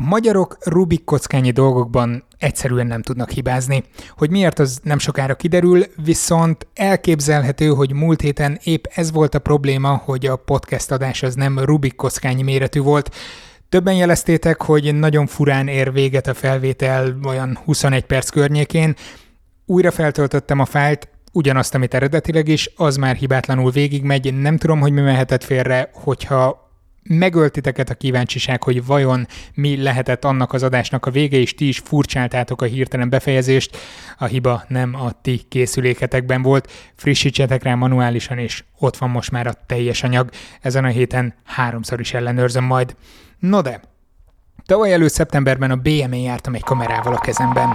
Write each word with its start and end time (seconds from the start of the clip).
A 0.00 0.02
magyarok 0.02 0.56
Rubik 0.64 1.04
kockányi 1.04 1.50
dolgokban 1.50 2.24
egyszerűen 2.38 2.86
nem 2.86 3.02
tudnak 3.02 3.30
hibázni. 3.30 3.84
Hogy 4.16 4.30
miért, 4.30 4.58
az 4.58 4.80
nem 4.82 4.98
sokára 4.98 5.34
kiderül, 5.34 5.84
viszont 6.04 6.66
elképzelhető, 6.74 7.68
hogy 7.68 7.92
múlt 7.92 8.20
héten 8.20 8.58
épp 8.62 8.84
ez 8.94 9.12
volt 9.12 9.34
a 9.34 9.38
probléma, 9.38 10.02
hogy 10.04 10.26
a 10.26 10.36
podcast 10.36 10.90
adás 10.90 11.22
az 11.22 11.34
nem 11.34 11.58
Rubik 11.58 11.96
kockányi 11.96 12.42
méretű 12.42 12.80
volt. 12.80 13.14
Többen 13.68 13.94
jeleztétek, 13.94 14.62
hogy 14.62 14.94
nagyon 14.94 15.26
furán 15.26 15.68
ér 15.68 15.92
véget 15.92 16.26
a 16.26 16.34
felvétel 16.34 17.18
olyan 17.24 17.58
21 17.64 18.04
perc 18.04 18.28
környékén. 18.28 18.94
Újra 19.66 19.90
feltöltöttem 19.90 20.58
a 20.58 20.64
fájlt, 20.64 21.08
ugyanazt, 21.32 21.74
amit 21.74 21.94
eredetileg 21.94 22.48
is, 22.48 22.70
az 22.76 22.96
már 22.96 23.16
hibátlanul 23.16 23.70
végigmegy. 23.70 24.34
Nem 24.34 24.56
tudom, 24.56 24.80
hogy 24.80 24.92
mi 24.92 25.00
mehetett 25.00 25.44
félre, 25.44 25.90
hogyha 25.92 26.69
megölt 27.02 27.52
titeket 27.52 27.90
a 27.90 27.94
kíváncsiság, 27.94 28.62
hogy 28.62 28.84
vajon 28.84 29.26
mi 29.54 29.82
lehetett 29.82 30.24
annak 30.24 30.52
az 30.52 30.62
adásnak 30.62 31.06
a 31.06 31.10
vége, 31.10 31.36
és 31.36 31.54
ti 31.54 31.68
is 31.68 31.78
furcsáltátok 31.78 32.62
a 32.62 32.64
hirtelen 32.64 33.08
befejezést. 33.08 33.76
A 34.18 34.24
hiba 34.24 34.64
nem 34.68 34.94
a 34.94 35.10
ti 35.22 35.40
készüléketekben 35.48 36.42
volt. 36.42 36.72
Frissítsetek 36.94 37.62
rá 37.62 37.74
manuálisan, 37.74 38.38
és 38.38 38.64
ott 38.78 38.96
van 38.96 39.10
most 39.10 39.30
már 39.30 39.46
a 39.46 39.54
teljes 39.66 40.02
anyag. 40.02 40.30
Ezen 40.60 40.84
a 40.84 40.88
héten 40.88 41.34
háromszor 41.44 42.00
is 42.00 42.14
ellenőrzöm 42.14 42.64
majd. 42.64 42.94
No 43.38 43.60
de, 43.60 43.80
tavaly 44.66 44.92
előtt 44.92 45.12
szeptemberben 45.12 45.70
a 45.70 45.76
BME 45.76 46.16
jártam 46.16 46.54
egy 46.54 46.64
kamerával 46.64 47.14
a 47.14 47.20
kezemben. 47.20 47.68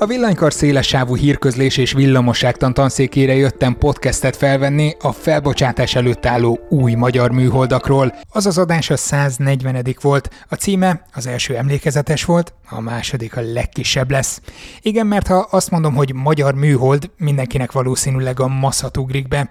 A 0.00 0.06
villanykar 0.06 0.52
szélessávú 0.52 1.16
hírközlés 1.16 1.76
és 1.76 1.92
villamosságtan 1.92 2.74
tanszékére 2.74 3.34
jöttem 3.34 3.78
podcastet 3.78 4.36
felvenni 4.36 4.94
a 5.00 5.12
felbocsátás 5.12 5.94
előtt 5.94 6.26
álló 6.26 6.58
új 6.68 6.94
magyar 6.94 7.30
műholdakról. 7.30 8.14
Az 8.30 8.46
az 8.46 8.58
adás 8.58 8.90
a 8.90 8.96
140 8.96 9.84
volt, 10.00 10.30
a 10.48 10.54
címe 10.54 11.04
az 11.14 11.26
első 11.26 11.56
emlékezetes 11.56 12.24
volt, 12.24 12.54
a 12.68 12.80
második 12.80 13.36
a 13.36 13.40
legkisebb 13.40 14.10
lesz. 14.10 14.40
Igen, 14.82 15.06
mert 15.06 15.26
ha 15.26 15.48
azt 15.50 15.70
mondom, 15.70 15.94
hogy 15.94 16.14
magyar 16.14 16.54
műhold, 16.54 17.10
mindenkinek 17.16 17.72
valószínűleg 17.72 18.40
a 18.40 18.48
maszat 18.48 18.96
ugrik 18.96 19.28
be. 19.28 19.50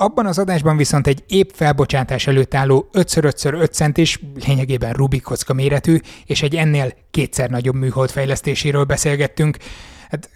Abban 0.00 0.26
az 0.26 0.38
adásban 0.38 0.76
viszont 0.76 1.06
egy 1.06 1.24
épp 1.28 1.48
felbocsátás 1.52 2.26
előtt 2.26 2.54
álló 2.54 2.88
5x5x5 2.92 3.70
centis, 3.70 4.20
lényegében 4.46 4.92
Rubik 4.92 5.22
kocka 5.22 5.52
méretű, 5.52 5.98
és 6.26 6.42
egy 6.42 6.54
ennél 6.54 6.92
kétszer 7.10 7.50
nagyobb 7.50 7.74
műhold 7.74 8.10
fejlesztéséről 8.10 8.84
beszélgettünk. 8.84 9.56
Hát 10.10 10.30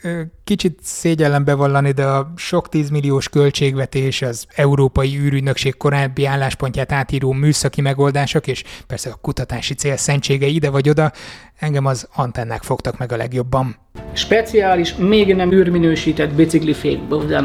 kicsit 0.45 0.79
szégyellem 0.83 1.45
bevallani, 1.45 1.91
de 1.91 2.07
a 2.07 2.33
sok 2.37 2.69
tízmilliós 2.69 3.29
költségvetés, 3.29 4.23
az 4.23 4.47
Európai 4.55 5.19
űrügynökség 5.19 5.77
korábbi 5.77 6.25
álláspontját 6.25 6.93
átíró 6.93 7.33
műszaki 7.33 7.81
megoldások, 7.81 8.47
és 8.47 8.65
persze 8.87 9.11
a 9.11 9.19
kutatási 9.21 9.75
cél 9.75 9.97
szentsége 9.97 10.47
ide 10.47 10.71
vagy 10.71 10.89
oda, 10.89 11.13
engem 11.59 11.87
az 11.87 12.09
antennák 12.15 12.63
fogtak 12.63 12.99
meg 12.99 13.13
a 13.13 13.17
legjobban. 13.17 13.77
Speciális, 14.13 14.95
még 14.95 15.35
nem 15.35 15.53
űrminősített 15.53 16.35
biciklifék 16.35 17.01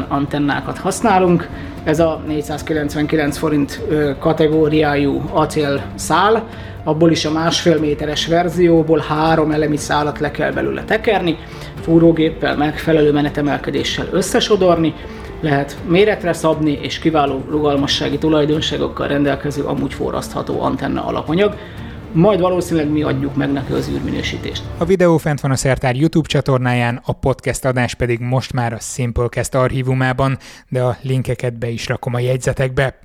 antennákat 0.08 0.78
használunk, 0.78 1.48
ez 1.84 2.00
a 2.00 2.22
499 2.26 3.36
forint 3.36 3.80
kategóriájú 4.18 5.22
acél 5.32 5.82
szál, 5.94 6.48
abból 6.84 7.10
is 7.10 7.24
a 7.24 7.32
másfél 7.32 7.78
méteres 7.78 8.26
verzióból 8.26 9.04
három 9.08 9.50
elemi 9.50 9.76
szálat 9.76 10.18
le 10.18 10.30
kell 10.30 10.52
belőle 10.52 10.84
tekerni, 10.84 11.38
fúrógéppel 11.80 12.56
megfelelő 12.56 13.12
menetemelkedéssel 13.12 14.08
összesodorni, 14.10 14.94
lehet 15.40 15.76
méretre 15.86 16.32
szabni 16.32 16.78
és 16.82 16.98
kiváló 16.98 17.44
rugalmassági 17.50 18.18
tulajdonságokkal 18.18 19.08
rendelkező 19.08 19.62
amúgy 19.62 19.94
forrasztható 19.94 20.62
antenna 20.62 21.04
alapanyag, 21.04 21.54
majd 22.12 22.40
valószínűleg 22.40 22.90
mi 22.90 23.02
adjuk 23.02 23.34
meg 23.34 23.52
neki 23.52 23.72
az 23.72 23.88
űrminősítést. 23.88 24.62
A 24.78 24.84
videó 24.84 25.16
fent 25.16 25.40
van 25.40 25.50
a 25.50 25.56
Szertár 25.56 25.96
YouTube 25.96 26.28
csatornáján, 26.28 27.00
a 27.04 27.12
podcast 27.12 27.64
adás 27.64 27.94
pedig 27.94 28.20
most 28.20 28.52
már 28.52 28.72
a 28.72 28.78
Simplecast 28.78 29.54
archívumában, 29.54 30.38
de 30.68 30.82
a 30.82 30.96
linkeket 31.02 31.58
be 31.58 31.68
is 31.68 31.86
rakom 31.86 32.14
a 32.14 32.18
jegyzetekbe. 32.18 32.98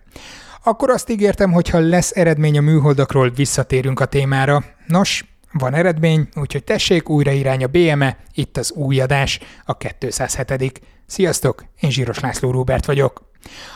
Akkor 0.63 0.89
azt 0.89 1.09
ígértem, 1.09 1.51
hogy 1.51 1.69
ha 1.69 1.79
lesz 1.79 2.11
eredmény 2.15 2.57
a 2.57 2.61
műholdakról, 2.61 3.29
visszatérünk 3.29 3.99
a 3.99 4.05
témára. 4.05 4.63
Nos, 4.87 5.25
van 5.51 5.73
eredmény, 5.73 6.27
úgyhogy 6.35 6.63
tessék 6.63 7.09
újra 7.09 7.31
irány 7.31 7.63
a 7.63 7.67
BME, 7.67 8.17
itt 8.33 8.57
az 8.57 8.71
új 8.71 8.99
adás, 8.99 9.39
a 9.65 9.77
207. 9.77 10.81
Sziasztok, 11.05 11.65
én 11.79 11.89
Zsíros 11.89 12.19
László 12.19 12.51
Róbert 12.51 12.85
vagyok. 12.85 13.32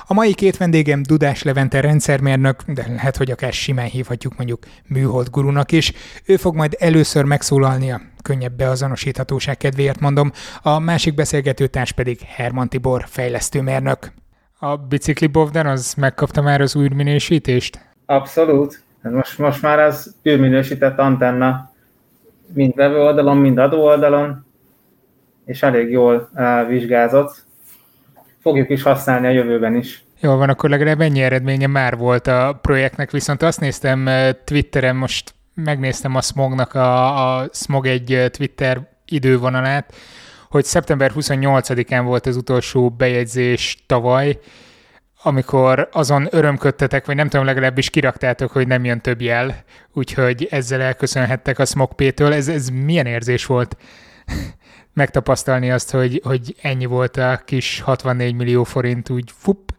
A 0.08 0.14
mai 0.14 0.34
két 0.34 0.58
vendégem 0.58 1.02
Dudás 1.04 1.44
Levente 1.44 1.82
rendszermérnök, 1.82 2.64
de 2.68 2.86
lehet, 2.88 3.18
hogy 3.18 3.32
akár 3.32 3.54
simán 3.54 3.86
hívhatjuk 3.86 4.38
mondjuk 4.38 4.66
műhold 4.88 5.30
gurunak 5.30 5.72
is. 5.72 5.94
Ő 6.26 6.36
fog 6.36 6.56
majd 6.56 6.76
először 6.80 7.24
megszólalni 7.24 7.92
a 7.92 8.02
könnyebb 8.22 8.54
beazonosíthatóság 8.54 9.58
kedvéért 9.58 10.00
mondom, 10.00 10.32
a 10.62 10.80
másik 10.80 11.14
beszélgető 11.14 11.68
társ 11.68 11.92
pedig 11.92 12.20
Herman 12.20 12.70
Tibor 12.70 13.06
fejlesztőmérnök. 13.08 14.12
A 14.60 14.78
bicikli 14.78 15.28
bovden 15.28 15.68
az 15.68 15.94
megkapta 15.94 16.42
már 16.42 16.62
az 16.62 16.76
új 16.76 16.88
minősítést? 16.88 17.80
Abszolút. 18.06 18.82
Most, 19.02 19.38
most 19.38 19.62
már 19.62 19.80
az 19.80 20.16
űrminősített 20.30 20.98
antenna 20.98 21.72
mind 22.54 22.76
vevő 22.76 23.00
oldalon, 23.02 23.38
mind 23.38 23.58
adó 23.58 23.84
oldalon, 23.84 24.46
és 25.46 25.64
elég 25.64 25.90
jól 25.90 26.30
uh, 26.34 26.68
vizsgázott 26.68 27.46
fogjuk 28.48 28.70
is 28.70 28.84
használni 28.84 29.28
a 29.28 29.30
jövőben 29.30 29.76
is. 29.76 30.04
Jó 30.20 30.36
van, 30.36 30.50
akkor 30.50 30.70
legalább 30.70 31.02
ennyi 31.02 31.22
eredménye 31.22 31.68
már 31.68 31.98
volt 31.98 32.28
a 32.28 32.60
projektnek, 32.62 33.12
viszont 33.12 33.42
azt 33.42 33.60
néztem 33.60 34.08
eh, 34.08 34.30
Twitteren, 34.44 34.96
most 34.96 35.34
megnéztem 35.54 36.16
a 36.16 36.22
Smognak 36.22 36.74
a, 36.74 37.38
a 37.38 37.50
Smog 37.54 37.86
egy 37.86 38.14
eh, 38.14 38.28
Twitter 38.28 38.82
idővonalát, 39.06 39.96
hogy 40.50 40.66
szeptember 40.66 41.12
28-án 41.16 42.02
volt 42.06 42.26
az 42.26 42.36
utolsó 42.36 42.90
bejegyzés 42.90 43.84
tavaly, 43.86 44.40
amikor 45.24 45.90
azon 45.92 46.28
örömködtetek, 46.32 47.06
vagy 47.06 47.16
nem 47.16 47.30
tudom, 47.30 47.46
legalábbis 47.46 47.90
kiraktátok, 47.90 48.52
hogy 48.52 48.68
nem 48.68 48.86
jön 48.86 49.02
több 49.02 49.22
jel, 49.22 49.64
úgyhogy 49.94 50.48
ezzel 50.52 50.82
elköszönhettek 50.82 51.60
a 51.60 51.66
SmogP-től. 51.66 52.34
Ez, 52.34 52.48
ez 52.48 52.70
milyen 52.70 53.06
érzés 53.06 53.46
volt? 53.46 53.78
Megtapasztalni 54.98 55.72
azt, 55.72 55.92
hogy, 55.92 56.22
hogy 56.24 56.56
ennyi 56.62 56.86
volt 56.86 57.18
a 57.18 57.42
kis 57.46 57.82
64 57.82 58.36
millió 58.36 58.64
forint, 58.64 59.10
úgy 59.10 59.32
fup, 59.34 59.74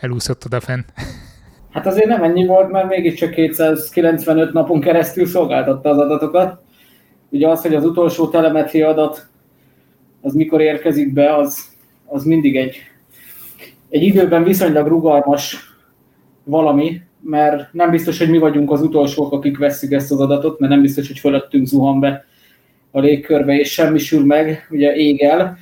elúszott 0.00 0.44
odafenn. 0.44 0.80
Hát 1.70 1.86
azért 1.86 2.06
nem 2.06 2.22
ennyi 2.22 2.46
volt, 2.46 2.70
mert 2.70 2.88
mégiscsak 2.88 3.30
295 3.30 4.52
napon 4.52 4.80
keresztül 4.80 5.26
szolgáltatta 5.26 5.90
az 5.90 5.98
adatokat. 5.98 6.62
Ugye 7.30 7.48
az, 7.48 7.62
hogy 7.62 7.74
az 7.74 7.84
utolsó 7.84 8.28
telemetria 8.28 8.88
adat 8.88 9.26
az 10.20 10.34
mikor 10.34 10.60
érkezik 10.60 11.12
be, 11.12 11.34
az, 11.34 11.64
az 12.06 12.24
mindig 12.24 12.56
egy, 12.56 12.76
egy 13.88 14.02
időben 14.02 14.44
viszonylag 14.44 14.86
rugalmas 14.86 15.74
valami, 16.44 17.00
mert 17.20 17.72
nem 17.72 17.90
biztos, 17.90 18.18
hogy 18.18 18.30
mi 18.30 18.38
vagyunk 18.38 18.70
az 18.70 18.80
utolsók, 18.80 19.32
akik 19.32 19.58
veszük 19.58 19.92
ezt 19.92 20.12
az 20.12 20.20
adatot, 20.20 20.58
mert 20.58 20.72
nem 20.72 20.82
biztos, 20.82 21.06
hogy 21.06 21.18
fölöttünk 21.18 21.66
zuhan 21.66 22.00
be 22.00 22.24
a 22.96 23.00
légkörbe, 23.00 23.58
és 23.58 23.72
semmisül 23.72 24.24
meg, 24.24 24.66
ugye 24.70 24.94
ég 24.94 25.22
el, 25.22 25.58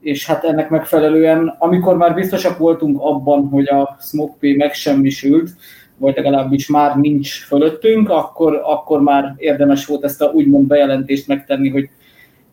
és 0.00 0.26
hát 0.26 0.44
ennek 0.44 0.68
megfelelően, 0.70 1.56
amikor 1.58 1.96
már 1.96 2.14
biztosak 2.14 2.58
voltunk 2.58 3.00
abban, 3.00 3.48
hogy 3.48 3.68
a 3.68 3.96
SmokeP 4.00 4.56
megsemmisült, 4.56 5.50
vagy 5.96 6.16
legalábbis 6.16 6.68
már 6.68 6.96
nincs 6.96 7.44
fölöttünk, 7.44 8.10
akkor, 8.10 8.60
akkor 8.64 9.02
már 9.02 9.34
érdemes 9.36 9.86
volt 9.86 10.04
ezt 10.04 10.22
a 10.22 10.30
úgymond 10.34 10.66
bejelentést 10.66 11.28
megtenni, 11.28 11.68
hogy 11.68 11.88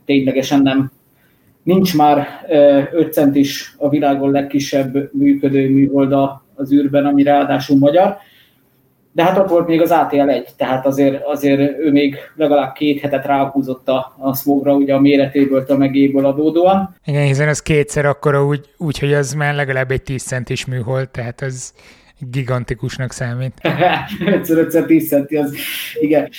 ténylegesen 0.05 0.61
nem. 0.61 0.91
Nincs 1.63 1.95
már 1.95 2.27
5 2.91 3.13
centis 3.13 3.75
a 3.77 3.89
világon 3.89 4.31
legkisebb 4.31 5.13
működő 5.13 5.69
műholda 5.69 6.43
az 6.55 6.73
űrben, 6.73 7.05
ami 7.05 7.23
ráadásul 7.23 7.77
magyar, 7.77 8.17
de 9.19 9.25
hát 9.25 9.37
ott 9.37 9.49
volt 9.49 9.67
még 9.67 9.81
az 9.81 9.91
ATL 9.91 10.29
1, 10.29 10.47
tehát 10.57 10.85
azért, 10.85 11.25
azért 11.25 11.79
ő 11.79 11.91
még 11.91 12.17
legalább 12.35 12.73
két 12.73 13.01
hetet 13.01 13.25
ráhúzott 13.25 13.87
a, 13.87 14.15
a 14.17 14.35
smogra, 14.35 14.73
ugye 14.73 14.93
a 14.93 14.99
méretéből, 14.99 15.65
a 15.67 15.75
megéből 15.75 16.25
adódóan. 16.25 16.95
Igen, 17.05 17.25
hiszen 17.25 17.47
az 17.47 17.61
kétszer 17.61 18.05
akkora 18.05 18.45
úgy, 18.45 18.69
úgy, 18.77 18.99
hogy 18.99 19.13
az 19.13 19.33
már 19.33 19.55
legalább 19.55 19.91
egy 19.91 20.01
10 20.01 20.23
centis 20.23 20.65
műhold, 20.65 21.09
tehát 21.09 21.41
az 21.41 21.73
gigantikusnak 22.31 23.11
számít. 23.11 23.53
5 24.47 24.85
10 24.85 25.07
centi, 25.07 25.35
az 25.35 25.55
igen. 25.99 26.29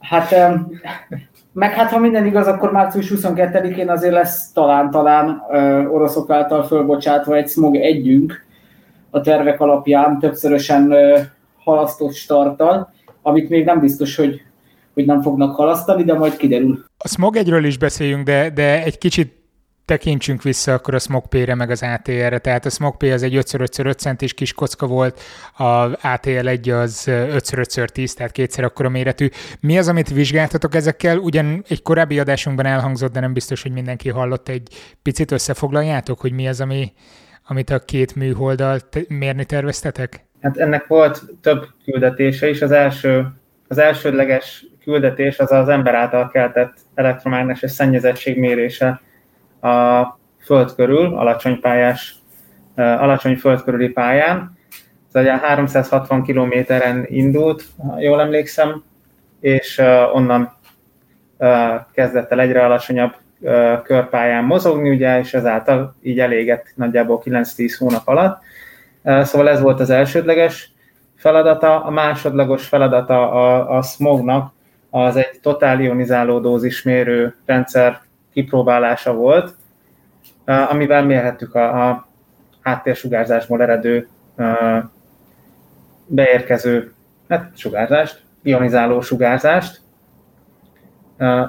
Hát 0.00 0.34
meg 1.52 1.72
hát 1.72 1.90
ha 1.90 1.98
minden 1.98 2.26
igaz, 2.26 2.46
akkor 2.46 2.72
március 2.72 3.12
22-én 3.14 3.90
azért 3.90 4.12
lesz 4.12 4.52
talán-talán 4.52 5.42
oroszok 5.90 6.30
által 6.30 6.62
fölbocsátva 6.66 7.36
egy 7.36 7.48
smog 7.48 7.76
együnk 7.76 8.44
a 9.10 9.20
tervek 9.20 9.60
alapján 9.60 10.18
többszörösen 10.18 10.94
halasztott 11.64 12.14
starttal, 12.14 12.92
amit 13.22 13.48
még 13.48 13.64
nem 13.64 13.80
biztos, 13.80 14.16
hogy, 14.16 14.40
hogy 14.94 15.04
nem 15.04 15.22
fognak 15.22 15.54
halasztani, 15.54 16.04
de 16.04 16.14
majd 16.14 16.36
kiderül. 16.36 16.84
A 16.98 17.08
Smog 17.08 17.36
egyről 17.36 17.64
is 17.64 17.78
beszéljünk, 17.78 18.24
de, 18.24 18.50
de 18.50 18.82
egy 18.82 18.98
kicsit 18.98 19.42
tekintsünk 19.84 20.42
vissza 20.42 20.72
akkor 20.74 20.94
a 20.94 20.98
SmogP-re 20.98 21.54
meg 21.54 21.70
az 21.70 21.82
ATR-re. 21.82 22.38
Tehát 22.38 22.64
a 22.66 22.70
SmogP 22.70 23.02
az 23.02 23.22
egy 23.22 23.34
5x5x5 23.34 23.96
centis 23.96 24.34
kis 24.34 24.52
kocka 24.52 24.86
volt, 24.86 25.20
a 25.56 25.64
ATL 26.02 26.48
1 26.48 26.70
az 26.70 27.04
5x5x10, 27.08 28.12
tehát 28.12 28.32
kétszer 28.32 28.64
akkora 28.64 28.88
méretű. 28.88 29.28
Mi 29.60 29.78
az, 29.78 29.88
amit 29.88 30.08
vizsgáltatok 30.08 30.74
ezekkel? 30.74 31.18
Ugyan 31.18 31.64
egy 31.68 31.82
korábbi 31.82 32.18
adásunkban 32.18 32.66
elhangzott, 32.66 33.12
de 33.12 33.20
nem 33.20 33.32
biztos, 33.32 33.62
hogy 33.62 33.72
mindenki 33.72 34.08
hallott. 34.08 34.48
Egy 34.48 34.68
picit 35.02 35.30
összefoglaljátok, 35.30 36.20
hogy 36.20 36.32
mi 36.32 36.48
az, 36.48 36.60
ami, 36.60 36.92
amit 37.46 37.70
a 37.70 37.78
két 37.78 38.14
műholddal 38.14 38.80
te- 38.80 39.04
mérni 39.08 39.44
terveztetek? 39.44 40.24
Hát 40.42 40.56
ennek 40.56 40.86
volt 40.86 41.22
több 41.42 41.66
küldetése 41.84 42.48
is. 42.48 42.62
Az 42.62 42.70
első, 42.70 43.26
az 43.68 43.78
elsődleges 43.78 44.66
küldetés 44.82 45.38
az 45.38 45.52
az 45.52 45.68
ember 45.68 45.94
által 45.94 46.30
keltett 46.30 46.74
elektromágneses 46.94 47.70
szennyezettség 47.70 48.38
mérése 48.38 49.00
a 49.60 50.02
föld 50.44 50.74
körül, 50.74 51.16
alacsony 51.16 51.60
pályás, 51.60 52.14
alacsony 52.74 53.36
föld 53.36 53.62
körüli 53.62 53.88
pályán. 53.88 54.58
Ez 55.12 55.20
ugye 55.22 55.38
360 55.38 56.22
kilométeren 56.22 57.04
indult, 57.08 57.64
jól 57.98 58.20
emlékszem, 58.20 58.82
és 59.40 59.82
onnan 60.12 60.56
kezdett 61.92 62.30
el 62.30 62.40
egyre 62.40 62.64
alacsonyabb 62.64 63.14
körpályán 63.84 64.44
mozogni, 64.44 64.90
ugye, 64.90 65.18
és 65.18 65.34
ezáltal 65.34 65.94
így 66.02 66.20
elégett 66.20 66.66
nagyjából 66.74 67.22
9-10 67.24 67.74
hónap 67.78 68.08
alatt. 68.08 68.42
Szóval 69.04 69.48
ez 69.48 69.60
volt 69.60 69.80
az 69.80 69.90
elsődleges 69.90 70.72
feladata. 71.16 71.84
A 71.84 71.90
másodlagos 71.90 72.66
feladata 72.66 73.30
a, 73.30 73.76
a 73.76 73.82
smognak 73.82 74.52
az 74.90 75.16
egy 75.16 75.40
totál 75.42 75.80
ionizáló 75.80 76.38
dózismérő 76.38 77.34
rendszer 77.46 78.00
kipróbálása 78.32 79.14
volt, 79.14 79.54
amivel 80.44 81.04
mérhettük 81.04 81.54
a, 81.54 81.88
a 81.88 82.06
háttérsugárzásból 82.62 83.62
eredő 83.62 84.08
beérkező 86.06 86.92
hát, 87.28 87.50
sugárzást, 87.56 88.22
ionizáló 88.42 89.00
sugárzást, 89.00 89.80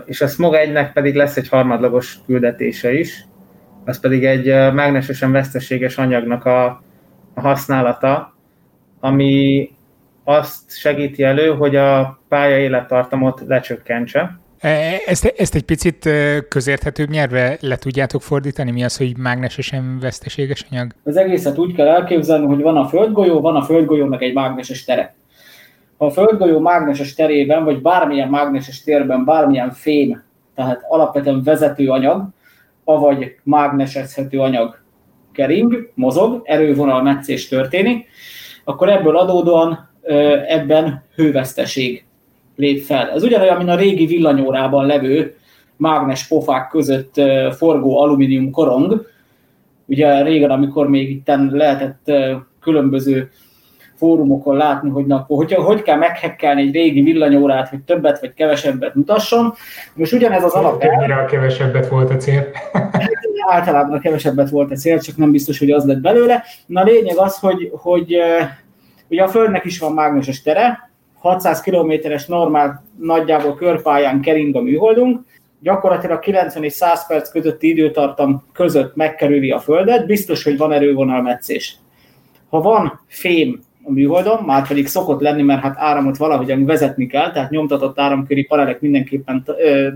és 0.05 0.21
a 0.21 0.27
Smog 0.27 0.55
1-nek 0.57 0.89
pedig 0.93 1.15
lesz 1.15 1.37
egy 1.37 1.49
harmadlagos 1.49 2.19
küldetése 2.25 2.93
is, 2.93 3.25
az 3.85 3.99
pedig 3.99 4.25
egy 4.25 4.45
mágnesesen 4.73 5.31
veszteséges 5.31 5.97
anyagnak 5.97 6.45
a 6.45 6.81
használata, 7.35 8.33
ami 8.99 9.69
azt 10.23 10.77
segíti 10.77 11.23
elő, 11.23 11.49
hogy 11.49 11.75
a 11.75 12.19
pálya 12.27 12.57
élettartamot 12.57 13.43
lecsökkentse. 13.47 14.39
E, 14.59 15.01
ezt, 15.05 15.33
ezt 15.37 15.55
egy 15.55 15.63
picit 15.63 16.09
közérthetőbb 16.47 17.09
nyelvre 17.09 17.57
le 17.61 17.75
tudjátok 17.75 18.21
fordítani? 18.21 18.71
Mi 18.71 18.83
az, 18.83 18.97
hogy 18.97 19.17
mágnesesen 19.17 19.97
veszteséges 20.01 20.65
anyag? 20.71 20.91
Az 21.03 21.17
egészet 21.17 21.57
úgy 21.57 21.75
kell 21.75 21.87
elképzelni, 21.87 22.45
hogy 22.45 22.61
van 22.61 22.77
a 22.77 22.87
földgolyó, 22.87 23.41
van 23.41 23.55
a 23.55 23.61
földgolyó 23.61 24.05
meg 24.05 24.23
egy 24.23 24.33
mágneses 24.33 24.83
tere. 24.83 25.13
Ha 25.97 26.05
a 26.05 26.11
földgolyó 26.11 26.59
mágneses 26.59 27.13
terében, 27.13 27.63
vagy 27.63 27.81
bármilyen 27.81 28.29
mágneses 28.29 28.83
térben 28.83 29.25
bármilyen 29.25 29.71
fém, 29.71 30.23
tehát 30.55 30.81
alapvetően 30.87 31.43
vezető 31.43 31.89
anyag, 31.89 32.27
avagy 32.83 33.35
mágnesezhető 33.43 34.39
anyag 34.39 34.82
kering, 35.33 35.91
mozog, 35.93 36.41
erővonal 36.43 37.01
meccés 37.01 37.47
történik, 37.47 38.07
akkor 38.63 38.89
ebből 38.89 39.17
adódóan 39.17 39.89
ebben 40.47 41.03
hőveszteség 41.15 42.05
lép 42.55 42.83
fel. 42.83 43.09
Ez 43.09 43.23
ugyanolyan, 43.23 43.57
mint 43.57 43.69
a 43.69 43.75
régi 43.75 44.05
villanyórában 44.05 44.85
levő 44.85 45.35
mágnes 45.75 46.27
pofák 46.27 46.69
között 46.69 47.21
forgó 47.57 48.01
alumínium 48.01 48.51
korong. 48.51 49.07
Ugye 49.85 50.23
régen, 50.23 50.49
amikor 50.51 50.89
még 50.89 51.09
itt 51.09 51.31
lehetett 51.49 52.11
különböző 52.59 53.31
fórumokon 54.03 54.55
látni, 54.55 54.89
hogy 54.89 55.05
na, 55.05 55.25
hogy, 55.27 55.53
hogy 55.53 55.81
kell 55.81 55.97
meghekkelni 55.97 56.61
egy 56.61 56.73
régi 56.73 57.01
villanyórát, 57.01 57.69
hogy 57.69 57.79
többet 57.79 58.19
vagy 58.19 58.33
kevesebbet 58.33 58.95
mutasson. 58.95 59.53
Most 59.93 60.13
ugyanez 60.13 60.43
az 60.43 60.53
alap. 60.53 60.79
Többnyire 60.79 61.15
a 61.15 61.25
kevesebbet 61.25 61.87
volt 61.87 62.09
a 62.09 62.15
cél. 62.15 62.47
Általában 63.47 63.97
a 63.97 63.99
kevesebbet 63.99 64.49
volt 64.49 64.71
a 64.71 64.75
cél, 64.75 64.99
csak 64.99 65.17
nem 65.17 65.31
biztos, 65.31 65.59
hogy 65.59 65.71
az 65.71 65.85
lett 65.85 66.01
belőle. 66.01 66.43
Na 66.65 66.81
a 66.81 66.83
lényeg 66.83 67.17
az, 67.17 67.37
hogy, 67.37 67.69
hogy 67.71 68.15
ugye 69.07 69.23
a 69.23 69.27
Földnek 69.27 69.65
is 69.65 69.79
van 69.79 69.93
mágneses 69.93 70.41
tere, 70.41 70.89
600 71.19 71.61
kilométeres 71.61 72.25
normál 72.25 72.83
nagyjából 72.99 73.55
körpályán 73.55 74.21
kering 74.21 74.55
a 74.55 74.61
műholdunk, 74.61 75.19
gyakorlatilag 75.59 76.19
90 76.19 76.63
és 76.63 76.73
100 76.73 77.07
perc 77.07 77.31
közötti 77.31 77.69
időtartam 77.69 78.43
között 78.53 78.95
megkerüli 78.95 79.51
a 79.51 79.59
Földet, 79.59 80.05
biztos, 80.05 80.43
hogy 80.43 80.57
van 80.57 80.71
erővonalmetszés. 80.71 81.75
Ha 82.49 82.61
van 82.61 82.99
fém 83.07 83.59
a 83.83 83.91
műholdon, 83.91 84.43
már 84.43 84.67
pedig 84.67 84.87
szokott 84.87 85.21
lenni, 85.21 85.41
mert 85.41 85.61
hát 85.61 85.75
áramot 85.77 86.17
valahogyan 86.17 86.65
vezetni 86.65 87.07
kell, 87.07 87.31
tehát 87.31 87.49
nyomtatott 87.49 87.99
áramköri 87.99 88.43
panelek 88.43 88.81
mindenképpen 88.81 89.43
ö, 89.45 89.87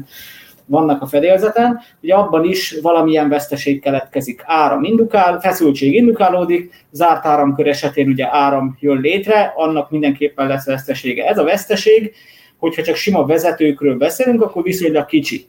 vannak 0.65 1.01
a 1.01 1.07
fedélzeten, 1.07 1.79
hogy 1.99 2.11
abban 2.11 2.43
is 2.43 2.79
valamilyen 2.81 3.29
veszteség 3.29 3.81
keletkezik. 3.81 4.41
Áram 4.45 4.83
indukál, 4.83 5.39
feszültség 5.39 5.93
indukálódik, 5.93 6.85
zárt 6.91 7.25
áramkör 7.25 7.67
esetén 7.67 8.07
ugye 8.07 8.27
áram 8.29 8.77
jön 8.79 9.01
létre, 9.01 9.53
annak 9.55 9.91
mindenképpen 9.91 10.47
lesz 10.47 10.65
vesztesége. 10.65 11.27
Ez 11.27 11.37
a 11.37 11.43
veszteség, 11.43 12.13
hogyha 12.57 12.81
csak 12.81 12.95
sima 12.95 13.25
vezetőkről 13.25 13.97
beszélünk, 13.97 14.41
akkor 14.41 14.63
viszonylag 14.63 15.05
kicsi. 15.05 15.47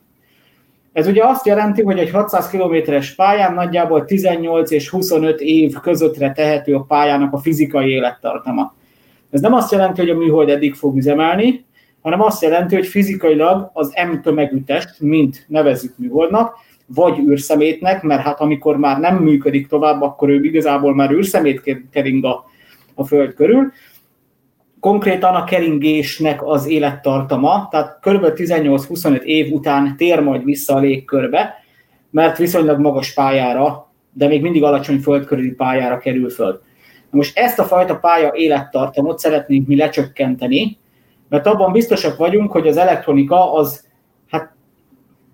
Ez 0.93 1.07
ugye 1.07 1.25
azt 1.25 1.47
jelenti, 1.47 1.83
hogy 1.83 1.99
egy 1.99 2.11
600 2.11 2.49
kilométeres 2.49 3.15
pályán 3.15 3.55
nagyjából 3.55 4.05
18 4.05 4.71
és 4.71 4.89
25 4.89 5.41
év 5.41 5.73
közöttre 5.73 6.33
tehető 6.33 6.75
a 6.75 6.83
pályának 6.83 7.33
a 7.33 7.39
fizikai 7.39 7.91
élettartama. 7.91 8.75
Ez 9.31 9.41
nem 9.41 9.53
azt 9.53 9.73
jelenti, 9.73 10.01
hogy 10.01 10.11
a 10.11 10.17
műhold 10.17 10.49
eddig 10.49 10.75
fog 10.75 10.97
üzemelni, 10.97 11.67
hanem 12.03 12.21
azt 12.21 12.43
jelenti, 12.43 12.75
hogy 12.75 12.87
fizikailag 12.87 13.71
az 13.73 13.93
M 14.11 14.21
tömegű 14.23 14.63
test, 14.63 15.01
mint 15.01 15.45
nevezzük 15.49 15.99
műholdnak, 15.99 16.57
vagy 16.87 17.19
űrszemétnek, 17.19 18.03
mert 18.03 18.23
hát 18.23 18.41
amikor 18.41 18.77
már 18.77 18.99
nem 18.99 19.17
működik 19.17 19.67
tovább, 19.67 20.03
akkor 20.03 20.29
ő 20.29 20.45
igazából 20.45 20.95
már 20.95 21.11
űrszemét 21.11 21.79
kering 21.91 22.25
a, 22.25 22.45
a 22.95 23.05
Föld 23.05 23.35
körül. 23.35 23.73
Konkrétan 24.81 25.35
a 25.35 25.45
keringésnek 25.45 26.47
az 26.47 26.67
élettartama, 26.67 27.69
tehát 27.71 27.99
kb. 28.01 28.25
18-25 28.37 29.21
év 29.21 29.53
után 29.53 29.97
tér 29.97 30.21
majd 30.21 30.45
vissza 30.45 30.75
a 30.75 30.79
légkörbe, 30.79 31.55
mert 32.11 32.39
viszonylag 32.39 32.79
magas 32.79 33.15
pályára, 33.15 33.91
de 34.13 34.27
még 34.27 34.43
mindig 34.43 34.63
alacsony 34.63 34.99
földkörüli 34.99 35.51
pályára 35.51 35.99
kerül 35.99 36.31
föl. 36.31 36.61
Most 37.11 37.39
ezt 37.39 37.59
a 37.59 37.65
fajta 37.65 37.97
pálya 37.97 38.33
élettartamot 38.35 39.19
szeretnénk 39.19 39.67
mi 39.67 39.77
lecsökkenteni, 39.77 40.79
mert 41.29 41.47
abban 41.47 41.73
biztosak 41.73 42.17
vagyunk, 42.17 42.53
hogy 42.53 42.69
az 42.69 42.77
elektronika 42.77 43.53
az, 43.53 43.87
hát 44.31 44.53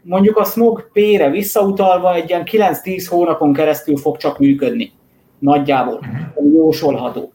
mondjuk 0.03 0.37
a 0.37 0.45
smog 0.45 0.91
P-re 0.93 1.31
visszautalva 1.31 2.15
egy 2.15 2.29
ilyen 2.29 2.43
9-10 2.51 3.07
hónapon 3.09 3.53
keresztül 3.53 3.97
fog 3.97 4.17
csak 4.17 4.39
működni. 4.39 4.93
Nagyjából. 5.39 5.95
Uh-huh. 5.95 6.55
Jósolható. 6.55 7.34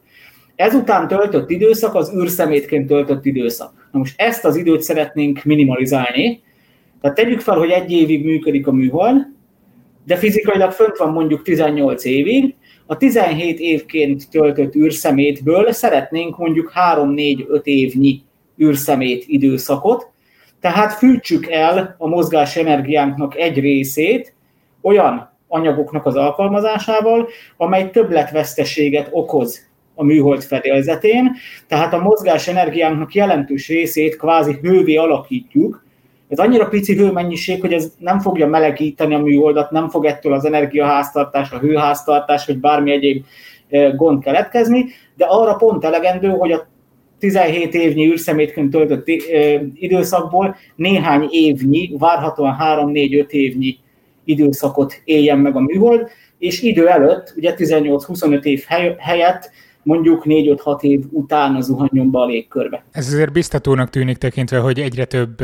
Ezután 0.60 1.08
töltött 1.08 1.50
időszak 1.50 1.96
az 1.96 2.14
űrszemétként 2.16 2.88
töltött 2.88 3.26
időszak. 3.26 3.90
Na 3.92 4.00
most 4.00 4.22
ezt 4.22 4.46
az 4.46 4.56
időt 4.56 4.82
szeretnénk 4.82 5.44
minimalizálni. 5.44 6.42
Tehát 7.02 7.18
tegyük 7.18 7.40
fel, 7.40 7.58
hogy 7.58 7.70
egy 7.70 7.92
évig 7.92 8.26
működik 8.26 8.68
a 8.68 8.72
műhold, 8.72 9.28
de 10.06 10.16
fizikailag 10.16 10.72
fönt 10.72 10.98
van 10.98 11.12
mondjuk 11.12 11.44
18 11.44 12.06
évig, 12.06 12.56
a 12.86 12.98
17 12.98 13.60
évként 13.60 14.30
töltött 14.30 14.76
űrszemétből 14.76 15.72
szeretnénk 15.72 16.38
mondjuk 16.38 16.72
3-4-5 16.96 17.64
évnyi 17.64 18.22
űrszemét 18.62 19.24
időszakot, 19.28 20.10
tehát 20.60 20.94
fűtsük 20.94 21.48
el 21.48 21.96
a 21.98 22.08
mozgás 22.08 22.56
energiánknak 22.56 23.38
egy 23.38 23.60
részét 23.60 24.34
olyan 24.82 25.30
anyagoknak 25.48 26.06
az 26.06 26.16
alkalmazásával, 26.16 27.28
amely 27.58 27.90
többletveszteséget 27.90 29.08
okoz 29.12 29.69
a 30.00 30.04
műhold 30.04 30.44
fedélzetén, 30.44 31.36
tehát 31.68 31.94
a 31.94 32.02
mozgás 32.02 32.48
energiánknak 32.48 33.14
jelentős 33.14 33.68
részét 33.68 34.18
kvázi 34.18 34.58
hővé 34.62 34.96
alakítjuk. 34.96 35.84
Ez 36.28 36.38
annyira 36.38 36.68
pici 36.68 36.96
hőmennyiség, 36.96 37.62
hogy 37.62 37.74
ez 37.74 37.92
nem 37.98 38.20
fogja 38.20 38.48
melegíteni 38.48 39.14
a 39.14 39.20
műholdat, 39.20 39.72
nem 39.72 39.90
fog 39.90 40.06
ettől 40.06 40.34
az 40.34 40.46
energiaháztartás, 40.46 41.52
a 41.52 41.58
hőháztartás, 41.58 42.46
vagy 42.46 42.58
bármi 42.58 42.92
egyéb 42.92 43.26
eh, 43.70 43.96
gond 43.96 44.24
keletkezni, 44.24 44.86
de 45.16 45.26
arra 45.26 45.54
pont 45.54 45.86
elegendő, 45.86 46.28
hogy 46.28 46.52
a 46.52 46.68
17 47.20 47.74
évnyi 47.74 48.06
űrszemétként 48.06 48.72
töltött 48.72 49.08
időszakból 49.74 50.56
néhány 50.76 51.28
évnyi, 51.30 51.96
várhatóan 51.98 52.58
3-4-5 52.60 53.30
évnyi 53.30 53.78
időszakot 54.24 55.02
éljen 55.04 55.40
meg 55.40 55.56
a 55.56 55.60
műhold, 55.60 56.08
és 56.38 56.62
idő 56.62 56.88
előtt, 56.88 57.34
ugye 57.38 57.54
18-25 57.58 58.44
év 58.44 58.64
helyett 58.98 59.52
mondjuk 59.90 60.24
4-5-6 60.26 60.82
év 60.82 61.04
után 61.12 61.62
zuhanjon 61.62 62.12
be 62.12 62.20
a 62.20 62.26
légkörbe. 62.26 62.84
Ez 62.92 63.08
azért 63.08 63.32
biztatónak 63.32 63.90
tűnik 63.90 64.18
tekintve, 64.18 64.58
hogy 64.58 64.80
egyre 64.80 65.06
több 65.06 65.38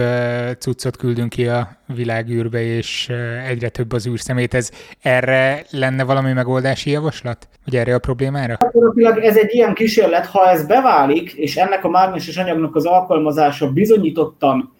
cuccot 0.59 0.97
küldünk 0.97 1.29
ki 1.29 1.47
a 1.47 1.67
világűrbe, 1.95 2.61
és 2.61 3.11
egyre 3.47 3.69
több 3.69 3.91
az 3.91 4.07
űrszemét. 4.07 4.53
Ez 4.53 4.71
erre 5.01 5.63
lenne 5.69 6.03
valami 6.03 6.33
megoldási 6.33 6.89
javaslat? 6.89 7.47
Vagy 7.65 7.75
erre 7.75 7.93
a 7.95 7.99
problémára? 7.99 8.57
Gyakorlatilag 8.59 9.17
ez 9.17 9.37
egy 9.37 9.53
ilyen 9.53 9.73
kísérlet, 9.73 10.25
ha 10.25 10.49
ez 10.49 10.65
beválik, 10.65 11.31
és 11.33 11.55
ennek 11.55 11.83
a 11.83 11.89
mágneses 11.89 12.37
anyagnak 12.37 12.75
az 12.75 12.85
alkalmazása 12.85 13.71
bizonyítottan 13.71 14.73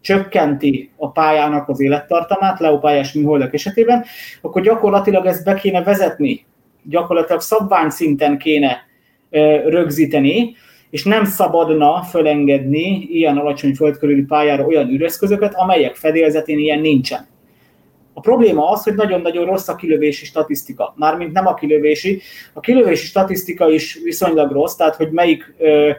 csökkenti 0.00 0.90
a 0.96 1.10
pályának 1.10 1.68
az 1.68 1.80
élettartamát, 1.80 2.60
leopályás 2.60 3.12
műholdak 3.12 3.54
esetében, 3.54 4.04
akkor 4.40 4.62
gyakorlatilag 4.62 5.26
ezt 5.26 5.44
be 5.44 5.54
kéne 5.54 5.82
vezetni, 5.82 6.46
gyakorlatilag 6.82 7.40
szabványszinten 7.40 8.38
kéne 8.38 8.87
rögzíteni, 9.66 10.56
és 10.90 11.04
nem 11.04 11.24
szabadna 11.24 12.02
fölengedni 12.02 13.08
ilyen 13.10 13.36
alacsony 13.36 13.74
földkörüli 13.74 14.22
pályára 14.22 14.64
olyan 14.64 14.88
űreszközöket, 14.88 15.54
amelyek 15.54 15.94
fedélzetén 15.94 16.58
ilyen 16.58 16.80
nincsen. 16.80 17.26
A 18.12 18.20
probléma 18.20 18.70
az, 18.70 18.82
hogy 18.82 18.94
nagyon-nagyon 18.94 19.44
rossz 19.44 19.68
a 19.68 19.74
kilövési 19.74 20.24
statisztika. 20.24 20.94
Mármint 20.96 21.32
nem 21.32 21.46
a 21.46 21.54
kilövési, 21.54 22.20
a 22.52 22.60
kilövési 22.60 23.06
statisztika 23.06 23.70
is 23.70 23.98
viszonylag 24.02 24.52
rossz, 24.52 24.74
tehát 24.74 24.96
hogy 24.96 25.10
melyik 25.10 25.54
ö, 25.58 25.90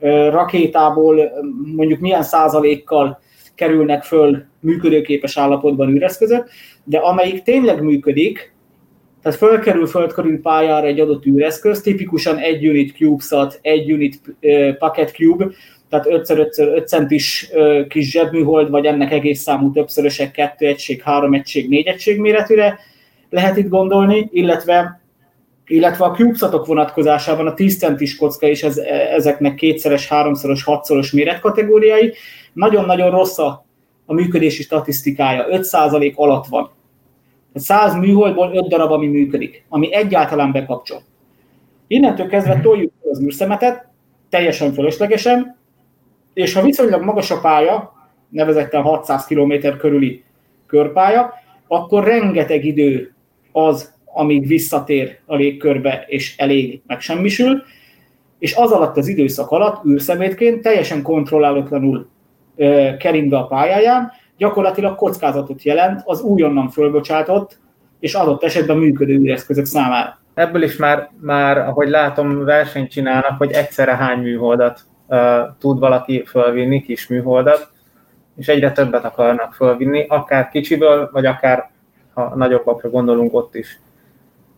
ö, 0.00 0.28
rakétából 0.28 1.30
mondjuk 1.76 2.00
milyen 2.00 2.22
százalékkal 2.22 3.20
kerülnek 3.54 4.02
föl 4.02 4.44
működőképes 4.60 5.36
állapotban 5.36 5.88
űreszközök, 5.88 6.48
de 6.84 6.98
amelyik 6.98 7.42
tényleg 7.42 7.82
működik, 7.82 8.54
tehát 9.22 9.38
fölkerül 9.38 9.86
földkörül 9.86 10.40
pályára 10.40 10.86
egy 10.86 11.00
adott 11.00 11.26
űreszköz, 11.26 11.80
tipikusan 11.80 12.38
egy 12.38 12.68
unit 12.68 12.96
CubeSat, 12.96 13.58
egy 13.62 13.92
unit 13.92 14.20
uh, 14.40 14.76
Packet 14.76 15.10
Cube, 15.10 15.48
tehát 15.88 16.06
5x5 16.08 16.86
centis 16.86 17.50
kis 17.88 18.10
zsebműhold, 18.10 18.70
vagy 18.70 18.84
ennek 18.86 19.12
egész 19.12 19.40
számú 19.40 19.72
többszörösek, 19.72 20.30
2 20.30 20.66
egység, 20.66 21.02
3 21.02 21.34
egység, 21.34 21.68
4 21.68 21.86
egység 21.86 22.20
méretűre 22.20 22.78
lehet 23.30 23.56
itt 23.56 23.68
gondolni, 23.68 24.28
illetve 24.32 25.00
illetve 25.66 26.04
a 26.04 26.10
CubeSatok 26.10 26.66
vonatkozásában 26.66 27.46
a 27.46 27.54
10 27.54 27.78
centis 27.78 28.16
kocka 28.16 28.46
és 28.46 28.62
ez, 28.62 28.76
ezeknek 29.14 29.54
kétszeres, 29.54 30.08
háromszoros, 30.08 30.64
hatszoros 30.64 31.12
méretkategóriái, 31.12 32.12
nagyon-nagyon 32.52 33.10
rossz 33.10 33.38
a, 33.38 33.66
a 34.06 34.14
működési 34.14 34.62
statisztikája, 34.62 35.46
5% 35.50 36.14
alatt 36.14 36.46
van. 36.46 36.70
100 37.54 37.94
műholdból 37.94 38.50
5 38.54 38.68
darab, 38.68 38.92
ami 38.92 39.06
működik, 39.06 39.64
ami 39.68 39.94
egyáltalán 39.94 40.52
bekapcsol. 40.52 41.02
Innentől 41.86 42.26
kezdve 42.26 42.54
mhm. 42.54 42.62
toljuk 42.62 42.92
az 43.10 43.22
űrszemetet, 43.22 43.88
teljesen 44.28 44.72
fölöslegesen, 44.72 45.56
és 46.34 46.54
ha 46.54 46.62
viszonylag 46.62 47.02
magas 47.02 47.30
a 47.30 47.40
pálya, 47.40 47.92
nevezetten 48.28 48.82
600 48.82 49.24
km 49.26 49.52
körüli 49.78 50.24
körpálya, 50.66 51.32
akkor 51.68 52.04
rengeteg 52.04 52.64
idő 52.64 53.14
az, 53.52 53.92
amíg 54.04 54.46
visszatér 54.46 55.18
a 55.26 55.34
légkörbe 55.34 56.04
és 56.06 56.36
elég 56.36 56.80
megsemmisül, 56.86 57.62
és 58.38 58.54
az 58.54 58.70
alatt 58.70 58.96
az 58.96 59.08
időszak 59.08 59.50
alatt 59.50 59.84
űrszemétként 59.84 60.62
teljesen 60.62 61.02
kontrollálatlanul 61.02 62.08
keringve 62.98 63.36
a 63.38 63.46
pályáján, 63.46 64.12
gyakorlatilag 64.40 64.96
kockázatot 64.96 65.62
jelent 65.62 66.02
az 66.04 66.20
újonnan 66.20 66.68
fölbocsátott 66.68 67.58
és 67.98 68.14
adott 68.14 68.42
esetben 68.42 68.76
működő 68.76 69.12
űreszközök 69.12 69.64
számára. 69.64 70.18
Ebből 70.34 70.62
is 70.62 70.76
már, 70.76 71.10
már 71.20 71.58
ahogy 71.58 71.88
látom, 71.88 72.44
versenyt 72.44 72.90
csinálnak, 72.90 73.38
hogy 73.38 73.50
egyszerre 73.50 73.96
hány 73.96 74.18
műholdat 74.18 74.80
uh, 75.06 75.18
tud 75.58 75.78
valaki 75.78 76.24
fölvinni, 76.24 76.82
kis 76.82 77.08
műholdat, 77.08 77.68
és 78.36 78.48
egyre 78.48 78.72
többet 78.72 79.04
akarnak 79.04 79.54
fölvinni, 79.54 80.06
akár 80.08 80.48
kicsiből, 80.48 81.08
vagy 81.12 81.26
akár 81.26 81.70
ha 82.14 82.32
nagyobbakra 82.36 82.90
gondolunk 82.90 83.34
ott 83.34 83.54
is. 83.54 83.80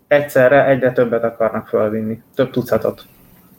Egyszerre 0.09 0.67
egyre 0.67 0.93
többet 0.93 1.25
akarnak 1.25 1.69
fölvinni, 1.69 2.23
több 2.35 2.51
tucatot. 2.51 3.03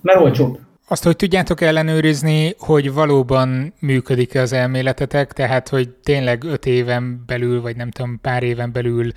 Mert 0.02 0.20
olcsóbb. 0.20 0.58
Azt, 0.88 1.04
hogy 1.04 1.16
tudjátok 1.16 1.62
ellenőrizni, 1.62 2.56
hogy 2.58 2.94
valóban 2.94 3.74
működik-e 3.80 4.42
az 4.42 4.54
elméletetek, 4.54 5.34
tehát 5.34 5.70
hogy 5.70 5.90
tényleg 5.90 6.44
öt 6.44 6.66
éven 6.66 7.24
belül, 7.26 7.62
vagy 7.62 7.76
nem 7.76 7.92
tudom, 7.92 8.20
pár 8.22 8.44
éven 8.44 8.72
belül 8.72 9.12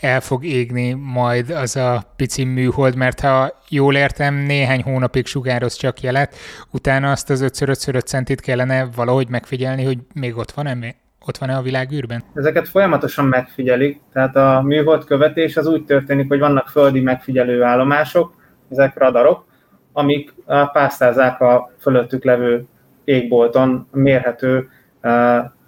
el 0.00 0.20
fog 0.20 0.44
égni 0.44 0.92
majd 0.92 1.50
az 1.50 1.76
a 1.76 2.02
pici 2.16 2.44
műhold, 2.44 2.96
mert 2.96 3.20
ha 3.20 3.62
jól 3.68 3.94
értem, 3.94 4.34
néhány 4.34 4.82
hónapig 4.82 5.26
sugároz 5.26 5.74
csak 5.74 6.00
jelet, 6.00 6.34
utána 6.70 7.10
azt 7.10 7.30
az 7.30 7.44
5x5 7.46 8.04
centit 8.04 8.40
kellene 8.40 8.88
valahogy 8.96 9.28
megfigyelni, 9.28 9.84
hogy 9.84 9.98
még 10.14 10.36
ott 10.36 10.50
van-e, 10.50 10.94
ott 11.26 11.36
van-e 11.36 11.56
a 11.56 11.62
világűrben? 11.62 12.22
Ezeket 12.34 12.68
folyamatosan 12.68 13.24
megfigyelik, 13.24 14.00
tehát 14.12 14.36
a 14.36 14.62
műhold 14.64 15.04
követés 15.04 15.56
az 15.56 15.66
úgy 15.66 15.84
történik, 15.84 16.28
hogy 16.28 16.38
vannak 16.38 16.68
földi 16.68 17.00
megfigyelő 17.00 17.62
állomások, 17.62 18.34
ezek 18.70 18.98
radarok, 18.98 19.50
amik 19.92 20.34
pásztázzák 20.72 21.40
a 21.40 21.70
fölöttük 21.80 22.24
levő 22.24 22.64
égbolton 23.04 23.88
mérhető 23.92 24.70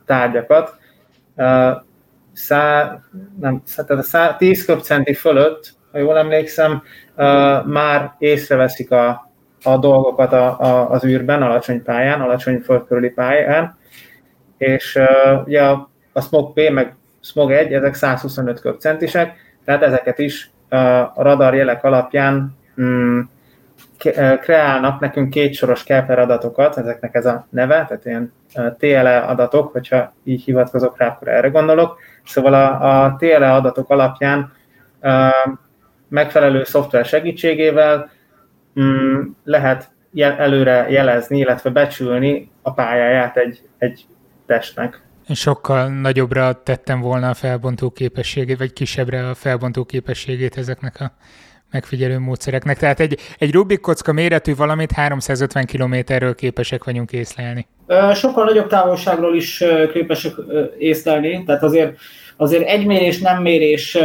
tárgyakat. 0.07 0.77
Szá, 2.33 2.99
nem, 3.41 3.63
tehát 3.77 4.05
szá, 4.05 4.37
10 4.37 4.65
köbcenti 4.65 5.15
fölött, 5.15 5.73
ha 5.93 5.99
jól 5.99 6.19
emlékszem, 6.19 6.83
már 7.65 8.15
észreveszik 8.19 8.91
a, 8.91 9.31
a 9.63 9.79
dolgokat 9.79 10.33
a, 10.33 10.61
a, 10.61 10.91
az 10.91 11.05
űrben, 11.05 11.43
alacsony 11.43 11.83
pályán, 11.83 12.21
alacsony 12.21 12.59
földkörüli 12.59 13.11
pályán, 13.11 13.77
és 14.59 14.99
ugye 15.45 15.63
a, 15.63 15.91
a 16.13 16.21
Smog 16.21 16.53
P 16.53 16.71
meg 16.71 16.97
Smog 17.21 17.53
1, 17.53 17.73
ezek 17.73 17.95
125 17.95 18.61
köbcentisek, 18.61 19.37
tehát 19.65 19.83
ezeket 19.83 20.19
is 20.19 20.51
a 20.69 21.23
radar 21.23 21.55
jelek 21.55 21.85
alapján 21.85 22.57
mm, 22.81 23.21
kreálnak 24.41 25.01
nekünk 25.01 25.31
kétsoros 25.31 25.85
Kepler 25.85 26.19
adatokat, 26.19 26.77
ezeknek 26.77 27.15
ez 27.15 27.27
a 27.27 27.47
neve, 27.51 27.85
tehát 27.89 28.05
ilyen 28.05 28.33
TLE 28.79 29.19
adatok, 29.19 29.73
hogyha 29.73 30.13
így 30.25 30.43
hivatkozok 30.43 30.99
rá, 30.99 31.07
akkor 31.07 31.29
erre 31.29 31.49
gondolok. 31.49 31.99
Szóval 32.25 32.55
a, 32.55 33.05
a 33.05 33.17
TLE 33.17 33.53
adatok 33.53 33.91
alapján 33.91 34.53
megfelelő 36.09 36.65
szoftver 36.65 37.05
segítségével 37.05 38.11
mm, 38.81 39.21
lehet 39.45 39.91
előre 40.21 40.87
jelezni, 40.91 41.39
illetve 41.39 41.71
becsülni 41.71 42.51
a 42.63 42.73
pályáját 42.73 43.37
egy, 43.37 43.61
egy 43.79 44.07
testnek. 44.47 45.03
Én 45.29 45.37
sokkal 45.37 45.89
nagyobbra 45.89 46.63
tettem 46.63 47.01
volna 47.01 47.29
a 47.29 47.35
felbontó 47.35 47.91
képességét, 47.91 48.59
vagy 48.59 48.73
kisebbre 48.73 49.29
a 49.29 49.35
felbontó 49.35 49.85
képességét 49.85 50.57
ezeknek 50.57 51.01
a 51.01 51.13
megfigyelő 51.75 52.19
módszereknek. 52.19 52.79
Tehát 52.79 53.01
egy, 53.01 53.19
egy 53.39 53.53
Rubik 53.53 53.81
kocka 53.81 54.13
méretű 54.13 54.55
valamit 54.55 54.93
350 54.93 55.65
kilométerről 55.65 56.35
képesek 56.35 56.85
vagyunk 56.85 57.13
észlelni. 57.13 57.67
Sokkal 58.15 58.45
nagyobb 58.45 58.69
távolságról 58.69 59.37
is 59.37 59.65
képesek 59.93 60.33
észlelni, 60.79 61.45
tehát 61.45 61.63
azért, 61.63 61.97
azért 62.37 62.69
egy 62.69 62.87
mérés, 62.87 63.19
nem 63.19 63.43
mérés 63.43 63.99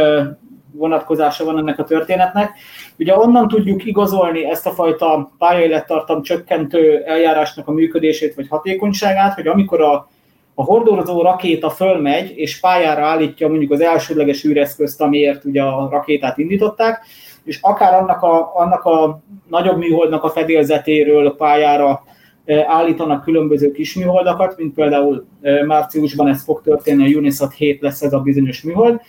vonatkozása 0.72 1.44
van 1.44 1.58
ennek 1.58 1.78
a 1.78 1.84
történetnek. 1.84 2.50
Ugye 2.98 3.16
onnan 3.16 3.48
tudjuk 3.48 3.84
igazolni 3.84 4.50
ezt 4.50 4.66
a 4.66 4.70
fajta 4.70 5.32
pályaélettartam 5.38 6.22
csökkentő 6.22 7.02
eljárásnak 7.06 7.68
a 7.68 7.72
működését 7.72 8.34
vagy 8.34 8.46
hatékonyságát, 8.48 9.34
hogy 9.34 9.46
amikor 9.46 9.80
a, 9.80 10.08
a 10.54 10.62
hordozó 10.62 11.22
rakéta 11.22 11.70
fölmegy 11.70 12.32
és 12.36 12.60
pályára 12.60 13.04
állítja 13.04 13.48
mondjuk 13.48 13.70
az 13.70 13.80
elsődleges 13.80 14.44
űreszközt, 14.44 15.00
amiért 15.00 15.44
ugye 15.44 15.62
a 15.62 15.88
rakétát 15.90 16.38
indították, 16.38 17.04
és 17.44 17.58
akár 17.62 17.94
annak 17.94 18.22
a, 18.22 18.50
annak 18.54 18.84
a 18.84 19.20
nagyobb 19.48 19.78
műholdnak 19.78 20.24
a 20.24 20.30
fedélzetéről 20.30 21.36
pályára 21.36 22.02
állítanak 22.66 23.24
különböző 23.24 23.72
kis 23.72 23.94
műholdakat, 23.94 24.56
mint 24.56 24.74
például 24.74 25.26
márciusban 25.66 26.28
ez 26.28 26.42
fog 26.42 26.62
történni, 26.62 27.14
a 27.14 27.18
Unisat 27.18 27.52
7 27.52 27.80
lesz 27.80 28.02
ez 28.02 28.12
a 28.12 28.20
bizonyos 28.20 28.62
műhold. 28.62 29.00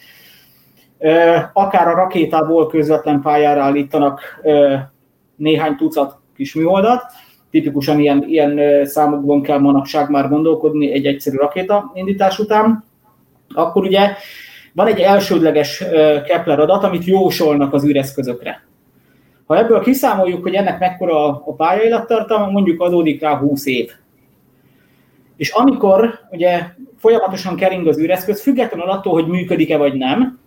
Akár 1.54 1.88
a 1.88 1.96
rakétából 1.96 2.68
közvetlen 2.68 3.22
pályára 3.22 3.62
állítanak 3.62 4.42
néhány 5.36 5.76
tucat 5.76 6.20
kis 6.36 6.56
műholdat, 6.56 7.04
tipikusan 7.50 8.00
ilyen, 8.00 8.24
ilyen 8.28 8.86
számokban 8.86 9.42
kell 9.42 9.60
manapság 9.60 10.10
már 10.10 10.30
gondolkodni 10.30 10.92
egy 10.92 11.06
egyszerű 11.06 11.36
rakéta 11.36 11.92
indítás 11.94 12.40
után, 12.40 12.84
akkor 13.54 13.84
ugye 13.84 14.10
van 14.74 14.88
egy 14.88 15.00
elsődleges 15.00 15.84
Kepler 16.26 16.60
adat, 16.60 16.84
amit 16.84 17.06
jósolnak 17.06 17.74
az 17.74 17.86
űreszközökre. 17.86 18.64
Ha 19.46 19.58
ebből 19.58 19.80
kiszámoljuk, 19.80 20.44
hogy 20.44 20.54
ennek 20.54 20.80
mekkora 20.80 21.26
a 21.30 21.54
pályaélettartalma, 21.54 22.52
mondjuk 22.52 22.82
adódik 22.82 23.22
rá 23.22 23.38
20 23.38 23.66
év. 23.66 23.92
És 25.38 25.50
amikor 25.50 26.20
ugye 26.30 26.62
folyamatosan 26.98 27.56
kering 27.56 27.88
az 27.88 28.00
űreszköz, 28.00 28.42
függetlenül 28.42 28.90
attól, 28.90 29.14
hogy 29.14 29.28
működik-e 29.28 29.78
vagy 29.78 29.94
nem, 29.94 30.40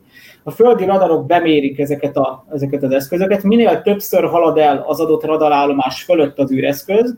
a 0.43 0.51
földi 0.51 0.85
radarok 0.85 1.27
bemérik 1.27 1.79
ezeket, 1.79 2.17
a, 2.17 2.45
ezeket 2.53 2.83
az 2.83 2.91
eszközöket, 2.91 3.43
minél 3.43 3.83
többször 3.83 4.25
halad 4.25 4.59
el 4.59 4.85
az 4.87 5.01
adott 5.01 5.25
radarállomás 5.25 6.03
fölött 6.03 6.39
az 6.39 6.53
űreszköz, 6.53 7.17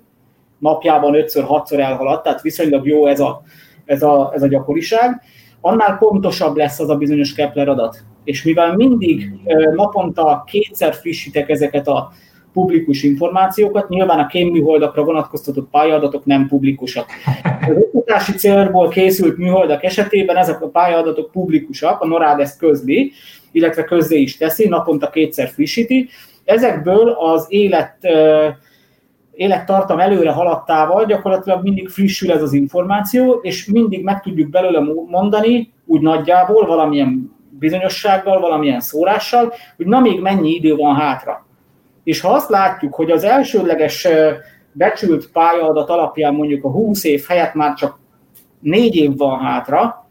napjában 0.59 1.13
5-6-szor 1.17 1.79
elhaladt, 1.79 2.23
tehát 2.23 2.41
viszonylag 2.41 2.87
jó 2.87 3.07
ez 3.07 3.21
a, 3.21 3.43
ez 3.85 4.03
a, 4.03 4.31
ez 4.35 4.43
a 4.43 4.47
gyakoriság, 4.47 5.23
annál 5.67 5.99
pontosabb 5.99 6.57
lesz 6.57 6.81
az 6.81 6.91
a 6.91 6.97
bizonyos 6.97 7.35
Kepler 7.35 7.69
adat. 7.69 8.05
És 8.25 8.43
mivel 8.43 8.77
mindig 8.77 9.31
naponta 9.75 10.45
kétszer 10.47 10.95
frissítek 10.95 11.49
ezeket 11.49 11.89
a 11.89 12.13
publikus 12.53 13.03
információkat, 13.03 13.89
nyilván 13.89 14.19
a 14.19 14.27
kémműholdakra 14.27 15.05
vonatkoztatott 15.05 15.71
pályaadatok 15.71 16.25
nem 16.25 16.47
publikusak. 16.49 17.07
Az 17.69 17.77
oktatási 17.93 18.33
célból 18.33 18.89
készült 18.89 19.37
műholdak 19.37 19.85
esetében 19.85 20.37
ezek 20.37 20.63
a 20.63 20.69
pályaadatok 20.69 21.31
publikusak, 21.31 22.01
a 22.01 22.07
NORAD 22.07 22.41
ezt 22.41 22.59
közli, 22.59 23.13
illetve 23.53 23.85
közzé 23.85 24.21
is 24.21 24.37
teszi, 24.37 24.69
naponta 24.69 25.11
kétszer 25.11 25.49
frissíti. 25.49 26.09
Ezekből 26.45 27.09
az 27.09 27.47
élet 27.49 27.97
élettartam 29.37 29.99
előre 29.99 30.31
haladtával 30.31 31.05
gyakorlatilag 31.05 31.62
mindig 31.62 31.88
frissül 31.88 32.33
ez 32.33 32.43
az 32.43 32.52
információ, 32.52 33.33
és 33.43 33.66
mindig 33.66 34.05
meg 34.05 34.21
tudjuk 34.21 34.50
belőle 34.50 34.81
mondani, 35.09 35.73
úgy 35.87 36.00
nagyjából, 36.00 36.66
valamilyen 36.66 37.35
bizonyossággal, 37.50 38.40
valamilyen 38.40 38.81
szórással, 38.81 39.52
hogy 39.76 39.87
na 39.87 40.00
még 40.00 40.21
mennyi 40.21 40.50
idő 40.50 40.75
van 40.75 40.95
hátra. 40.95 41.47
És 42.05 42.21
ha 42.21 42.28
azt 42.28 42.50
látjuk, 42.50 42.95
hogy 42.95 43.11
az 43.11 43.25
elsődleges 43.25 44.09
becsült 44.73 45.31
pályaadat 45.31 45.88
alapján 45.88 46.35
mondjuk 46.35 46.64
a 46.64 46.71
20 46.71 47.05
év 47.05 47.25
helyett 47.28 47.55
már 47.55 47.75
csak 47.75 47.99
4 48.61 48.97
év 48.97 49.16
van 49.16 49.38
hátra, 49.38 50.09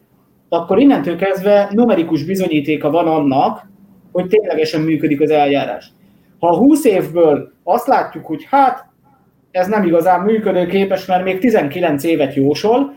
akkor 0.49 0.79
innentől 0.79 1.15
kezdve 1.15 1.69
numerikus 1.71 2.23
bizonyítéka 2.23 2.89
van 2.89 3.07
annak, 3.07 3.69
hogy 4.11 4.27
ténylegesen 4.27 4.81
működik 4.81 5.21
az 5.21 5.29
eljárás. 5.29 5.91
Ha 6.39 6.47
a 6.47 6.57
20 6.57 6.85
évből 6.85 7.51
azt 7.63 7.87
látjuk, 7.87 8.25
hogy 8.25 8.47
hát 8.49 8.93
ez 9.55 9.67
nem 9.67 9.83
igazán 9.83 10.21
működőképes, 10.21 11.05
mert 11.05 11.23
még 11.23 11.39
19 11.39 12.03
évet 12.03 12.33
jósol, 12.33 12.95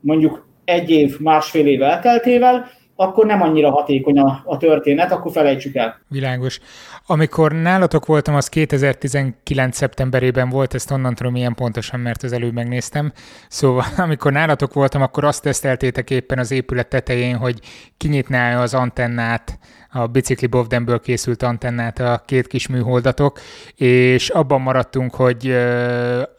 mondjuk 0.00 0.46
egy 0.64 0.90
év, 0.90 1.18
másfél 1.18 1.66
év 1.66 1.82
elteltével, 1.82 2.70
akkor 2.96 3.26
nem 3.26 3.42
annyira 3.42 3.70
hatékony 3.70 4.18
a, 4.18 4.42
a 4.44 4.56
történet, 4.56 5.12
akkor 5.12 5.32
felejtsük 5.32 5.74
el. 5.74 6.00
Világos. 6.08 6.60
Amikor 7.06 7.52
nálatok 7.52 8.06
voltam, 8.06 8.34
az 8.34 8.48
2019. 8.48 9.76
szeptemberében 9.76 10.48
volt, 10.48 10.74
ezt 10.74 10.90
onnan 10.90 11.14
tudom 11.14 11.36
ilyen 11.36 11.54
pontosan, 11.54 12.00
mert 12.00 12.22
az 12.22 12.32
előbb 12.32 12.52
megnéztem. 12.52 13.12
Szóval 13.48 13.84
amikor 14.06 14.32
nálatok 14.32 14.72
voltam, 14.72 15.02
akkor 15.02 15.24
azt 15.24 15.42
teszteltétek 15.42 16.10
éppen 16.10 16.38
az 16.38 16.50
épület 16.50 16.88
tetején, 16.88 17.36
hogy 17.36 17.58
kinyitná 17.96 18.62
az 18.62 18.74
antennát, 18.74 19.58
a 19.92 20.06
bicikli 20.06 20.46
Bovdenből 20.46 21.00
készült 21.00 21.42
antennát 21.42 21.98
a 21.98 22.22
két 22.26 22.46
kis 22.46 22.68
műholdatok, 22.68 23.40
és 23.74 24.28
abban 24.28 24.60
maradtunk, 24.60 25.14
hogy 25.14 25.56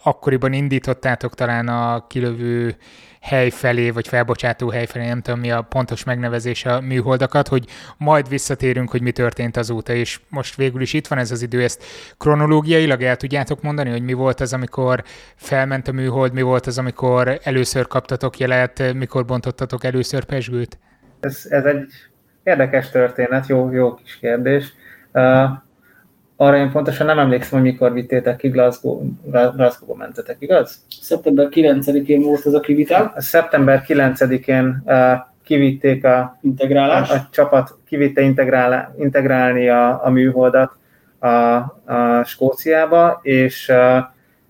akkoriban 0.04 0.54
indítottátok 0.54 1.36
talán 1.36 1.68
a 1.68 2.08
kilövő 2.08 2.76
hely 3.22 3.50
felé, 3.50 3.90
vagy 3.90 4.08
felbocsátó 4.08 4.70
hely 4.70 4.86
felé, 4.86 5.08
nem 5.08 5.22
tudom 5.22 5.40
mi 5.40 5.52
a 5.52 5.62
pontos 5.62 6.04
megnevezés 6.04 6.66
a 6.66 6.82
műholdakat, 6.82 7.48
hogy 7.48 7.66
majd 7.98 8.30
visszatérünk, 8.30 8.90
hogy 8.90 9.02
mi 9.02 9.12
történt 9.12 9.58
azóta, 9.58 9.94
és 9.94 10.20
most 10.30 10.56
végül 10.56 10.82
is 10.82 10.94
itt 10.94 11.08
van 11.08 11.20
ez 11.20 11.32
az 11.32 11.42
idő, 11.42 11.64
ezt 11.64 11.84
kronológiailag 12.18 13.02
el 13.02 13.16
tudjátok 13.16 13.62
mondani, 13.62 13.90
hogy 13.90 14.04
mi 14.04 14.14
volt 14.14 14.40
az, 14.40 14.54
amikor 14.54 15.04
felment 15.36 15.88
a 15.88 15.92
műhold, 15.92 16.34
mi 16.34 16.42
volt 16.42 16.68
az, 16.68 16.78
amikor 16.78 17.40
először 17.44 17.88
kaptatok 17.88 18.38
jelet, 18.38 18.94
mikor 18.94 19.26
bontottatok 19.26 19.84
először 19.84 20.24
pesgőt? 20.24 20.78
Ez, 21.20 21.46
ez 21.50 21.64
egy 21.64 22.11
érdekes 22.44 22.90
történet, 22.90 23.48
jó, 23.48 23.72
jó 23.72 23.94
kis 23.94 24.18
kérdés. 24.20 24.74
Uh, 25.14 25.50
arra 26.36 26.58
én 26.58 26.72
pontosan 26.72 27.06
nem 27.06 27.20
emlékszem, 27.20 27.60
hogy 27.60 27.72
mikor 27.72 27.94
vittétek 27.94 28.36
ki 28.36 28.50
Glasgow, 28.50 29.02
Glasgow-ba 29.30 29.96
mentetek, 29.96 30.36
igaz? 30.40 30.86
Szeptember 31.02 31.48
9-én 31.52 32.22
volt 32.22 32.46
az 32.46 32.54
a 32.54 32.60
kivitel. 32.60 33.14
Szeptember 33.18 33.84
9-én 33.88 34.82
uh, 34.86 35.14
kivitték 35.44 36.06
a, 36.06 36.38
Integrálás. 36.42 37.10
a, 37.10 37.14
a 37.14 37.28
csapat, 37.32 37.78
kivitte 37.86 38.22
integrál, 38.22 38.96
integrálni 39.00 39.70
a, 39.70 40.06
a 40.06 40.10
műholdat 40.10 40.78
a, 41.20 41.28
a 41.28 42.24
Skóciába, 42.26 43.20
és 43.24 43.70
uh, 43.70 43.76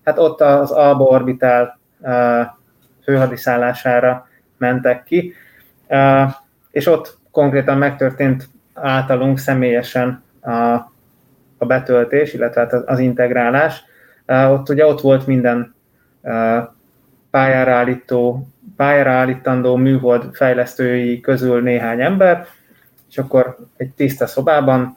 hát 0.04 0.18
ott 0.18 0.40
az 0.40 0.70
Alba 0.70 1.04
Orbital 1.04 1.78
uh, 2.00 2.40
főhadiszállására 3.04 4.28
mentek 4.58 5.04
ki, 5.04 5.34
uh, 5.88 6.30
és 6.70 6.86
ott 6.86 7.20
konkrétan 7.32 7.78
megtörtént 7.78 8.48
általunk 8.74 9.38
személyesen 9.38 10.22
a 10.42 10.90
a 11.62 11.66
betöltés, 11.66 12.32
illetve 12.32 12.60
hát 12.60 12.72
az 12.72 12.98
integrálás. 12.98 13.84
Ott 14.26 14.68
ugye 14.68 14.86
ott 14.86 15.00
volt 15.00 15.26
minden 15.26 15.74
pályára, 17.30 17.72
állító, 17.72 18.48
pályára 18.76 19.10
állítandó 19.10 19.76
műhold 19.76 20.34
fejlesztői 20.34 21.20
közül 21.20 21.62
néhány 21.62 22.00
ember, 22.00 22.46
és 23.10 23.18
akkor 23.18 23.56
egy 23.76 23.90
tiszta 23.90 24.26
szobában 24.26 24.96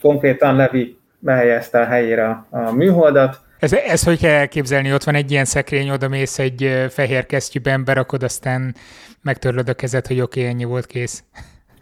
konkrétan 0.00 0.56
Levi 0.56 0.98
behelyezte 1.18 1.80
a 1.80 1.84
helyére 1.84 2.44
a 2.50 2.70
műholdat. 2.70 3.40
Ez, 3.58 3.72
ez 3.72 4.04
hogy 4.04 4.18
kell 4.18 4.34
elképzelni? 4.34 4.92
Ott 4.92 5.04
van 5.04 5.14
egy 5.14 5.30
ilyen 5.30 5.44
szekrény, 5.44 5.90
oda 5.90 6.08
mész 6.08 6.38
egy 6.38 6.86
fehér 6.90 7.26
kesztyűben, 7.26 7.84
berakod, 7.84 8.22
aztán 8.22 8.74
megtörlöd 9.22 9.68
a 9.68 9.74
kezed, 9.74 10.06
hogy 10.06 10.20
oké, 10.20 10.40
okay, 10.40 10.52
ennyi 10.52 10.64
volt 10.64 10.86
kész. 10.86 11.24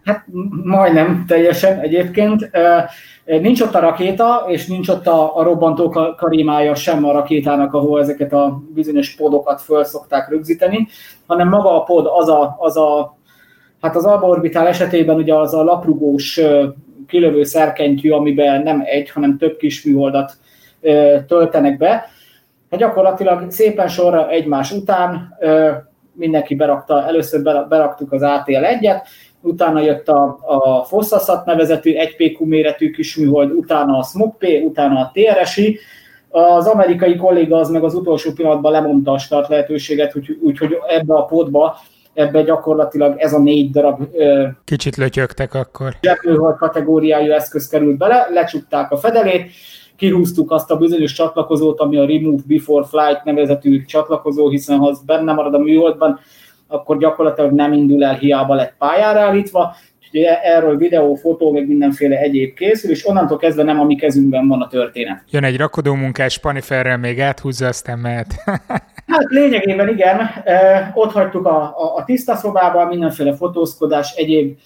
Hát 0.03 0.25
majdnem 0.63 1.25
teljesen 1.27 1.79
egyébként. 1.79 2.49
Nincs 3.25 3.61
ott 3.61 3.75
a 3.75 3.79
rakéta, 3.79 4.45
és 4.47 4.67
nincs 4.67 4.89
ott 4.89 5.07
a, 5.07 5.37
a 5.37 5.43
robbantó 5.43 5.89
karimája 6.17 6.75
sem 6.75 7.05
a 7.05 7.11
rakétának, 7.11 7.73
ahol 7.73 7.99
ezeket 7.99 8.33
a 8.33 8.61
bizonyos 8.73 9.15
podokat 9.15 9.61
föl 9.61 9.83
szokták 9.83 10.29
rögzíteni, 10.29 10.87
hanem 11.25 11.49
maga 11.49 11.81
a 11.81 11.83
pod 11.83 12.05
az 12.13 12.29
a, 12.29 12.55
az 12.59 12.77
a 12.77 13.17
hát 13.81 13.95
az 13.95 14.05
Alba 14.05 14.27
Orbital 14.27 14.67
esetében 14.67 15.15
ugye 15.15 15.35
az 15.35 15.53
a 15.53 15.63
laprugós 15.63 16.39
kilövő 17.07 17.43
szerkentyű, 17.43 18.11
amiben 18.11 18.63
nem 18.63 18.81
egy, 18.85 19.09
hanem 19.09 19.37
több 19.37 19.57
kis 19.57 19.83
műholdat 19.83 20.33
töltenek 21.27 21.77
be. 21.77 22.09
Hát 22.71 22.79
gyakorlatilag 22.79 23.51
szépen 23.51 23.87
sorra 23.87 24.29
egymás 24.29 24.71
után 24.71 25.37
mindenki 26.17 26.55
berakta, 26.55 27.07
először 27.07 27.67
beraktuk 27.67 28.11
az 28.11 28.21
ATL-1-et, 28.21 29.01
utána 29.41 29.79
jött 29.79 30.07
a, 30.07 30.39
a 30.45 30.83
Fossasat 30.83 31.45
nevezetű 31.45 31.93
1PQ 31.95 32.39
méretű 32.39 32.91
kis 32.91 33.15
műhold, 33.15 33.51
utána 33.51 33.97
a 33.97 34.03
SMOP, 34.03 34.43
utána 34.63 34.99
a 34.99 35.11
TRSI, 35.13 35.79
az 36.29 36.67
amerikai 36.67 37.15
kolléga 37.15 37.57
az 37.57 37.69
meg 37.69 37.83
az 37.83 37.93
utolsó 37.93 38.31
pillanatban 38.31 38.71
lemondta 38.71 39.11
a 39.11 39.17
start 39.17 39.49
lehetőséget, 39.49 40.15
úgyhogy 40.15 40.37
úgy, 40.41 40.77
ebbe 40.87 41.13
a 41.13 41.25
pótba 41.25 41.77
ebbe 42.17 42.41
gyakorlatilag 42.41 43.19
ez 43.19 43.33
a 43.33 43.39
négy 43.39 43.71
darab 43.71 44.01
Kicsit 44.63 44.95
lötyögtek 44.95 45.53
akkor. 45.53 45.95
Zsebműhold 46.01 46.55
kategóriájú 46.55 47.31
eszköz 47.31 47.67
került 47.67 47.97
bele, 47.97 48.27
lecsukták 48.29 48.91
a 48.91 48.97
fedelét, 48.97 49.51
kihúztuk 49.97 50.51
azt 50.51 50.71
a 50.71 50.77
bizonyos 50.77 51.13
csatlakozót, 51.13 51.79
ami 51.79 51.97
a 51.97 52.05
Remove 52.05 52.41
Before 52.47 52.85
Flight 52.85 53.23
nevezetű 53.23 53.85
csatlakozó, 53.85 54.49
hiszen 54.49 54.77
ha 54.77 54.87
az 54.87 55.01
benne 55.05 55.33
marad 55.33 55.53
a 55.53 55.57
műholdban, 55.57 56.19
akkor 56.67 56.97
gyakorlatilag 56.97 57.51
nem 57.51 57.73
indul 57.73 58.03
el, 58.03 58.15
hiába 58.15 58.55
lett 58.55 58.75
pályára 58.77 59.19
állítva, 59.19 59.75
úgyhogy 59.99 60.21
e- 60.21 60.39
erről 60.43 60.77
videó, 60.77 61.15
fotó, 61.15 61.51
meg 61.51 61.67
mindenféle 61.67 62.17
egyéb 62.17 62.53
készül, 62.53 62.91
és 62.91 63.07
onnantól 63.07 63.37
kezdve 63.37 63.63
nem 63.63 63.79
a 63.79 63.83
mi 63.83 63.95
kezünkben 63.95 64.47
van 64.47 64.61
a 64.61 64.67
történet. 64.67 65.23
Jön 65.29 65.43
egy 65.43 65.57
rakodó 65.57 65.93
munkás 65.93 66.39
Paniferrel 66.39 66.97
még 66.97 67.19
áthúzza, 67.19 67.67
aztán 67.67 67.99
mehet. 67.99 68.33
hát 69.07 69.25
lényegében 69.27 69.89
igen, 69.89 70.19
e, 70.43 70.91
ott 70.93 71.11
hagytuk 71.11 71.45
a, 71.45 71.61
a, 71.61 71.95
a 71.95 72.03
tiszta 72.03 72.35
szobában, 72.35 72.87
mindenféle 72.87 73.35
fotózkodás, 73.35 74.13
egyéb 74.15 74.57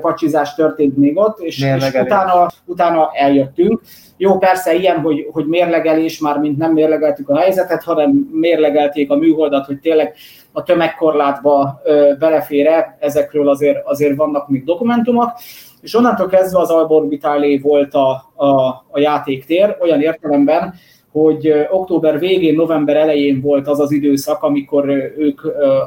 pacsizás 0.00 0.54
történt 0.54 0.96
még 0.96 1.16
ott, 1.16 1.38
és, 1.38 1.62
és 1.62 1.92
utána, 1.94 2.50
utána 2.64 3.10
eljöttünk. 3.12 3.80
Jó, 4.16 4.38
persze 4.38 4.74
ilyen, 4.74 5.00
hogy, 5.00 5.28
hogy 5.32 5.46
mérlegelés, 5.46 6.18
már 6.18 6.38
mint 6.38 6.58
nem 6.58 6.72
mérlegeltük 6.72 7.28
a 7.28 7.38
helyzetet, 7.38 7.82
hanem 7.82 8.28
mérlegelték 8.32 9.10
a 9.10 9.16
műholdat, 9.16 9.66
hogy 9.66 9.78
tényleg 9.78 10.14
a 10.52 10.62
tömegkorlátba 10.62 11.80
belefér-e, 12.18 12.96
ezekről 12.98 13.48
azért, 13.48 13.78
azért 13.84 14.16
vannak 14.16 14.48
még 14.48 14.64
dokumentumok, 14.64 15.32
és 15.80 15.94
onnantól 15.94 16.28
kezdve 16.28 16.58
az 16.58 16.70
Alborbitálé 16.70 17.58
volt 17.58 17.94
a, 17.94 18.32
a, 18.34 18.50
a 18.90 18.98
játéktér, 18.98 19.76
olyan 19.80 20.00
értelemben, 20.00 20.74
hogy 21.12 21.66
október 21.70 22.18
végén, 22.18 22.54
november 22.54 22.96
elején 22.96 23.40
volt 23.40 23.68
az 23.68 23.80
az 23.80 23.92
időszak, 23.92 24.42
amikor 24.42 24.88
ők 25.16 25.44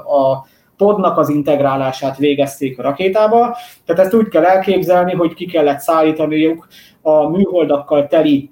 a 0.08 0.46
podnak 0.84 1.18
az 1.18 1.30
integrálását 1.30 2.18
végezték 2.18 2.80
a 2.80 2.82
rakétába. 2.82 3.58
Tehát 3.86 4.06
ezt 4.06 4.14
úgy 4.14 4.28
kell 4.28 4.44
elképzelni, 4.44 5.14
hogy 5.14 5.34
ki 5.34 5.46
kellett 5.46 5.80
szállítaniuk 5.80 6.68
a 7.02 7.30
műholdakkal 7.30 8.08
teli 8.08 8.52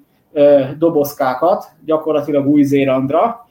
dobozkákat, 0.78 1.64
gyakorlatilag 1.84 2.46
Új-Zélandra, 2.46 3.48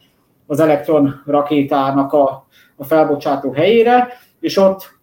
az 0.48 0.60
elektron 0.60 1.22
rakétának 1.26 2.14
a, 2.14 2.48
a 2.76 2.84
felbocsátó 2.84 3.52
helyére, 3.52 4.08
és 4.40 4.58
ott 4.58 5.00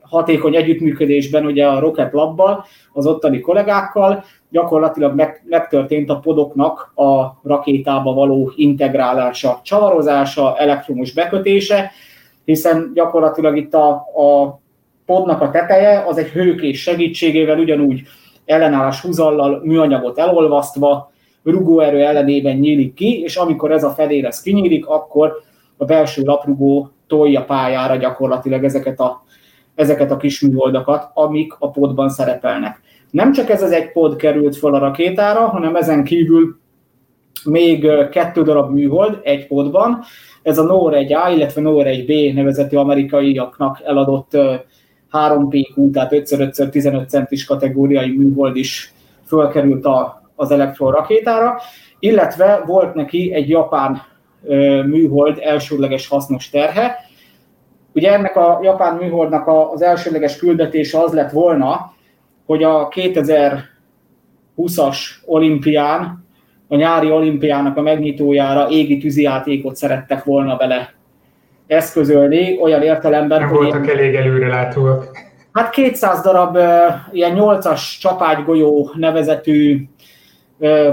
hatékony 0.00 0.56
együttműködésben 0.56 1.46
ugye 1.46 1.66
a 1.66 1.78
Rocket 1.78 2.12
Labbal, 2.12 2.64
az 2.92 3.06
ottani 3.06 3.40
kollégákkal, 3.40 4.24
gyakorlatilag 4.50 5.14
meg, 5.14 5.42
megtörtént 5.48 6.10
a 6.10 6.18
podoknak 6.18 6.92
a 6.94 7.40
rakétába 7.42 8.12
való 8.12 8.52
integrálása, 8.56 9.60
csavarozása, 9.62 10.56
elektromos 10.56 11.12
bekötése, 11.12 11.90
hiszen 12.44 12.90
gyakorlatilag 12.94 13.56
itt 13.56 13.74
a, 13.74 13.88
a 13.94 14.60
podnak 15.06 15.40
a 15.40 15.50
teteje 15.50 16.04
az 16.06 16.18
egy 16.18 16.28
hőkés 16.28 16.82
segítségével 16.82 17.58
ugyanúgy 17.58 18.02
ellenállás 18.44 19.00
húzallal 19.00 19.60
műanyagot 19.64 20.18
elolvasztva, 20.18 21.12
rugóerő 21.42 22.04
ellenében 22.04 22.56
nyílik 22.56 22.94
ki, 22.94 23.20
és 23.22 23.36
amikor 23.36 23.72
ez 23.72 23.84
a 23.84 23.90
fedélez 23.90 24.40
kinyílik, 24.40 24.86
akkor 24.86 25.32
a 25.76 25.84
belső 25.84 26.22
laprugó 26.22 26.90
tolja 27.06 27.44
pályára 27.44 27.96
gyakorlatilag 27.96 28.64
ezeket 28.64 29.00
a, 29.00 29.22
ezeket 29.74 30.10
a 30.10 30.16
kis 30.16 30.40
műholdakat, 30.40 31.10
amik 31.14 31.54
a 31.58 31.70
podban 31.70 32.08
szerepelnek. 32.08 32.80
Nem 33.10 33.32
csak 33.32 33.50
ez 33.50 33.62
az 33.62 33.70
egy 33.70 33.92
pod 33.92 34.16
került 34.16 34.56
fel 34.56 34.74
a 34.74 34.78
rakétára, 34.78 35.46
hanem 35.46 35.76
ezen 35.76 36.04
kívül 36.04 36.58
még 37.44 37.88
kettő 38.10 38.42
darab 38.42 38.72
műhold 38.72 39.20
egy 39.22 39.46
podban. 39.46 40.02
Ez 40.42 40.58
a 40.58 40.62
NOR 40.62 40.92
1A, 40.96 41.32
illetve 41.34 41.60
NOR 41.60 41.84
1B 41.88 42.34
nevezetű 42.34 42.76
amerikaiaknak 42.76 43.80
eladott 43.84 44.30
3PQ, 45.12 45.90
tehát 45.92 46.12
5x5x15 46.12 47.08
centis 47.08 47.44
kategóriai 47.44 48.16
műhold 48.16 48.56
is 48.56 48.92
fölkerült 49.26 49.84
a, 49.84 50.22
az 50.34 50.50
Electron 50.50 50.92
rakétára, 50.92 51.56
illetve 51.98 52.62
volt 52.66 52.94
neki 52.94 53.32
egy 53.32 53.48
japán 53.48 54.02
műhold 54.86 55.38
elsődleges 55.40 56.08
hasznos 56.08 56.50
terhe. 56.50 56.96
Ugye 57.92 58.12
ennek 58.12 58.36
a 58.36 58.58
japán 58.62 58.96
műholdnak 58.96 59.48
az 59.72 59.82
elsődleges 59.82 60.36
küldetése 60.36 61.00
az 61.00 61.12
lett 61.12 61.30
volna, 61.30 61.92
hogy 62.46 62.62
a 62.62 62.88
2020-as 62.88 64.96
olimpián, 65.24 66.23
a 66.68 66.76
nyári 66.76 67.10
olimpiának 67.10 67.76
a 67.76 67.82
megnyitójára 67.82 68.68
égi 68.70 68.98
tűzijátékot 68.98 69.76
szerettek 69.76 70.24
volna 70.24 70.56
bele 70.56 70.94
eszközölni, 71.66 72.58
olyan 72.60 72.82
értelemben, 72.82 73.40
Nem 73.40 73.48
hogy... 73.48 73.58
voltak 73.58 73.84
ilyen, 73.84 73.98
elég 73.98 74.14
előrelátóak. 74.14 75.10
Hát 75.52 75.70
200 75.70 76.20
darab 76.22 76.58
ilyen 77.12 77.36
8-as 77.36 77.98
csapágygolyó 78.00 78.90
nevezetű 78.94 79.88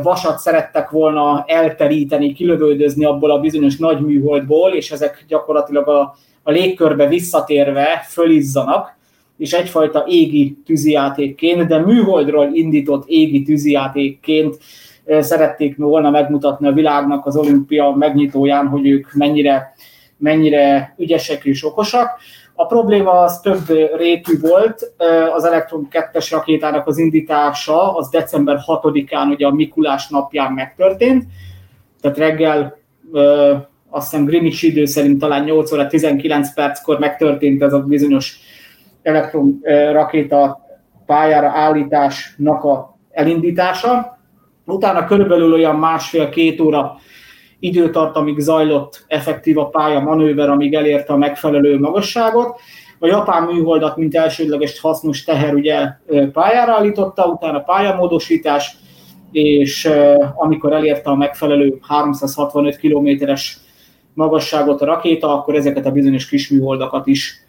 vasat 0.03 0.37
szerettek 0.37 0.89
volna 0.89 1.43
elteríteni, 1.47 2.33
kilövöldözni 2.33 3.05
abból 3.05 3.31
a 3.31 3.39
bizonyos 3.39 3.77
nagy 3.77 3.99
műholdból, 3.99 4.71
és 4.71 4.91
ezek 4.91 5.25
gyakorlatilag 5.27 5.87
a, 5.87 6.15
a 6.43 6.51
légkörbe 6.51 7.07
visszatérve 7.07 8.05
fölizzanak, 8.09 8.99
és 9.37 9.53
egyfajta 9.53 10.03
égi 10.07 10.57
tűzijátékként, 10.65 11.67
de 11.67 11.77
műholdról 11.77 12.49
indított 12.53 13.03
égi 13.07 13.41
tűzijátékként 13.41 14.57
szerették 15.19 15.77
volna 15.77 16.09
megmutatni 16.09 16.67
a 16.67 16.71
világnak 16.71 17.25
az 17.25 17.35
olimpia 17.35 17.91
megnyitóján, 17.91 18.67
hogy 18.67 18.87
ők 18.87 19.13
mennyire, 19.13 19.73
mennyire 20.17 20.93
ügyesek 20.97 21.45
és 21.45 21.65
okosak. 21.65 22.19
A 22.55 22.65
probléma 22.65 23.11
az 23.11 23.39
több 23.39 23.67
rétű 23.97 24.39
volt, 24.39 24.93
az 25.35 25.43
Elektron 25.43 25.87
2-es 25.91 26.27
rakétának 26.31 26.87
az 26.87 26.97
indítása 26.97 27.95
az 27.95 28.09
december 28.09 28.57
6-án, 28.67 29.29
ugye 29.29 29.45
a 29.45 29.51
Mikulás 29.51 30.09
napján 30.09 30.51
megtörtént, 30.51 31.23
tehát 32.01 32.17
reggel 32.17 32.77
azt 33.89 34.09
hiszem 34.09 34.25
Greenwich 34.25 34.63
idő 34.63 34.85
szerint 34.85 35.19
talán 35.19 35.43
8 35.43 35.71
óra 35.71 35.87
19 35.87 36.53
perckor 36.53 36.99
megtörtént 36.99 37.61
ez 37.61 37.73
a 37.73 37.79
bizonyos 37.79 38.39
elektron 39.01 39.59
rakéta 39.91 40.65
pályára 41.05 41.49
állításnak 41.49 42.63
a 42.63 42.97
elindítása. 43.11 44.19
Utána 44.71 45.05
körülbelül 45.05 45.53
olyan 45.53 45.75
másfél-két 45.75 46.59
óra 46.59 46.95
időtartamig 47.59 48.39
zajlott 48.39 49.05
effektív 49.07 49.57
a 49.57 49.69
pálya 49.69 49.99
manőver, 49.99 50.49
amíg 50.49 50.73
elérte 50.73 51.13
a 51.13 51.17
megfelelő 51.17 51.79
magasságot. 51.79 52.59
A 52.99 53.07
japán 53.07 53.43
műholdat, 53.43 53.97
mint 53.97 54.15
elsődleges 54.15 54.79
hasznos 54.79 55.23
teher 55.23 55.53
ugye 55.53 55.87
pályára 56.33 56.73
állította, 56.73 57.25
utána 57.25 57.59
pályamódosítás, 57.59 58.75
és 59.31 59.89
amikor 60.35 60.73
elérte 60.73 61.09
a 61.09 61.15
megfelelő 61.15 61.79
365 61.87 62.77
kilométeres 62.77 63.57
magasságot 64.13 64.81
a 64.81 64.85
rakéta, 64.85 65.33
akkor 65.33 65.55
ezeket 65.55 65.85
a 65.85 65.91
bizonyos 65.91 66.27
kis 66.27 66.49
műholdakat 66.49 67.07
is 67.07 67.40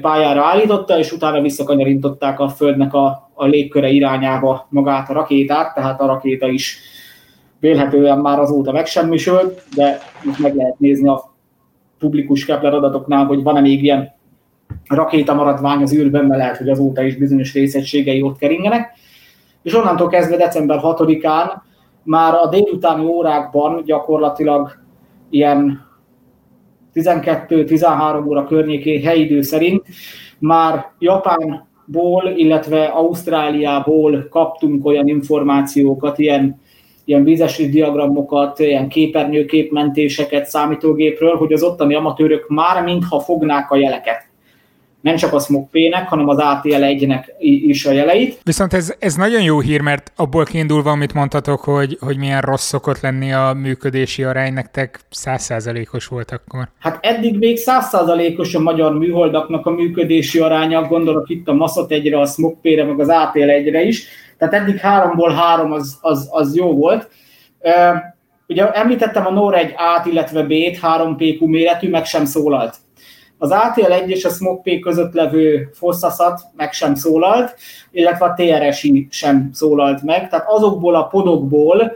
pályára 0.00 0.44
állította, 0.44 0.98
és 0.98 1.12
utána 1.12 1.40
visszakanyarintották 1.40 2.40
a 2.40 2.48
Földnek 2.48 2.94
a, 2.94 3.30
a 3.34 3.46
légköre 3.46 3.88
irányába 3.88 4.66
magát 4.70 5.10
a 5.10 5.12
rakétát, 5.12 5.74
tehát 5.74 6.00
a 6.00 6.06
rakéta 6.06 6.48
is 6.48 6.78
vélhetően 7.60 8.18
már 8.18 8.38
azóta 8.38 8.72
megsemmisült, 8.72 9.62
de 9.74 9.98
most 10.24 10.38
meg 10.38 10.54
lehet 10.54 10.78
nézni 10.78 11.08
a 11.08 11.34
publikus 11.98 12.44
Kepler 12.44 12.74
adatoknál, 12.74 13.24
hogy 13.24 13.42
van-e 13.42 13.60
még 13.60 13.82
ilyen 13.82 14.12
rakéta 14.88 15.34
maradvány 15.34 15.82
az 15.82 15.94
űrben, 15.94 16.24
mert 16.24 16.40
lehet, 16.40 16.56
hogy 16.56 16.68
azóta 16.68 17.02
is 17.02 17.16
bizonyos 17.16 17.52
részegységei 17.52 18.22
ott 18.22 18.38
keringenek. 18.38 18.92
És 19.62 19.74
onnantól 19.74 20.08
kezdve 20.08 20.36
december 20.36 20.80
6-án 20.82 21.50
már 22.02 22.34
a 22.34 22.48
délutáni 22.48 23.04
órákban 23.04 23.82
gyakorlatilag 23.84 24.70
ilyen 25.30 25.87
12-13 27.02 28.26
óra 28.26 28.44
környékén 28.44 29.02
helyi 29.02 29.24
idő 29.24 29.42
szerint. 29.42 29.82
Már 30.38 30.92
Japánból, 30.98 32.32
illetve 32.36 32.84
Ausztráliából 32.84 34.28
kaptunk 34.30 34.86
olyan 34.86 35.08
információkat, 35.08 36.18
ilyen, 36.18 36.60
ilyen 37.04 37.24
vízesli 37.24 37.68
diagramokat, 37.68 38.58
ilyen 38.58 38.88
képernyőképmentéseket 38.88 40.46
számítógépről, 40.46 41.36
hogy 41.36 41.52
az 41.52 41.62
ottani 41.62 41.94
amatőrök 41.94 42.48
már 42.48 42.84
mintha 42.84 43.20
fognák 43.20 43.70
a 43.70 43.76
jeleket 43.76 44.27
nem 45.00 45.16
csak 45.16 45.32
a 45.32 45.38
SMOG-P-nek, 45.38 46.08
hanem 46.08 46.28
az 46.28 46.36
ATL1-nek 46.40 47.24
is 47.38 47.86
a 47.86 47.92
jeleit. 47.92 48.40
Viszont 48.42 48.72
ez, 48.72 48.94
ez 48.98 49.14
nagyon 49.14 49.42
jó 49.42 49.60
hír, 49.60 49.80
mert 49.80 50.12
abból 50.16 50.44
kiindulva, 50.44 50.90
amit 50.90 51.14
mondtatok, 51.14 51.60
hogy, 51.60 51.96
hogy 52.00 52.18
milyen 52.18 52.40
rossz 52.40 52.66
szokott 52.66 53.00
lenni 53.00 53.32
a 53.32 53.52
működési 53.52 54.24
arány, 54.24 54.52
nektek 54.52 55.00
százszázalékos 55.10 56.06
volt 56.06 56.30
akkor. 56.30 56.68
Hát 56.78 56.98
eddig 57.04 57.38
még 57.38 57.56
százszázalékos 57.56 58.54
a 58.54 58.60
magyar 58.60 58.98
műholdaknak 58.98 59.66
a 59.66 59.70
működési 59.70 60.38
aránya, 60.38 60.82
gondolok 60.82 61.28
itt 61.28 61.48
a 61.48 61.52
Maszot 61.52 61.90
egyre, 61.90 62.20
a 62.20 62.26
SMOG-P-re, 62.26 62.84
meg 62.84 63.00
az 63.00 63.08
ATL1-re 63.10 63.82
is, 63.82 64.06
tehát 64.38 64.54
eddig 64.54 64.76
háromból 64.76 65.30
három 65.30 65.72
az, 65.72 65.98
az, 66.00 66.28
az 66.30 66.56
jó 66.56 66.72
volt. 66.72 67.10
Ugye 68.46 68.70
említettem 68.70 69.26
a 69.26 69.30
NOR 69.30 69.54
egy 69.54 69.72
át, 69.76 70.06
illetve 70.06 70.42
B-t, 70.42 70.78
3 70.78 71.16
PQ 71.16 71.46
méretű, 71.46 71.90
meg 71.90 72.04
sem 72.04 72.24
szólalt 72.24 72.76
az 73.38 73.50
ATL1 73.52 74.06
és 74.06 74.24
a 74.24 74.30
SMOG 74.30 74.80
között 74.80 75.12
levő 75.12 75.70
fosszaszat 75.72 76.40
meg 76.56 76.72
sem 76.72 76.94
szólalt, 76.94 77.56
illetve 77.90 78.26
a 78.26 78.34
TRSI 78.34 79.06
sem 79.10 79.50
szólalt 79.52 80.02
meg, 80.02 80.28
tehát 80.28 80.46
azokból 80.48 80.94
a 80.94 81.06
podokból 81.06 81.92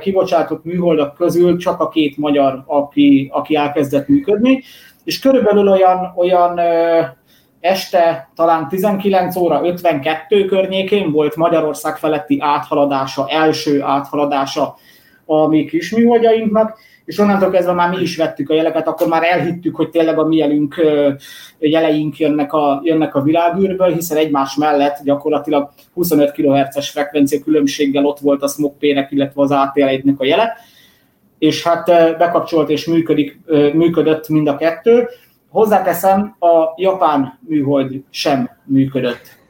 kibocsátott 0.00 0.64
műholdak 0.64 1.16
közül 1.16 1.58
csak 1.58 1.80
a 1.80 1.88
két 1.88 2.16
magyar, 2.16 2.62
aki, 2.66 3.30
aki 3.32 3.56
elkezdett 3.56 4.08
működni, 4.08 4.62
és 5.04 5.18
körülbelül 5.18 5.68
olyan, 5.68 6.12
olyan 6.16 6.60
este 7.60 8.30
talán 8.34 8.68
19 8.68 9.36
óra 9.36 9.60
52 9.64 10.44
környékén 10.44 11.12
volt 11.12 11.36
Magyarország 11.36 11.96
feletti 11.96 12.38
áthaladása, 12.40 13.26
első 13.28 13.82
áthaladása 13.82 14.76
a 15.26 15.46
mi 15.46 15.64
kis 15.64 15.90
műholdjainknak, 15.90 16.78
és 17.04 17.18
onnantól 17.18 17.50
kezdve 17.50 17.72
már 17.72 17.90
mi 17.90 18.02
is 18.02 18.16
vettük 18.16 18.50
a 18.50 18.54
jeleket, 18.54 18.86
akkor 18.86 19.08
már 19.08 19.22
elhittük, 19.22 19.76
hogy 19.76 19.90
tényleg 19.90 20.18
a 20.18 20.26
mi 20.26 20.36
jelünk, 20.36 20.80
jeleink 21.58 22.18
jönnek 22.18 22.52
a, 22.52 22.80
jönnek 22.82 23.14
a 23.14 23.22
világűrből, 23.22 23.92
hiszen 23.92 24.16
egymás 24.16 24.56
mellett 24.56 25.02
gyakorlatilag 25.04 25.70
25 25.92 26.32
kHz-es 26.32 26.90
frekvencia 26.90 27.42
különbséggel 27.42 28.04
ott 28.04 28.18
volt 28.18 28.42
a 28.42 28.48
SMOG-P-nek, 28.48 29.10
illetve 29.10 29.42
az 29.42 29.50
ATL1-nek 29.52 30.16
a 30.16 30.24
jele, 30.24 30.56
és 31.38 31.62
hát 31.62 31.86
bekapcsolt 32.18 32.70
és 32.70 32.86
működik, 32.86 33.40
működött 33.72 34.28
mind 34.28 34.48
a 34.48 34.56
kettő. 34.56 35.08
Hozzáteszem, 35.48 36.36
a 36.40 36.74
japán 36.76 37.38
műhold 37.40 37.92
sem 38.10 38.50
működött. 38.64 39.43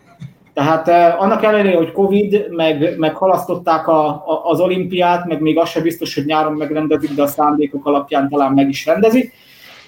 Tehát 0.54 0.88
eh, 0.88 1.22
annak 1.22 1.42
ellenére, 1.42 1.76
hogy 1.76 1.92
Covid, 1.92 2.46
meg, 2.50 2.98
meg 2.98 3.16
halasztották 3.16 3.86
a, 3.88 4.06
a, 4.08 4.42
az 4.44 4.60
olimpiát, 4.60 5.26
meg 5.26 5.40
még 5.40 5.58
az 5.58 5.68
sem 5.68 5.82
biztos, 5.82 6.14
hogy 6.14 6.24
nyáron 6.24 6.52
megrendezik, 6.52 7.10
de 7.10 7.22
a 7.22 7.26
szándékok 7.26 7.86
alapján 7.86 8.28
talán 8.28 8.52
meg 8.52 8.68
is 8.68 8.86
rendezik. 8.86 9.32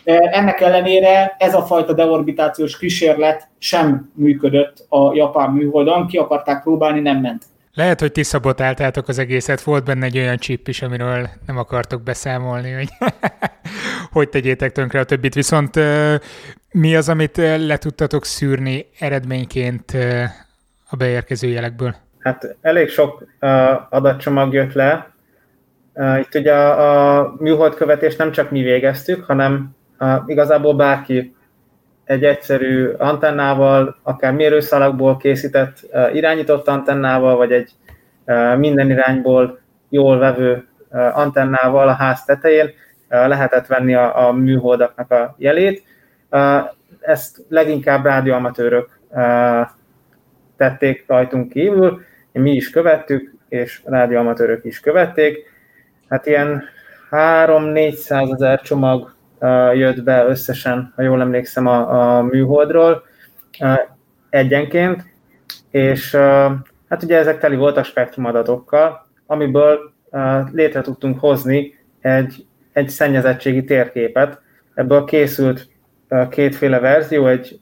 Eh, 0.05 0.19
ennek 0.39 0.61
ellenére 0.61 1.37
ez 1.39 1.55
a 1.55 1.63
fajta 1.63 1.93
deorbitációs 1.93 2.79
kísérlet 2.79 3.49
sem 3.59 4.11
működött 4.15 4.87
a 4.89 5.15
japán 5.15 5.51
műholdon, 5.51 6.07
ki 6.07 6.17
akarták 6.17 6.63
próbálni, 6.63 7.01
nem 7.01 7.21
ment. 7.21 7.45
Lehet, 7.75 8.01
hogy 8.01 8.13
ti 8.13 8.23
szabotáltátok 8.23 9.09
az 9.09 9.19
egészet, 9.19 9.63
volt 9.63 9.85
benne 9.85 10.05
egy 10.05 10.19
olyan 10.19 10.37
chip 10.37 10.69
is, 10.69 10.83
amiről 10.83 11.29
nem 11.47 11.59
akartok 11.59 12.03
beszámolni, 12.03 12.73
hogy 12.73 12.89
hogy 14.13 14.29
tegyétek 14.29 14.73
tönkre 14.73 15.01
a 15.01 15.05
többit. 15.05 15.35
Viszont 15.35 15.81
mi 16.71 16.97
az, 16.97 17.09
amit 17.09 17.37
le 17.37 17.77
tudtatok 17.77 18.25
szűrni 18.25 18.87
eredményként 18.99 19.97
a 20.91 20.97
beérkező 20.97 21.49
jelekből? 21.49 21.95
Hát 22.19 22.57
elég 22.61 22.89
sok 22.89 23.25
adatcsomag 23.91 24.53
jött 24.53 24.73
le. 24.73 25.11
Itt 26.19 26.35
ugye 26.35 26.55
a, 26.55 27.19
a 27.19 27.35
műholdkövetést 27.39 28.19
nem 28.19 28.33
csak 28.33 28.51
mi 28.51 28.63
végeztük, 28.63 29.25
hanem 29.25 29.77
igazából 30.27 30.75
bárki 30.75 31.35
egy 32.05 32.25
egyszerű 32.25 32.89
antennával, 32.89 33.97
akár 34.03 34.33
mérőszalagból 34.33 35.17
készített 35.17 35.79
irányított 36.13 36.69
antennával, 36.69 37.37
vagy 37.37 37.53
egy 37.53 37.71
minden 38.57 38.91
irányból 38.91 39.61
jól 39.89 40.19
vevő 40.19 40.67
antennával 41.13 41.89
a 41.89 41.93
ház 41.93 42.25
tetején 42.25 42.71
lehetett 43.09 43.67
venni 43.67 43.95
a, 43.95 44.29
a 44.29 44.33
műholdaknak 44.33 45.11
a 45.11 45.35
jelét. 45.39 45.85
Ezt 47.01 47.45
leginkább 47.49 48.05
rádióamatőrök 48.05 48.99
tették 50.57 51.05
rajtunk 51.07 51.49
kívül, 51.49 52.01
mi 52.33 52.51
is 52.51 52.71
követtük, 52.71 53.35
és 53.49 53.83
rádióamatőrök 53.85 54.65
is 54.65 54.81
követték. 54.81 55.39
Hát 56.09 56.27
ilyen 56.27 56.63
3-400 57.11 58.33
ezer 58.33 58.61
csomag 58.61 59.15
jött 59.75 60.03
be 60.03 60.25
összesen, 60.27 60.93
ha 60.97 61.03
jól 61.03 61.21
emlékszem, 61.21 61.67
a, 61.67 62.17
a 62.17 62.23
műholdról 62.23 63.03
egyenként, 64.31 65.05
és 65.71 66.15
hát 66.89 67.03
ugye 67.03 67.17
ezek 67.17 67.39
teli 67.39 67.57
voltak 67.57 67.85
spektrumadatokkal, 67.85 69.07
amiből 69.27 69.93
létre 70.53 70.81
tudtunk 70.81 71.21
hozni 71.21 71.79
egy, 72.01 72.47
egy 72.73 72.89
szennyezettségi 72.89 73.65
térképet. 73.65 74.41
Ebből 74.75 75.05
készült 75.05 75.69
kétféle 76.31 76.79
verzió, 76.81 77.27
egy 77.27 77.61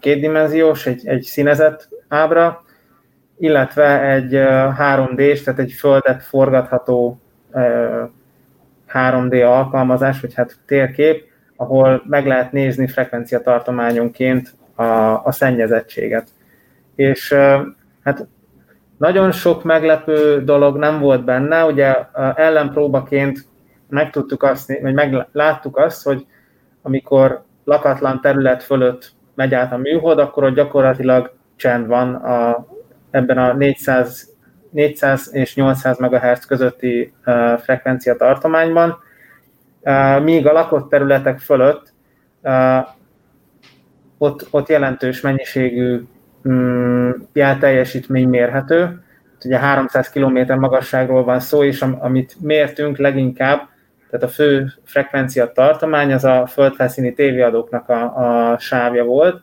kétdimenziós, 0.00 0.86
egy, 0.86 1.06
egy 1.06 1.22
színezett 1.22 1.88
ábra, 2.14 2.62
illetve 3.38 4.02
egy 4.02 4.32
3D-s, 4.78 5.42
tehát 5.42 5.60
egy 5.60 5.72
földet 5.72 6.22
forgatható 6.22 7.20
3D 8.92 9.46
alkalmazás, 9.46 10.20
vagy 10.20 10.34
hát 10.34 10.56
térkép, 10.66 11.24
ahol 11.56 12.02
meg 12.06 12.26
lehet 12.26 12.52
nézni 12.52 12.86
frekvenciatartományonként 12.86 14.54
a, 14.74 14.84
a 15.24 15.32
szennyezettséget. 15.32 16.28
És 16.94 17.32
hát 18.04 18.26
nagyon 18.98 19.32
sok 19.32 19.64
meglepő 19.64 20.44
dolog 20.44 20.76
nem 20.76 21.00
volt 21.00 21.24
benne, 21.24 21.64
ugye 21.64 21.94
ellenpróbaként 22.34 23.46
megtudtuk 23.88 24.42
azt, 24.42 24.80
vagy 24.82 24.94
megláttuk 24.94 25.76
azt, 25.76 26.04
hogy 26.04 26.26
amikor 26.82 27.42
lakatlan 27.64 28.20
terület 28.20 28.62
fölött 28.62 29.12
megy 29.34 29.54
át 29.54 29.72
a 29.72 29.76
műhold, 29.76 30.18
akkor 30.18 30.44
ott 30.44 30.54
gyakorlatilag 30.54 31.32
csend 31.56 31.86
van 31.86 32.14
a, 32.14 32.66
ebben 33.10 33.38
a 33.38 33.52
400 33.52 34.32
400 34.70 35.28
és 35.32 35.54
800 35.54 35.98
MHz 35.98 36.44
közötti 36.46 37.12
frekvencia 37.58 38.16
tartományban, 38.16 38.98
míg 40.22 40.46
a 40.46 40.52
lakott 40.52 40.90
területek 40.90 41.38
fölött 41.38 41.92
ott, 44.18 44.46
ott 44.50 44.68
jelentős 44.68 45.20
mennyiségű 45.20 46.00
mm, 46.48 47.10
jelteljesítmény 47.32 48.28
mérhető. 48.28 49.02
Ugye 49.44 49.58
300 49.58 50.10
km 50.10 50.58
magasságról 50.58 51.24
van 51.24 51.40
szó, 51.40 51.64
és 51.64 51.82
amit 51.82 52.36
mértünk 52.40 52.96
leginkább, 52.96 53.68
tehát 54.10 54.26
a 54.26 54.32
fő 54.32 54.72
frekvencia 54.84 55.52
tartomány 55.52 56.12
az 56.12 56.24
a 56.24 56.46
földfelszíni 56.46 57.14
tévéadóknak 57.14 57.88
a, 57.88 58.02
a 58.52 58.58
sávja 58.58 59.04
volt, 59.04 59.42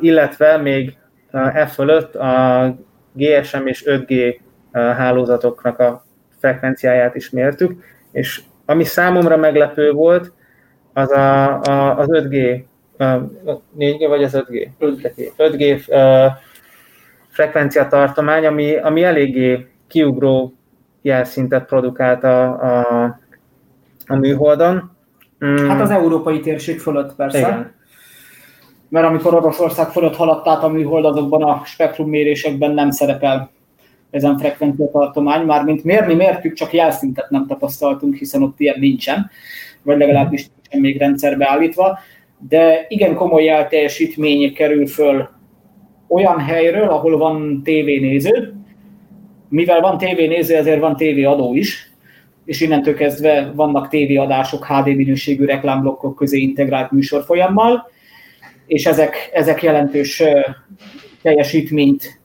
illetve 0.00 0.56
még 0.56 0.96
e 1.30 1.66
fölött 1.66 2.14
a 2.14 2.74
GSM 3.12 3.66
és 3.66 3.84
5G 3.86 4.38
hálózatoknak 4.72 5.78
a 5.78 6.04
frekvenciáját 6.38 7.14
is 7.14 7.30
mértük, 7.30 7.84
és 8.12 8.42
ami 8.64 8.84
számomra 8.84 9.36
meglepő 9.36 9.92
volt, 9.92 10.32
az 10.92 11.10
a, 11.10 11.60
a, 11.60 11.98
az 11.98 12.08
5G, 12.10 12.64
4G 13.78 14.04
vagy 14.08 14.22
az 14.22 14.44
5G? 14.48 14.68
5G, 14.80 15.30
5G 15.38 15.82
frekvencia 17.28 17.86
tartomány, 17.86 18.46
ami, 18.46 18.76
ami 18.76 19.02
eléggé 19.02 19.66
kiugró 19.86 20.54
jelszintet 21.02 21.66
produkált 21.66 22.24
a, 22.24 22.62
a, 22.62 23.20
a 24.06 24.16
műholdon. 24.16 24.96
Mm. 25.44 25.68
Hát 25.68 25.80
az 25.80 25.90
európai 25.90 26.40
térség 26.40 26.80
fölött 26.80 27.14
persze. 27.14 27.38
Igen 27.38 27.75
mert 28.88 29.06
amikor 29.06 29.34
Oroszország 29.34 29.88
fölött 29.88 30.16
haladt 30.16 30.48
át 30.48 30.62
a 30.62 30.68
műhold, 30.68 31.04
azokban 31.04 31.42
a 31.42 31.62
spektrum 31.64 32.10
nem 32.58 32.90
szerepel 32.90 33.50
ezen 34.10 34.38
frekvencia 34.38 34.90
tartomány, 34.90 35.44
mármint 35.44 35.84
mérni 35.84 36.14
mértük, 36.14 36.52
csak 36.52 36.72
jelszintet 36.72 37.30
nem 37.30 37.46
tapasztaltunk, 37.46 38.14
hiszen 38.14 38.42
ott 38.42 38.60
ilyen 38.60 38.78
nincsen, 38.78 39.30
vagy 39.82 39.98
legalábbis 39.98 40.46
nincsen 40.54 40.80
még 40.80 40.98
rendszerbe 40.98 41.50
állítva, 41.50 41.98
de 42.48 42.84
igen 42.88 43.14
komoly 43.14 43.44
jelteljesítmény 43.44 44.54
kerül 44.54 44.86
föl 44.86 45.28
olyan 46.08 46.38
helyről, 46.38 46.88
ahol 46.88 47.18
van 47.18 47.60
tévénéző, 47.64 48.54
mivel 49.48 49.80
van 49.80 49.98
tévénéző, 49.98 50.56
ezért 50.56 50.80
van 50.80 50.96
tévéadó 50.96 51.54
is, 51.54 51.90
és 52.44 52.60
innentől 52.60 52.94
kezdve 52.94 53.52
vannak 53.54 53.88
tévéadások 53.88 54.66
HD 54.66 54.96
minőségű 54.96 55.44
reklámblokkok 55.44 56.16
közé 56.16 56.38
integrált 56.38 56.90
műsorfolyammal, 56.90 57.90
és 58.66 58.86
ezek, 58.86 59.30
ezek 59.32 59.62
jelentős 59.62 60.22
teljesítményt 61.22 62.20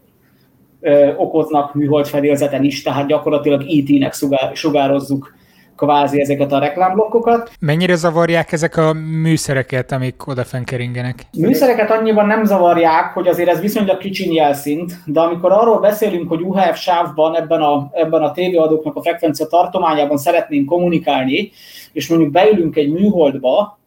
okoznak 1.17 1.73
műhold 1.73 2.07
fedélzeten 2.07 2.63
is, 2.63 2.81
tehát 2.81 3.07
gyakorlatilag 3.07 3.63
IT-nek 3.65 4.13
sugározzuk 4.53 5.39
kvázi 5.75 6.21
ezeket 6.21 6.51
a 6.51 6.59
reklámblokkokat. 6.59 7.51
Mennyire 7.59 7.95
zavarják 7.95 8.51
ezek 8.51 8.77
a 8.77 8.93
műszereket, 8.93 9.91
amik 9.91 10.27
odafenn 10.27 10.63
keringenek? 10.63 11.25
Műszereket 11.37 11.91
annyiban 11.91 12.25
nem 12.25 12.43
zavarják, 12.43 13.13
hogy 13.13 13.27
azért 13.27 13.49
ez 13.49 13.59
viszonylag 13.59 13.97
kicsi 13.97 14.33
jelszint, 14.33 14.93
de 15.05 15.19
amikor 15.19 15.51
arról 15.51 15.79
beszélünk, 15.79 16.29
hogy 16.29 16.41
UHF 16.41 16.79
sávban 16.79 17.35
ebben 17.35 17.61
a, 17.61 17.89
ebben 17.93 18.21
a 18.21 18.31
tévéadóknak 18.31 18.95
a 18.95 19.01
frekvencia 19.01 19.45
tartományában 19.45 20.17
szeretnénk 20.17 20.65
kommunikálni, 20.65 21.51
és 21.91 22.09
mondjuk 22.09 22.31
beülünk 22.31 22.75
egy 22.75 22.91
műholdba, 22.91 23.79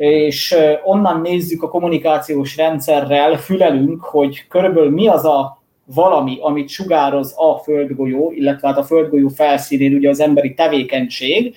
és 0.00 0.56
onnan 0.84 1.20
nézzük 1.20 1.62
a 1.62 1.68
kommunikációs 1.68 2.56
rendszerrel, 2.56 3.36
fülelünk, 3.36 4.02
hogy 4.02 4.46
körülbelül 4.48 4.90
mi 4.90 5.08
az 5.08 5.24
a 5.24 5.62
valami, 5.84 6.38
amit 6.40 6.68
sugároz 6.68 7.34
a 7.36 7.58
földgolyó, 7.58 8.32
illetve 8.34 8.68
hát 8.68 8.78
a 8.78 8.82
földgolyó 8.82 9.28
felszínén 9.28 9.94
ugye 9.94 10.08
az 10.08 10.20
emberi 10.20 10.54
tevékenység, 10.54 11.54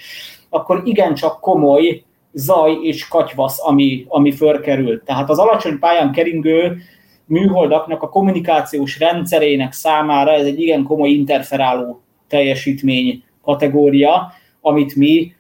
akkor 0.50 0.82
igencsak 0.86 1.40
komoly 1.40 2.04
zaj 2.32 2.78
és 2.82 3.08
katyvasz, 3.08 3.68
ami, 3.68 4.06
ami 4.08 4.32
fölkerül. 4.32 5.04
Tehát 5.04 5.30
az 5.30 5.40
alacsony 5.40 5.80
pályán 5.80 6.12
keringő 6.12 6.78
műholdaknak 7.26 8.02
a 8.02 8.10
kommunikációs 8.10 9.00
rendszerének 9.00 9.72
számára 9.74 10.32
ez 10.32 10.46
egy 10.46 10.60
igen 10.60 10.84
komoly 10.84 11.10
interferáló 11.10 12.02
teljesítmény 12.28 13.24
kategória, 13.42 14.32
amit 14.62 14.96
mi 14.96 15.34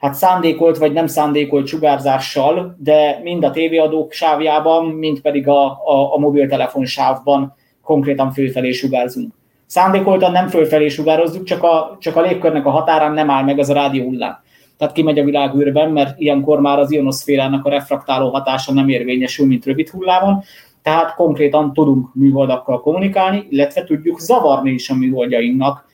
hát 0.00 0.14
szándékolt 0.14 0.78
vagy 0.78 0.92
nem 0.92 1.06
szándékolt 1.06 1.66
sugárzással, 1.66 2.76
de 2.78 3.20
mind 3.22 3.44
a 3.44 3.50
tévéadók 3.50 4.12
sávjában, 4.12 4.86
mind 4.86 5.20
pedig 5.20 5.48
a, 5.48 5.64
a, 5.66 6.14
a 6.14 6.18
mobiltelefon 6.18 6.84
sávban 6.84 7.54
konkrétan 7.82 8.30
fölfelé 8.32 8.72
sugárzunk. 8.72 9.32
Szándékoltan 9.66 10.32
nem 10.32 10.48
fölfelé 10.48 10.88
sugározzuk, 10.88 11.44
csak 11.44 11.62
a, 11.62 11.96
csak 12.00 12.16
a 12.16 12.20
légkörnek 12.20 12.66
a 12.66 12.70
határán 12.70 13.12
nem 13.12 13.30
áll 13.30 13.44
meg 13.44 13.58
az 13.58 13.68
a 13.68 13.74
rádió 13.74 14.04
hullám. 14.04 14.38
Tehát 14.76 14.94
kimegy 14.94 15.18
a 15.18 15.24
világűrben, 15.24 15.90
mert 15.90 16.20
ilyenkor 16.20 16.60
már 16.60 16.78
az 16.78 16.92
ionoszférának 16.92 17.64
a 17.64 17.70
refraktáló 17.70 18.30
hatása 18.30 18.72
nem 18.72 18.88
érvényesül, 18.88 19.46
mint 19.46 19.64
rövid 19.64 19.88
hullámon, 19.88 20.42
tehát 20.82 21.14
konkrétan 21.14 21.72
tudunk 21.72 22.14
műholdakkal 22.14 22.80
kommunikálni, 22.80 23.46
illetve 23.50 23.84
tudjuk 23.84 24.18
zavarni 24.18 24.70
is 24.70 24.90
a 24.90 24.94
műholdjainknak 24.94 25.88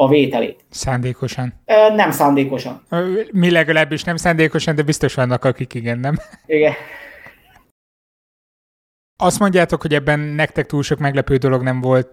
a 0.00 0.08
vételét. 0.08 0.64
Szándékosan? 0.70 1.54
Nem 1.94 2.10
szándékosan. 2.10 2.82
Mi 3.32 3.50
legalábbis 3.50 4.04
nem 4.04 4.16
szándékosan, 4.16 4.74
de 4.74 4.82
biztos 4.82 5.14
vannak, 5.14 5.44
akik 5.44 5.74
igen, 5.74 5.98
nem? 5.98 6.14
Igen. 6.46 6.72
Azt 9.16 9.38
mondjátok, 9.38 9.82
hogy 9.82 9.94
ebben 9.94 10.20
nektek 10.20 10.66
túl 10.66 10.82
sok 10.82 10.98
meglepő 10.98 11.36
dolog 11.36 11.62
nem 11.62 11.80
volt, 11.80 12.08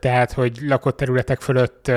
tehát, 0.00 0.32
hogy 0.32 0.58
lakott 0.66 0.96
területek 0.96 1.40
fölött 1.40 1.90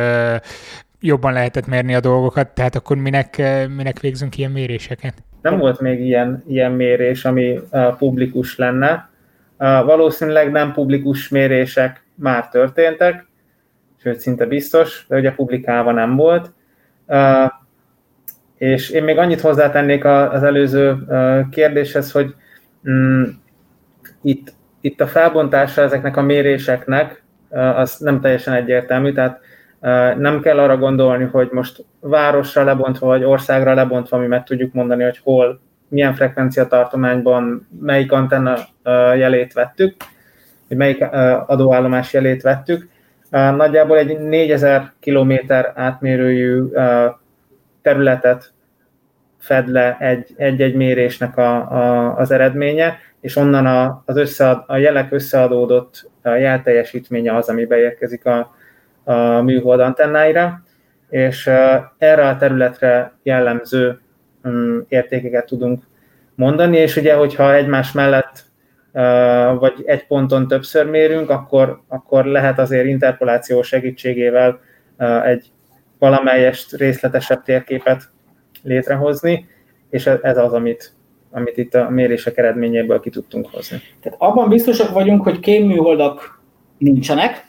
jobban 0.99 1.33
lehetett 1.33 1.67
mérni 1.67 1.95
a 1.95 1.99
dolgokat, 1.99 2.47
tehát 2.47 2.75
akkor 2.75 2.97
minek, 2.97 3.37
minek 3.75 3.99
végzünk 3.99 4.37
ilyen 4.37 4.51
méréseket? 4.51 5.23
Nem 5.41 5.57
volt 5.57 5.79
még 5.79 5.99
ilyen, 5.99 6.43
ilyen 6.47 6.71
mérés, 6.71 7.25
ami 7.25 7.59
publikus 7.97 8.57
lenne. 8.57 9.09
Valószínűleg 9.57 10.51
nem 10.51 10.73
publikus 10.73 11.29
mérések 11.29 12.03
már 12.15 12.49
történtek, 12.49 13.25
sőt 14.05 14.19
szinte 14.19 14.45
biztos, 14.45 15.05
de 15.07 15.17
ugye 15.17 15.31
publikálva 15.31 15.91
nem 15.91 16.15
volt. 16.15 16.51
És 18.57 18.89
én 18.89 19.03
még 19.03 19.17
annyit 19.17 19.41
hozzátennék 19.41 20.05
az 20.05 20.43
előző 20.43 20.97
kérdéshez, 21.51 22.11
hogy 22.11 22.35
mm, 22.89 23.23
itt, 24.21 24.53
itt 24.81 25.01
a 25.01 25.07
felbontása 25.07 25.81
ezeknek 25.81 26.17
a 26.17 26.21
méréseknek 26.21 27.23
az 27.49 27.97
nem 27.99 28.21
teljesen 28.21 28.53
egyértelmű, 28.53 29.11
tehát 29.11 29.39
nem 30.17 30.41
kell 30.41 30.59
arra 30.59 30.77
gondolni, 30.77 31.23
hogy 31.23 31.49
most 31.51 31.85
városra 31.99 32.63
lebontva, 32.63 33.07
vagy 33.07 33.23
országra 33.23 33.73
lebontva 33.73 34.17
mi 34.17 34.27
meg 34.27 34.43
tudjuk 34.43 34.73
mondani, 34.73 35.03
hogy 35.03 35.19
hol, 35.23 35.59
milyen 35.87 36.13
frekvenciatartományban 36.13 37.67
melyik 37.81 38.11
antenna 38.11 38.57
jelét 39.15 39.53
vettük, 39.53 39.95
vagy 40.67 40.77
melyik 40.77 41.01
adóállomás 41.45 42.13
jelét 42.13 42.41
vettük. 42.41 42.93
Nagyjából 43.35 43.97
egy 43.97 44.19
4000 44.19 44.93
km 44.99 45.33
átmérőjű 45.73 46.63
területet 47.81 48.53
fed 49.39 49.67
le 49.67 49.97
egy-egy 50.35 50.75
mérésnek 50.75 51.37
a, 51.37 51.71
a, 51.71 52.15
az 52.17 52.31
eredménye, 52.31 52.97
és 53.21 53.35
onnan 53.35 53.65
a, 53.65 54.03
az 54.05 54.17
összead, 54.17 54.63
a 54.67 54.77
jelek 54.77 55.11
összeadódott 55.11 56.09
jelteljesítménye 56.23 57.35
az, 57.35 57.49
ami 57.49 57.65
beérkezik 57.65 58.25
a, 58.25 58.55
a 59.03 59.41
műhold 59.41 59.79
antennáira, 59.79 60.61
és 61.09 61.47
erre 61.97 62.27
a 62.27 62.37
területre 62.37 63.13
jellemző 63.23 63.99
mm, 64.47 64.79
értékeket 64.87 65.45
tudunk 65.45 65.83
mondani, 66.35 66.77
és 66.77 66.95
ugye, 66.95 67.15
hogyha 67.15 67.53
egymás 67.53 67.91
mellett 67.91 68.43
vagy 69.59 69.83
egy 69.85 70.07
ponton 70.07 70.47
többször 70.47 70.89
mérünk, 70.89 71.29
akkor, 71.29 71.81
akkor 71.87 72.25
lehet 72.25 72.59
azért 72.59 72.85
interpoláció 72.85 73.61
segítségével 73.61 74.59
egy 75.23 75.51
valamelyest 75.99 76.75
részletesebb 76.75 77.43
térképet 77.43 78.03
létrehozni, 78.63 79.47
és 79.89 80.05
ez 80.05 80.37
az, 80.37 80.53
amit, 80.53 80.93
amit 81.31 81.57
itt 81.57 81.73
a 81.73 81.89
mérések 81.89 82.37
eredményéből 82.37 82.99
ki 82.99 83.09
tudtunk 83.09 83.47
hozni. 83.51 83.81
Tehát 84.01 84.17
abban 84.21 84.49
biztosak 84.49 84.89
vagyunk, 84.89 85.23
hogy 85.23 85.39
kémműholdak 85.39 86.41
nincsenek, 86.77 87.45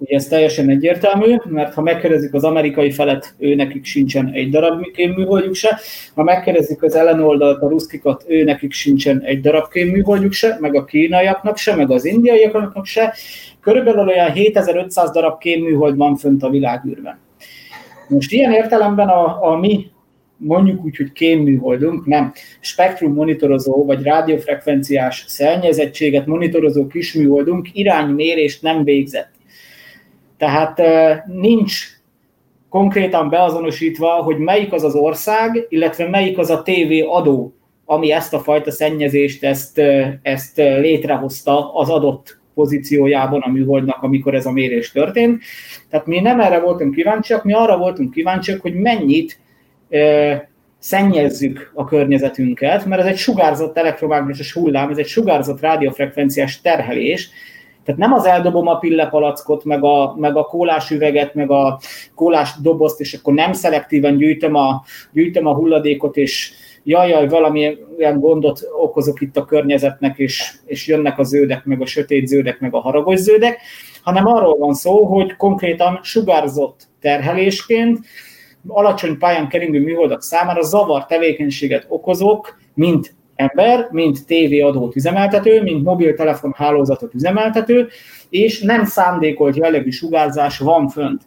Ugye 0.00 0.16
ez 0.16 0.26
teljesen 0.26 0.68
egyértelmű, 0.68 1.36
mert 1.44 1.74
ha 1.74 1.82
megkérdezik 1.82 2.34
az 2.34 2.44
amerikai 2.44 2.90
felet, 2.90 3.34
ő 3.38 3.54
nekik 3.54 3.84
sincsen 3.84 4.30
egy 4.32 4.50
darab 4.50 4.90
kémműholdjuk 4.92 5.54
se, 5.54 5.80
ha 6.14 6.22
megkérdezik 6.22 6.82
az 6.82 6.94
ellenoldalt, 6.94 7.62
a 7.62 7.68
ruszkikat, 7.68 8.24
ő 8.28 8.44
nekik 8.44 8.72
sincsen 8.72 9.22
egy 9.22 9.40
darab 9.40 9.70
kémműholdjuk 9.70 10.32
se, 10.32 10.56
meg 10.60 10.74
a 10.74 10.84
kínaiaknak 10.84 11.56
se, 11.56 11.74
meg 11.74 11.90
az 11.90 12.04
indiaiaknak 12.04 12.86
se. 12.86 13.14
Körülbelül 13.60 14.08
olyan 14.08 14.32
7500 14.32 15.10
darab 15.10 15.38
kémműhold 15.38 15.96
van 15.96 16.16
fönt 16.16 16.42
a 16.42 16.50
világűrben. 16.50 17.18
Most 18.08 18.32
ilyen 18.32 18.52
értelemben 18.52 19.08
a, 19.08 19.50
a 19.52 19.56
mi 19.56 19.86
mondjuk 20.36 20.84
úgy, 20.84 20.96
hogy 20.96 21.12
kémműholdunk, 21.12 22.06
nem 22.06 22.32
spektrum 22.60 23.12
monitorozó 23.12 23.84
vagy 23.84 24.02
rádiófrekvenciás 24.02 25.24
szennyezettséget 25.26 26.26
monitorozó 26.26 26.86
kisműholdunk 26.86 27.68
iránymérést 27.72 28.62
nem 28.62 28.84
végzett. 28.84 29.37
Tehát 30.38 30.82
nincs 31.26 31.86
konkrétan 32.68 33.28
beazonosítva, 33.28 34.08
hogy 34.08 34.38
melyik 34.38 34.72
az 34.72 34.84
az 34.84 34.94
ország, 34.94 35.66
illetve 35.68 36.08
melyik 36.08 36.38
az 36.38 36.50
a 36.50 36.62
TV 36.62 37.10
adó, 37.10 37.52
ami 37.84 38.12
ezt 38.12 38.34
a 38.34 38.40
fajta 38.40 38.70
szennyezést, 38.70 39.44
ezt, 39.44 39.80
ezt 40.22 40.56
létrehozta 40.56 41.74
az 41.74 41.88
adott 41.88 42.38
pozíciójában 42.54 43.40
a 43.40 43.50
műholdnak, 43.50 44.02
amikor 44.02 44.34
ez 44.34 44.46
a 44.46 44.52
mérés 44.52 44.92
történt. 44.92 45.42
Tehát 45.90 46.06
mi 46.06 46.20
nem 46.20 46.40
erre 46.40 46.60
voltunk 46.60 46.94
kíváncsiak, 46.94 47.44
mi 47.44 47.52
arra 47.52 47.78
voltunk 47.78 48.10
kíváncsiak, 48.10 48.60
hogy 48.60 48.74
mennyit 48.74 49.38
e, 49.88 50.50
szennyezzük 50.78 51.70
a 51.74 51.84
környezetünket, 51.84 52.84
mert 52.84 53.02
ez 53.02 53.06
egy 53.06 53.16
sugárzott 53.16 53.76
elektromágneses 53.76 54.52
hullám, 54.52 54.90
ez 54.90 54.98
egy 54.98 55.06
sugárzott 55.06 55.60
rádiófrekvenciás 55.60 56.60
terhelés, 56.60 57.30
tehát 57.88 58.02
nem 58.02 58.12
az 58.12 58.24
eldobom 58.24 58.66
a 58.66 58.78
pillepalackot, 58.78 59.64
meg 59.64 59.84
a, 59.84 60.14
meg 60.16 60.36
a 60.36 60.44
kólás 60.44 60.90
üveget, 60.90 61.34
meg 61.34 61.50
a 61.50 61.80
kólás 62.14 62.54
dobozt, 62.62 63.00
és 63.00 63.14
akkor 63.14 63.34
nem 63.34 63.52
szelektíven 63.52 64.16
gyűjtöm 64.16 64.54
a, 64.54 64.82
gyűjtöm 65.12 65.46
a 65.46 65.54
hulladékot, 65.54 66.16
és 66.16 66.52
jaj, 66.84 67.08
jaj, 67.08 67.28
valamilyen 67.28 68.20
gondot 68.20 68.60
okozok 68.80 69.20
itt 69.20 69.36
a 69.36 69.44
környezetnek, 69.44 70.18
és, 70.18 70.52
és 70.66 70.86
jönnek 70.86 71.18
a 71.18 71.22
zöldek, 71.22 71.64
meg 71.64 71.80
a 71.80 71.86
sötét 71.86 72.26
zöldek, 72.26 72.60
meg 72.60 72.74
a 72.74 72.80
haragos 72.80 73.18
zöldek, 73.18 73.60
hanem 74.02 74.26
arról 74.26 74.58
van 74.58 74.74
szó, 74.74 75.04
hogy 75.04 75.36
konkrétan 75.36 76.00
sugárzott 76.02 76.88
terhelésként 77.00 77.98
alacsony 78.66 79.18
pályán 79.18 79.48
keringő 79.48 79.80
műholdak 79.80 80.22
számára 80.22 80.62
zavar 80.62 81.06
tevékenységet 81.06 81.86
okozok, 81.88 82.58
mint 82.74 83.14
ember, 83.38 83.88
mint 83.90 84.26
tévéadót 84.26 84.96
üzemeltető, 84.96 85.62
mint 85.62 85.84
mobiltelefon 85.84 86.54
hálózatot 86.56 87.14
üzemeltető, 87.14 87.88
és 88.30 88.60
nem 88.60 88.84
szándékolt 88.84 89.56
jellegű 89.56 89.90
sugárzás 89.90 90.58
van 90.58 90.88
fönt. 90.88 91.22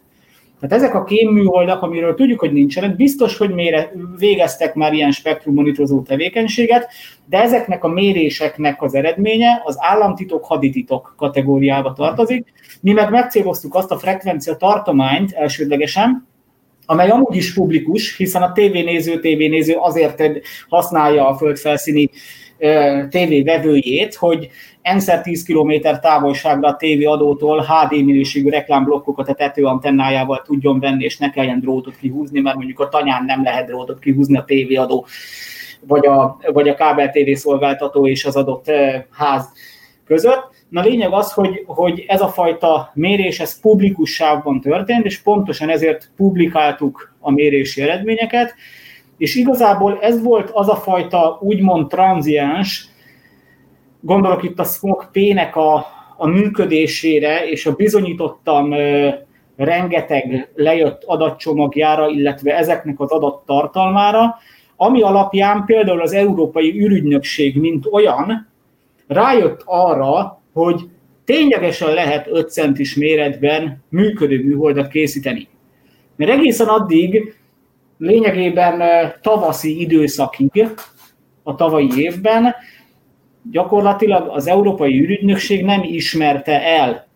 Tehát 0.60 0.76
ezek 0.76 0.94
a 0.94 1.04
kémműholdak, 1.04 1.82
amiről 1.82 2.14
tudjuk, 2.14 2.40
hogy 2.40 2.52
nincsenek, 2.52 2.96
biztos, 2.96 3.36
hogy 3.36 3.50
mére, 3.50 3.92
végeztek 4.18 4.74
már 4.74 4.92
ilyen 4.92 5.10
spektrum 5.10 5.54
monitorozó 5.54 6.02
tevékenységet, 6.02 6.88
de 7.26 7.42
ezeknek 7.42 7.84
a 7.84 7.88
méréseknek 7.88 8.82
az 8.82 8.94
eredménye 8.94 9.62
az 9.64 9.76
államtitok, 9.78 10.44
hadititok 10.44 11.14
kategóriába 11.16 11.92
tartozik. 11.92 12.52
Mi 12.80 12.92
meg 12.92 13.10
megcéloztuk 13.10 13.74
azt 13.74 13.90
a 13.90 13.98
frekvencia 13.98 14.56
tartományt 14.56 15.32
elsődlegesen, 15.32 16.26
amely 16.86 17.08
amúgy 17.08 17.36
is 17.36 17.54
publikus, 17.54 18.16
hiszen 18.16 18.42
a 18.42 18.52
tévénéző 18.52 19.20
tévénéző 19.20 19.74
azért 19.74 20.22
használja 20.68 21.28
a 21.28 21.36
földfelszíni 21.36 22.10
tévévevőjét, 23.08 24.14
hogy 24.14 24.48
enszer 24.82 25.20
10 25.20 25.44
km 25.44 25.72
távolságra 26.00 26.68
a 26.68 26.76
tévéadótól 26.76 27.60
HD 27.60 28.04
minőségű 28.04 28.48
reklámblokkokat 28.48 29.28
a 29.28 29.34
tetőantennájával 29.34 30.42
tudjon 30.44 30.80
venni, 30.80 31.04
és 31.04 31.16
ne 31.18 31.30
kelljen 31.30 31.60
drótot 31.60 31.96
kihúzni, 31.96 32.40
mert 32.40 32.56
mondjuk 32.56 32.80
a 32.80 32.88
tanyán 32.88 33.24
nem 33.24 33.42
lehet 33.42 33.66
drótot 33.66 33.98
kihúzni 33.98 34.36
a 34.36 34.44
tévéadó, 34.44 35.06
vagy 35.86 36.06
a, 36.06 36.38
vagy 36.52 36.68
a 36.68 36.74
kábel 36.74 37.10
tévé 37.10 37.34
szolgáltató 37.34 38.06
és 38.06 38.24
az 38.24 38.36
adott 38.36 38.70
ház 39.10 39.48
között. 40.04 40.50
Na 40.72 40.80
lényeg 40.80 41.12
az, 41.12 41.32
hogy, 41.32 41.64
hogy 41.66 42.04
ez 42.06 42.20
a 42.20 42.28
fajta 42.28 42.90
mérés, 42.94 43.40
ez 43.40 43.60
publikussában 43.60 44.60
történt, 44.60 45.04
és 45.04 45.22
pontosan 45.22 45.70
ezért 45.70 46.10
publikáltuk 46.16 47.14
a 47.20 47.30
mérési 47.30 47.82
eredményeket, 47.82 48.54
és 49.16 49.34
igazából 49.34 49.98
ez 50.00 50.22
volt 50.22 50.50
az 50.50 50.68
a 50.68 50.76
fajta 50.76 51.38
úgymond 51.40 51.88
tranziens, 51.88 52.88
gondolok 54.00 54.42
itt 54.42 54.58
a 54.58 54.64
Smoke 54.64 55.08
P-nek 55.12 55.56
a, 55.56 55.86
a 56.16 56.26
működésére, 56.26 57.48
és 57.48 57.66
a 57.66 57.74
bizonyítottam 57.74 58.72
ö, 58.72 59.08
rengeteg 59.56 60.52
lejött 60.54 61.02
adatcsomagjára, 61.04 62.08
illetve 62.08 62.56
ezeknek 62.56 63.00
az 63.00 63.10
adattartalmára, 63.10 64.38
ami 64.76 65.02
alapján 65.02 65.64
például 65.64 66.00
az 66.00 66.12
Európai 66.12 66.80
űrügynökség, 66.80 67.56
mint 67.60 67.86
olyan, 67.90 68.48
rájött 69.06 69.62
arra, 69.64 70.41
hogy 70.52 70.80
ténylegesen 71.24 71.94
lehet 71.94 72.26
5 72.30 72.50
centis 72.50 72.96
méretben 72.96 73.84
működő 73.88 74.44
műholdat 74.44 74.88
készíteni. 74.88 75.48
Mert 76.16 76.30
egészen 76.30 76.66
addig 76.66 77.34
lényegében 77.98 78.82
tavaszi 79.22 79.80
időszakig, 79.80 80.68
a 81.42 81.54
tavalyi 81.54 81.90
évben 81.96 82.54
gyakorlatilag 83.50 84.28
az 84.28 84.46
Európai 84.46 85.00
űrügynökség 85.00 85.64
nem 85.64 85.82
ismerte 85.82 86.62
el 86.62 87.06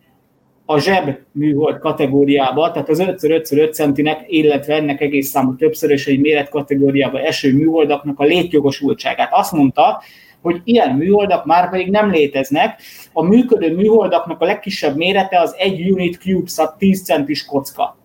a 0.64 0.78
zseb 0.78 1.18
műhold 1.32 1.78
kategóriába, 1.78 2.70
tehát 2.70 2.88
az 2.88 3.02
5x5x5 3.06 3.72
centinek, 3.72 4.24
illetve 4.26 4.74
ennek 4.74 5.00
egész 5.00 5.28
számú 5.28 5.54
többszörös 5.54 6.06
méret 6.06 6.48
kategóriába 6.48 7.20
eső 7.20 7.54
műholdaknak 7.54 8.20
a 8.20 8.24
létjogosultságát. 8.24 9.28
Azt 9.32 9.52
mondta, 9.52 10.02
hogy 10.42 10.60
ilyen 10.64 10.96
műholdak 10.96 11.44
már 11.44 11.70
pedig 11.70 11.90
nem 11.90 12.10
léteznek. 12.10 12.80
A 13.12 13.22
működő 13.22 13.74
műholdaknak 13.74 14.40
a 14.40 14.44
legkisebb 14.44 14.96
mérete 14.96 15.40
az 15.40 15.54
egy 15.58 15.90
unit 15.90 16.18
CubeSat 16.18 16.78
10 16.78 17.04
centis 17.04 17.44
kocka. 17.44 17.96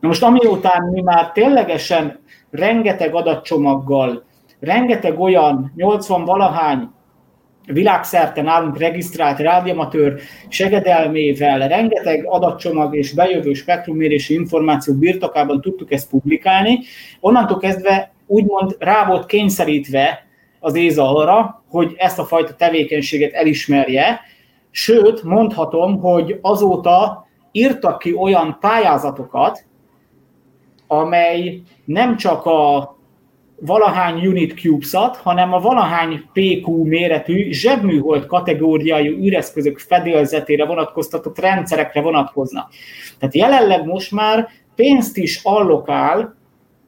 Na 0.00 0.08
most 0.08 0.22
amiután 0.22 0.82
mi 0.92 1.00
már 1.00 1.32
ténylegesen 1.32 2.20
rengeteg 2.50 3.14
adatcsomaggal, 3.14 4.24
rengeteg 4.60 5.20
olyan 5.20 5.72
80 5.76 6.24
valahány 6.24 6.88
világszerte 7.66 8.42
nálunk 8.42 8.78
regisztrált 8.78 9.38
rádiamatőr 9.38 10.20
segedelmével 10.48 11.68
rengeteg 11.68 12.24
adatcsomag 12.26 12.96
és 12.96 13.14
bejövő 13.14 13.52
spektrummérési 13.52 14.34
információ 14.34 14.94
birtokában 14.94 15.60
tudtuk 15.60 15.92
ezt 15.92 16.08
publikálni. 16.08 16.78
Onnantól 17.20 17.58
kezdve 17.58 18.12
úgymond 18.26 18.76
rá 18.78 19.06
volt 19.06 19.26
kényszerítve 19.26 20.26
az 20.64 20.74
ÉZA 20.74 21.14
arra, 21.14 21.62
hogy 21.68 21.94
ezt 21.96 22.18
a 22.18 22.24
fajta 22.24 22.54
tevékenységet 22.54 23.32
elismerje, 23.32 24.20
sőt, 24.70 25.22
mondhatom, 25.22 26.00
hogy 26.00 26.38
azóta 26.40 27.26
írtak 27.52 27.98
ki 27.98 28.14
olyan 28.14 28.56
pályázatokat, 28.60 29.64
amely 30.86 31.60
nem 31.84 32.16
csak 32.16 32.46
a 32.46 32.96
valahány 33.60 34.26
unit 34.26 34.60
CubeSat, 34.60 35.16
hanem 35.16 35.52
a 35.52 35.60
valahány 35.60 36.28
PQ 36.32 36.84
méretű 36.84 37.50
zsebműhold 37.50 38.26
kategóriájú 38.26 39.16
űreszközök 39.16 39.78
fedélzetére 39.78 40.64
vonatkoztatott 40.64 41.38
rendszerekre 41.38 42.00
vonatkoznak. 42.00 42.72
Tehát 43.18 43.34
jelenleg 43.34 43.86
most 43.86 44.12
már 44.12 44.48
pénzt 44.74 45.16
is 45.16 45.40
allokál 45.42 46.34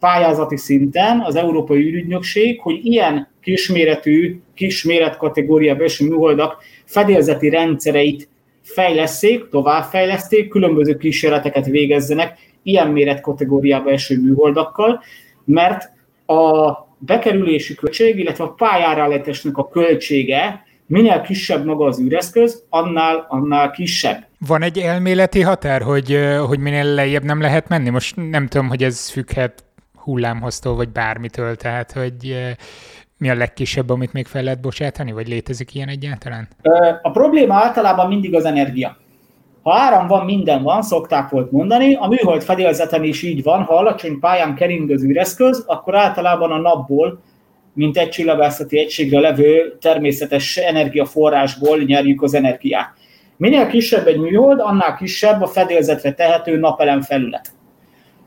pályázati 0.05 0.57
szinten 0.57 1.21
az 1.21 1.37
Európai 1.37 1.79
űrügynökség, 1.79 2.61
hogy 2.61 2.85
ilyen 2.85 3.29
kisméretű, 3.43 4.41
kisméretkategóriába 4.55 5.83
eső 5.85 6.09
műholdak 6.09 6.63
fedélzeti 6.85 7.49
rendszereit 7.49 8.29
fejleszék, 8.63 9.49
továbbfejleszték, 9.49 10.49
különböző 10.49 10.97
kísérleteket 10.97 11.67
végezzenek 11.67 12.39
ilyen 12.63 12.89
méretkategóriába 12.89 13.91
eső 13.91 14.21
műholdakkal, 14.21 15.03
mert 15.45 15.91
a 16.27 16.73
bekerülési 16.99 17.75
költség, 17.75 18.19
illetve 18.19 18.45
a 18.45 18.53
pályára 18.53 19.23
a 19.53 19.69
költsége 19.69 20.65
minél 20.87 21.21
kisebb 21.21 21.65
maga 21.65 21.87
az 21.87 22.01
űreszköz, 22.01 22.65
annál, 22.69 23.27
annál 23.29 23.71
kisebb. 23.71 24.27
Van 24.39 24.63
egy 24.63 24.79
elméleti 24.79 25.41
határ, 25.41 25.83
hogy, 25.83 26.19
hogy 26.47 26.59
minél 26.59 26.85
lejjebb 26.85 27.25
nem 27.25 27.41
lehet 27.41 27.69
menni? 27.69 27.91
Most 27.91 28.17
nem 28.31 28.47
tudom, 28.47 28.69
hogy 28.69 28.83
ez 28.83 29.11
függhet 29.11 29.64
hullámhoztól, 30.05 30.75
vagy 30.75 30.89
bármitől, 30.89 31.57
tehát 31.57 31.93
hogy 31.93 32.37
mi 33.19 33.31
a 33.31 33.35
legkisebb, 33.35 33.91
amit 33.91 34.13
még 34.13 34.27
fel 34.27 34.43
lehet 34.43 34.61
bocsátani, 34.61 35.13
vagy 35.13 35.29
létezik 35.29 35.75
ilyen 35.75 35.89
egyáltalán? 35.89 36.49
A 37.03 37.11
probléma 37.11 37.55
általában 37.55 38.09
mindig 38.09 38.35
az 38.35 38.45
energia. 38.45 38.97
Ha 39.63 39.75
áram 39.75 40.07
van, 40.07 40.25
minden 40.25 40.63
van, 40.63 40.83
szokták 40.83 41.29
volt 41.29 41.51
mondani. 41.51 41.95
A 41.95 42.07
műhold 42.07 42.43
fedélzeten 42.43 43.05
is 43.05 43.23
így 43.23 43.43
van, 43.43 43.63
ha 43.63 43.77
alacsony 43.77 44.19
pályán 44.19 44.55
kering 44.55 44.91
az 44.91 45.05
űreszköz, 45.05 45.65
akkor 45.67 45.97
általában 45.97 46.51
a 46.51 46.59
napból, 46.59 47.23
mint 47.73 47.97
egy 47.97 48.09
csillagászati 48.09 48.79
egységre 48.79 49.21
levő 49.21 49.77
természetes 49.81 50.57
energiaforrásból 50.57 51.79
nyerjük 51.79 52.23
az 52.23 52.35
energiát. 52.35 52.93
Minél 53.37 53.67
kisebb 53.67 54.07
egy 54.07 54.19
műhold, 54.19 54.61
annál 54.61 54.97
kisebb 54.97 55.43
a 55.43 55.47
fedélzetre 55.47 56.13
tehető 56.13 56.59
napelem 56.59 57.01
felület. 57.01 57.53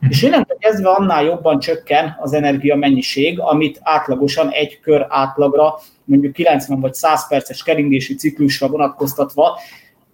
És 0.08 0.22
innentől 0.22 0.56
kezdve 0.60 0.88
annál 0.88 1.24
jobban 1.24 1.58
csökken 1.58 2.16
az 2.20 2.32
energia 2.32 2.76
mennyiség, 2.76 3.40
amit 3.40 3.80
átlagosan 3.82 4.50
egy 4.50 4.80
kör 4.80 5.06
átlagra, 5.08 5.74
mondjuk 6.04 6.32
90 6.32 6.80
vagy 6.80 6.94
100 6.94 7.28
perces 7.28 7.62
keringési 7.62 8.14
ciklusra 8.14 8.68
vonatkoztatva 8.68 9.58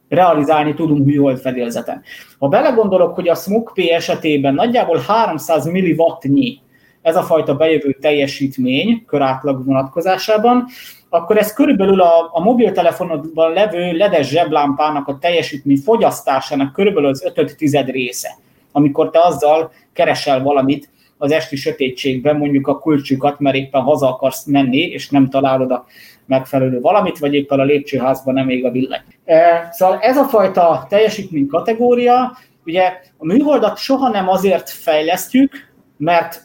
realizálni 0.09 0.74
tudunk 0.74 1.07
műhold 1.07 1.39
fedélzeten. 1.39 2.03
Ha 2.39 2.49
belegondolok, 2.49 3.14
hogy 3.14 3.28
a 3.28 3.35
SMOK 3.35 3.72
P 3.74 3.78
esetében 3.78 4.55
nagyjából 4.55 4.99
300 5.07 5.66
milliwattnyi 5.66 6.59
ez 7.03 7.16
a 7.16 7.22
fajta 7.22 7.55
bejövő 7.55 7.97
teljesítmény 8.01 9.05
körátlag 9.07 9.64
vonatkozásában, 9.64 10.66
akkor 11.09 11.37
ez 11.37 11.53
körülbelül 11.53 12.01
a, 12.01 12.30
a 12.32 12.41
mobiltelefonodban 12.41 13.53
levő 13.53 13.93
ledes 13.93 14.28
zseblámpának 14.28 15.09
a 15.09 15.18
teljesítmény 15.18 15.76
fogyasztásának 15.76 16.72
körülbelül 16.72 17.09
az 17.09 17.24
ötöd 17.24 17.55
tized 17.57 17.91
része 17.91 18.28
amikor 18.77 19.11
te 19.11 19.20
azzal 19.20 19.72
keresel 19.93 20.43
valamit 20.43 20.91
az 21.18 21.33
esti 21.33 21.57
sötétségben, 21.57 22.37
mondjuk 22.37 22.66
a 22.66 22.79
kulcsukat, 22.79 23.41
mert 23.41 23.57
éppen 23.57 23.81
haza 23.81 24.09
akarsz 24.09 24.45
menni, 24.45 24.81
és 24.81 25.09
nem 25.11 25.29
találod 25.29 25.70
a 25.70 25.87
megfelelő 26.27 26.81
valamit, 26.81 27.18
vagy 27.18 27.35
éppen 27.35 27.61
a 27.61 27.64
lépcsőházban 27.64 28.35
nem 28.35 28.49
ég 28.49 28.64
a 28.64 28.70
villany. 28.70 29.03
E, 29.25 29.68
szóval 29.72 29.99
ez 29.99 30.16
a 30.16 30.25
fajta 30.25 30.87
teljesítmény 30.89 31.47
kategória, 31.47 32.37
ugye 32.66 32.93
a 33.16 33.27
műholdat 33.27 33.79
soha 33.79 34.09
nem 34.09 34.29
azért 34.29 34.70
fejlesztjük, 34.70 35.53
mert 35.97 36.43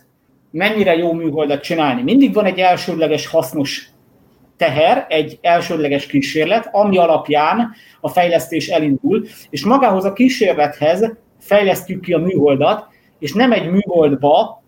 mennyire 0.52 0.96
jó 0.96 1.14
műholdat 1.14 1.62
csinálni. 1.62 2.02
Mindig 2.02 2.34
van 2.34 2.46
egy 2.46 2.60
elsődleges 2.60 3.28
hasznos 3.28 3.90
teher, 4.58 5.06
egy 5.10 5.38
elsődleges 5.42 6.06
kísérlet, 6.06 6.70
ami 6.72 6.98
alapján 6.98 7.72
a 8.02 8.10
fejlesztés 8.10 8.68
elindul, 8.68 9.26
és 9.50 9.66
magához 9.66 10.06
a 10.06 10.14
kísérlethez 10.14 11.18
fejlesztjük 11.40 12.02
ki 12.02 12.14
a 12.14 12.18
műholdat, 12.18 12.88
és 13.20 13.34
nem 13.34 13.52
egy 13.52 13.72
műholdba 13.72 14.64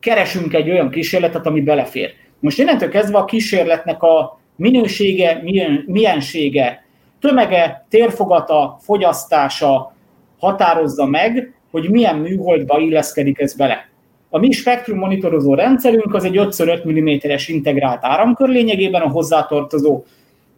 keresünk 0.00 0.54
egy 0.54 0.70
olyan 0.70 0.90
kísérletet, 0.90 1.46
ami 1.46 1.60
belefér. 1.60 2.10
Most 2.38 2.58
innentől 2.58 2.88
kezdve 2.88 3.18
a 3.18 3.24
kísérletnek 3.24 4.02
a 4.02 4.40
minősége, 4.56 5.40
milyen, 5.42 5.84
miensége, 5.86 6.84
tömege, 7.20 7.86
térfogata, 7.88 8.78
fogyasztása 8.80 9.94
határozza 10.38 11.06
meg, 11.06 11.54
hogy 11.70 11.90
milyen 11.90 12.16
műholdba 12.16 12.78
illeszkedik 12.78 13.38
ez 13.38 13.54
bele. 13.54 13.88
A 14.30 14.38
mi 14.38 14.50
spektrum 14.50 14.98
monitorozó 14.98 15.54
rendszerünk 15.54 16.14
az 16.14 16.24
egy 16.24 16.36
5x5 16.36 17.26
mm-es 17.28 17.48
integrált 17.48 18.04
áramkör 18.04 18.48
lényegében 18.48 19.02
a 19.02 19.08
hozzátartozó 19.08 20.02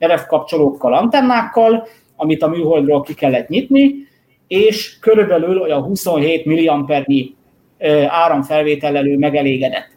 RF 0.07 0.27
kapcsolókkal, 0.27 0.95
antennákkal, 0.95 1.87
amit 2.17 2.43
a 2.43 2.49
műholdról 2.49 3.01
ki 3.03 3.15
kellett 3.15 3.49
nyitni, 3.49 3.95
és 4.49 4.99
körülbelül 4.99 5.61
olyan 5.61 5.83
27 5.83 6.45
milliampernyi 6.45 7.35
áramfelvétellelő 8.09 9.17
megelégedett. 9.17 9.89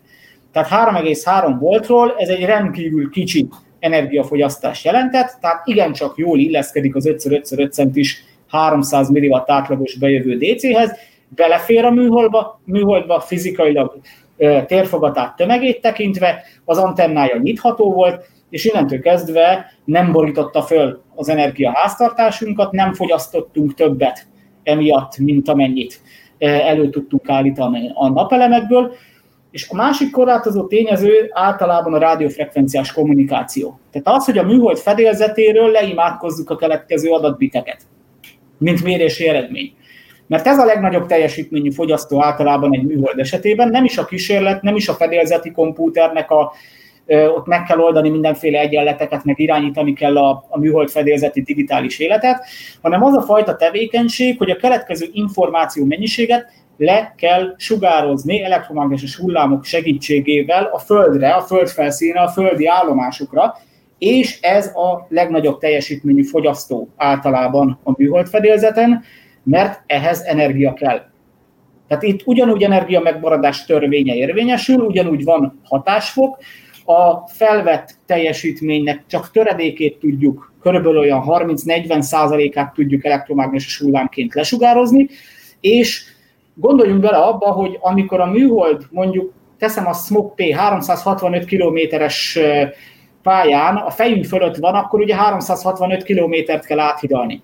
Tehát 0.52 0.98
3,3 0.98 1.56
voltról 1.60 2.16
ez 2.18 2.30
egy 2.30 2.46
rendkívül 2.46 3.10
kicsi 3.10 3.48
energiafogyasztás 3.80 4.86
jelentett, 4.86 5.38
tehát 5.42 5.68
igencsak 5.68 6.18
jól 6.18 6.40
illeszkedik 6.40 6.96
az 6.96 7.10
5x5x5 7.10 7.72
centis 7.72 8.24
300 8.48 9.10
mW 9.10 9.38
átlagos 9.46 9.98
bejövő 9.98 10.38
DC-hez, 10.38 10.92
belefér 11.30 11.86
a 11.86 11.92
műholdba, 11.92 12.62
műholdba 12.64 13.20
fizikailag 13.20 14.00
térfogatát 14.66 15.36
tömegét 15.36 15.82
tekintve, 15.82 16.44
az 16.66 16.78
antennája 16.78 17.38
nyitható 17.38 17.94
volt, 17.94 18.26
és 18.50 18.66
innentől 18.66 19.00
kezdve 19.00 19.72
nem 19.86 20.12
borította 20.12 20.62
föl 20.62 21.02
az 21.16 21.30
energiaháztartásunkat, 21.30 22.72
nem 22.72 22.94
fogyasztottunk 22.94 23.74
többet 23.74 24.28
emiatt, 24.68 25.18
mint 25.18 25.50
amennyit 25.50 26.02
eh, 26.38 26.70
elő 26.70 26.90
tudtunk 26.90 27.30
állítani 27.30 27.92
a 27.94 28.10
napelemekből. 28.10 28.94
És 29.52 29.70
a 29.70 29.76
másik 29.76 30.12
korlátozó 30.12 30.68
tényező 30.68 31.30
általában 31.34 31.94
a 31.94 31.98
rádiófrekvenciás 31.98 32.94
kommunikáció. 32.94 33.80
Tehát 33.92 34.20
az, 34.20 34.26
hogy 34.26 34.38
a 34.38 34.44
műhold 34.44 34.78
fedélzetéről 34.78 35.72
leimádkozzuk 35.72 36.50
a 36.50 36.56
keletkező 36.56 37.10
adatbiteket, 37.10 37.82
mint 38.58 38.84
mérési 38.84 39.28
eredmény. 39.28 39.74
Mert 40.28 40.48
ez 40.48 40.60
a 40.60 40.66
legnagyobb 40.66 41.06
teljesítményű 41.06 41.72
fogyasztó 41.72 42.24
általában 42.24 42.74
egy 42.74 42.84
műhold 42.84 43.20
esetében, 43.20 43.70
nem 43.70 43.84
is 43.84 43.98
a 43.98 44.06
kísérlet, 44.06 44.62
nem 44.62 44.76
is 44.76 44.88
a 44.88 44.94
fedélzeti 44.94 45.52
kompúternek 45.52 46.32
a 46.32 46.52
ott 47.08 47.46
meg 47.46 47.64
kell 47.64 47.80
oldani 47.80 48.10
mindenféle 48.10 48.60
egyenleteket, 48.60 49.24
meg 49.24 49.40
irányítani 49.40 49.94
kell 49.94 50.18
a, 50.18 50.46
a 50.50 50.60
műhold 50.60 50.90
fedélzeti 50.90 51.42
digitális 51.42 52.00
életet, 52.00 52.46
hanem 52.82 53.04
az 53.04 53.14
a 53.14 53.22
fajta 53.22 53.56
tevékenység, 53.56 54.38
hogy 54.38 54.50
a 54.50 54.56
keletkező 54.56 55.06
információ 55.12 55.86
mennyiséget 55.86 56.46
le 56.78 57.14
kell 57.18 57.54
sugározni 57.58 58.44
elektromágneses 58.44 59.16
hullámok 59.16 59.64
segítségével 59.64 60.70
a 60.74 60.80
Földre, 60.80 61.34
a 61.34 61.42
Föld 61.42 61.68
felszínre, 61.68 62.20
a 62.20 62.28
földi 62.28 62.68
állomásokra, 62.68 63.56
és 63.98 64.40
ez 64.42 64.66
a 64.66 65.06
legnagyobb 65.10 65.60
teljesítményű 65.60 66.24
fogyasztó 66.24 66.90
általában 66.96 67.80
a 67.84 67.92
műhold 67.98 68.28
fedélzeten, 68.28 69.04
mert 69.44 69.82
ehhez 69.86 70.22
energia 70.22 70.74
kell. 70.74 71.02
Tehát 71.88 72.04
itt 72.04 72.22
ugyanúgy 72.26 72.64
energia 72.64 73.00
megmaradás 73.00 73.66
törvénye 73.66 74.16
érvényesül, 74.16 74.80
ugyanúgy 74.80 75.24
van 75.24 75.62
hatásfok, 75.64 76.38
a 76.88 77.28
felvett 77.28 77.96
teljesítménynek 78.06 79.04
csak 79.08 79.32
töredékét 79.32 80.00
tudjuk, 80.00 80.54
körülbelül 80.62 81.00
olyan 81.00 81.24
30-40 81.28 82.02
százalékát 82.02 82.74
tudjuk 82.74 83.06
elektromágneses 83.06 83.80
hullámként 83.80 84.34
lesugározni, 84.34 85.08
és 85.60 86.04
gondoljunk 86.54 87.02
bele 87.02 87.18
abba, 87.18 87.52
hogy 87.52 87.78
amikor 87.82 88.20
a 88.20 88.26
műhold 88.26 88.86
mondjuk 88.90 89.34
teszem 89.58 89.88
a 89.88 89.94
SMOK 89.94 90.36
P 90.36 90.42
365 90.52 91.46
kilométeres 91.46 92.40
pályán, 93.24 93.76
a 93.76 93.90
fejünk 93.90 94.26
fölött 94.26 94.56
van, 94.56 94.76
akkor 94.76 95.00
ugye 95.00 95.16
365 95.16 96.04
kilométert 96.04 96.66
kell 96.66 96.80
áthidalni. 96.80 97.42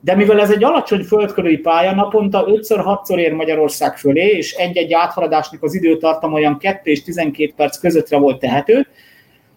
De 0.00 0.14
mivel 0.14 0.40
ez 0.40 0.50
egy 0.50 0.64
alacsony 0.64 1.02
földkörüli 1.02 1.58
pálya, 1.58 1.94
naponta 1.94 2.44
5-6-szor 2.46 3.16
ér 3.16 3.32
Magyarország 3.32 3.96
fölé, 3.96 4.26
és 4.26 4.54
egy-egy 4.54 4.92
áthaladásnak 4.92 5.62
az 5.62 5.74
időtartam 5.74 6.32
olyan 6.32 6.58
2 6.58 6.90
és 6.90 7.02
12 7.02 7.52
perc 7.56 7.78
közöttre 7.78 8.18
volt 8.18 8.38
tehető, 8.38 8.86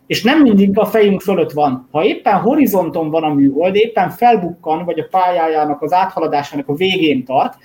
és 0.07 0.23
nem 0.23 0.41
mindig 0.41 0.77
a 0.77 0.85
fejünk 0.85 1.21
fölött 1.21 1.51
van. 1.51 1.87
Ha 1.91 2.03
éppen 2.03 2.39
horizonton 2.39 3.09
van 3.09 3.23
a 3.23 3.33
műhold, 3.33 3.75
éppen 3.75 4.09
felbukkan, 4.09 4.85
vagy 4.85 4.99
a 4.99 5.07
pályájának 5.11 5.81
az 5.81 5.93
áthaladásának 5.93 6.67
a 6.67 6.73
végén 6.73 7.25
tart, 7.25 7.57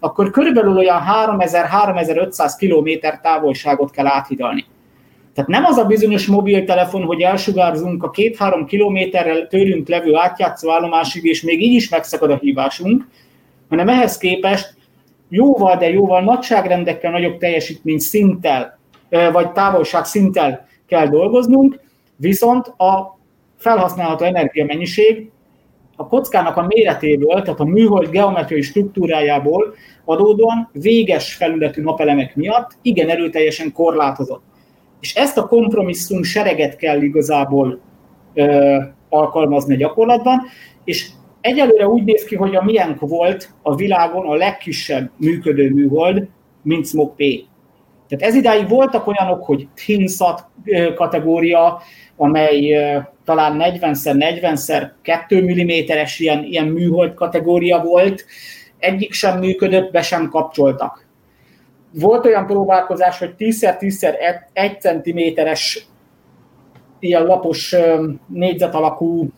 akkor 0.00 0.30
körülbelül 0.30 0.76
olyan 0.76 1.02
3000-3500 1.26 2.52
km 2.58 3.06
távolságot 3.22 3.90
kell 3.90 4.06
áthidalni. 4.06 4.64
Tehát 5.34 5.50
nem 5.50 5.64
az 5.64 5.76
a 5.76 5.84
bizonyos 5.84 6.26
mobiltelefon, 6.26 7.02
hogy 7.02 7.20
elsugárzunk 7.20 8.02
a 8.02 8.10
két-három 8.10 8.66
kilométerrel 8.66 9.46
tőlünk 9.46 9.88
levő 9.88 10.14
átjátszó 10.14 10.70
állomásig, 10.70 11.24
és 11.24 11.42
még 11.42 11.62
így 11.62 11.72
is 11.72 11.88
megszakad 11.88 12.30
a 12.30 12.38
hívásunk, 12.40 13.08
hanem 13.68 13.88
ehhez 13.88 14.16
képest 14.16 14.74
jóval, 15.28 15.76
de 15.76 15.90
jóval 15.90 16.22
nagyságrendekkel 16.22 17.10
nagyobb 17.10 17.38
teljesítmény 17.38 17.98
szinttel, 17.98 18.78
vagy 19.32 19.52
távolság 19.52 20.04
szinttel 20.04 20.66
kell 20.86 21.08
dolgoznunk, 21.08 21.80
viszont 22.16 22.66
a 22.66 23.18
felhasználható 23.56 24.24
energiamennyiség 24.24 25.30
a 25.96 26.06
kockának 26.06 26.56
a 26.56 26.66
méretéből, 26.66 27.42
tehát 27.42 27.60
a 27.60 27.64
műhold 27.64 28.10
geometriai 28.10 28.62
struktúrájából 28.62 29.74
adódóan 30.04 30.70
véges 30.72 31.34
felületű 31.34 31.82
napelemek 31.82 32.36
miatt 32.36 32.70
igen 32.82 33.08
erőteljesen 33.08 33.72
korlátozott. 33.72 34.42
És 35.04 35.14
ezt 35.14 35.38
a 35.38 35.46
kompromisszum 35.46 36.22
sereget 36.22 36.76
kell 36.76 37.02
igazából 37.02 37.80
ö, 38.34 38.76
alkalmazni 39.08 39.74
a 39.74 39.76
gyakorlatban, 39.76 40.40
és 40.84 41.08
egyelőre 41.40 41.88
úgy 41.88 42.04
néz 42.04 42.24
ki, 42.24 42.36
hogy 42.36 42.56
a 42.56 42.62
miénk 42.62 43.00
volt 43.00 43.54
a 43.62 43.74
világon 43.74 44.26
a 44.26 44.34
legkisebb 44.34 45.10
működő 45.16 45.70
műhold, 45.70 46.28
mint 46.62 46.86
Smog 46.86 47.14
P. 47.14 47.22
Tehát 48.08 48.24
ez 48.24 48.34
idáig 48.34 48.68
voltak 48.68 49.06
olyanok, 49.06 49.44
hogy 49.44 49.68
ThinSat 49.74 50.46
kategória, 50.94 51.80
amely 52.16 52.76
talán 53.24 53.56
40x40x 53.80 54.90
2 55.02 55.40
mm-es 55.42 56.18
ilyen, 56.18 56.44
ilyen 56.44 56.66
műhold 56.66 57.14
kategória 57.14 57.82
volt, 57.82 58.24
egyik 58.78 59.12
sem 59.12 59.38
működött, 59.38 59.90
be 59.90 60.02
sem 60.02 60.28
kapcsoltak. 60.28 61.03
Volt 61.98 62.26
olyan 62.26 62.46
próbálkozás, 62.46 63.18
hogy 63.18 63.34
10x10x 63.38 64.36
1 64.52 64.80
cm-es 64.80 65.86
ilyen 66.98 67.24
lapos 67.24 67.74
négyzet 68.26 68.74
alakú 68.74 69.28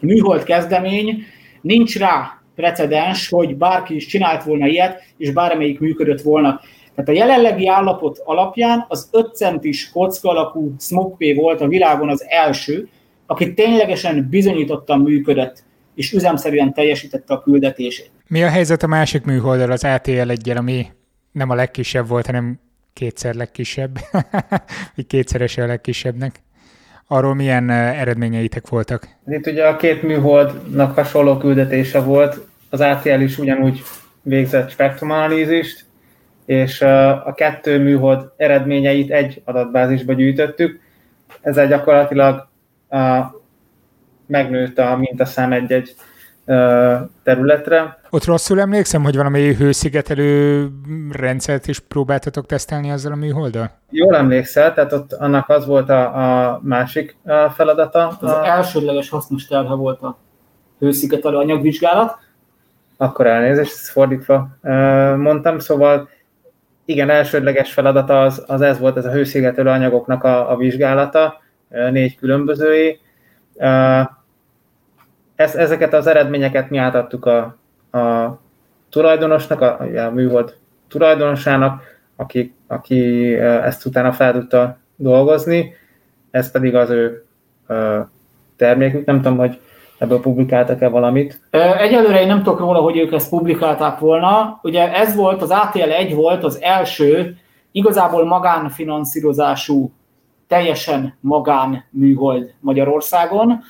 műhold 0.00 0.42
kezdemény, 0.42 1.22
nincs 1.60 1.98
rá 1.98 2.42
precedens, 2.54 3.28
hogy 3.28 3.56
bárki 3.56 3.94
is 3.94 4.06
csinált 4.06 4.42
volna 4.42 4.66
ilyet, 4.66 5.02
és 5.16 5.32
bármelyik 5.32 5.80
működött 5.80 6.20
volna. 6.20 6.60
Tehát 6.94 7.08
a 7.08 7.24
jelenlegi 7.24 7.68
állapot 7.68 8.20
alapján 8.24 8.84
az 8.88 9.08
5 9.12 9.36
centis 9.36 9.90
kocka 9.90 10.30
alakú 10.30 10.74
Smoke 10.78 11.34
volt 11.34 11.60
a 11.60 11.68
világon 11.68 12.08
az 12.08 12.24
első, 12.28 12.88
aki 13.26 13.54
ténylegesen 13.54 14.26
bizonyítottan 14.30 15.00
működött, 15.00 15.64
és 15.94 16.12
üzemszerűen 16.12 16.72
teljesítette 16.72 17.34
a 17.34 17.40
küldetését. 17.40 18.10
Mi 18.28 18.42
a 18.42 18.48
helyzet 18.48 18.82
a 18.82 18.86
másik 18.86 19.24
műholddal, 19.24 19.70
az 19.70 19.84
ATL 19.84 20.30
1 20.30 20.50
ami 20.50 20.86
nem 21.32 21.50
a 21.50 21.54
legkisebb 21.54 22.08
volt, 22.08 22.26
hanem 22.26 22.60
kétszer 22.92 23.34
legkisebb, 23.34 23.98
vagy 24.96 25.06
kétszerese 25.06 25.62
a 25.62 25.66
legkisebbnek? 25.66 26.40
Arról 27.06 27.34
milyen 27.34 27.70
eredményeitek 27.70 28.68
voltak? 28.68 29.08
Itt 29.26 29.46
ugye 29.46 29.66
a 29.66 29.76
két 29.76 30.02
műholdnak 30.02 30.94
hasonló 30.94 31.36
küldetése 31.36 32.00
volt, 32.00 32.46
az 32.70 32.80
ATL 32.80 33.20
is 33.20 33.38
ugyanúgy 33.38 33.82
végzett 34.22 34.70
spektrumanalízist, 34.70 35.84
és 36.46 36.80
a 36.80 37.32
kettő 37.36 37.82
műhold 37.82 38.30
eredményeit 38.36 39.10
egy 39.10 39.42
adatbázisba 39.44 40.12
gyűjtöttük. 40.12 40.80
Ezzel 41.40 41.66
gyakorlatilag 41.66 42.48
megnőtt 44.26 44.78
a 44.78 44.96
mintaszám 44.96 45.52
egy-egy 45.52 45.94
területre. 47.22 47.98
Ott 48.10 48.24
rosszul 48.24 48.60
emlékszem, 48.60 49.02
hogy 49.02 49.16
valami 49.16 49.54
hőszigetelő 49.54 50.68
rendszert 51.12 51.66
is 51.66 51.78
próbáltatok 51.78 52.46
tesztelni 52.46 52.90
azzal 52.90 53.12
a 53.12 53.16
műholddal? 53.16 53.70
Jól 53.90 54.16
emlékszel, 54.16 54.74
tehát 54.74 54.92
ott 54.92 55.12
annak 55.12 55.48
az 55.48 55.66
volt 55.66 55.88
a, 55.88 56.04
a 56.50 56.60
másik 56.62 57.16
feladata. 57.54 58.16
Az 58.20 58.30
a... 58.30 58.46
elsődleges 58.46 59.08
hasznos 59.08 59.46
terhe 59.46 59.74
volt 59.74 60.02
a 60.02 60.18
hőszigetelő 60.78 61.36
anyagvizsgálat. 61.36 62.18
Akkor 62.96 63.26
elnézést, 63.26 63.72
ezt 63.72 63.88
fordítva 63.88 64.48
mondtam, 65.16 65.58
szóval 65.58 66.08
igen, 66.84 67.10
elsődleges 67.10 67.72
feladata 67.72 68.22
az, 68.22 68.44
az 68.46 68.60
ez 68.60 68.78
volt, 68.78 68.96
ez 68.96 69.04
a 69.04 69.10
hőszigetelő 69.10 69.70
anyagoknak 69.70 70.24
a, 70.24 70.50
a 70.50 70.56
vizsgálata, 70.56 71.40
négy 71.68 72.16
különbözői. 72.16 73.00
Ez, 75.38 75.54
ezeket 75.54 75.94
az 75.94 76.06
eredményeket 76.06 76.70
mi 76.70 76.76
átadtuk 76.76 77.26
a, 77.26 77.38
a 77.98 78.38
tulajdonosnak, 78.90 79.60
a, 79.60 79.78
a 80.06 80.10
műhold 80.10 80.54
tulajdonosának, 80.88 81.82
aki, 82.16 82.54
aki 82.66 83.34
ezt 83.38 83.86
utána 83.86 84.12
fel 84.12 84.32
tudta 84.32 84.78
dolgozni, 84.96 85.74
ez 86.30 86.50
pedig 86.50 86.74
az 86.74 86.90
ő 86.90 87.24
termékük. 88.56 89.06
Nem 89.06 89.22
tudom, 89.22 89.38
hogy 89.38 89.60
ebből 89.98 90.20
publikáltak-e 90.20 90.88
valamit? 90.88 91.40
Egyelőre 91.78 92.20
én 92.20 92.26
nem 92.26 92.42
tudok 92.42 92.58
róla, 92.58 92.78
hogy 92.78 92.98
ők 92.98 93.12
ezt 93.12 93.28
publikálták 93.28 93.98
volna. 93.98 94.58
Ugye 94.62 94.92
ez 94.92 95.14
volt, 95.14 95.42
az 95.42 95.50
ATL 95.50 95.90
1 95.90 96.14
volt 96.14 96.44
az 96.44 96.62
első 96.62 97.36
igazából 97.72 98.26
magánfinanszírozású, 98.26 99.92
teljesen 100.46 101.16
magán 101.20 101.84
műhold 101.90 102.54
Magyarországon. 102.60 103.62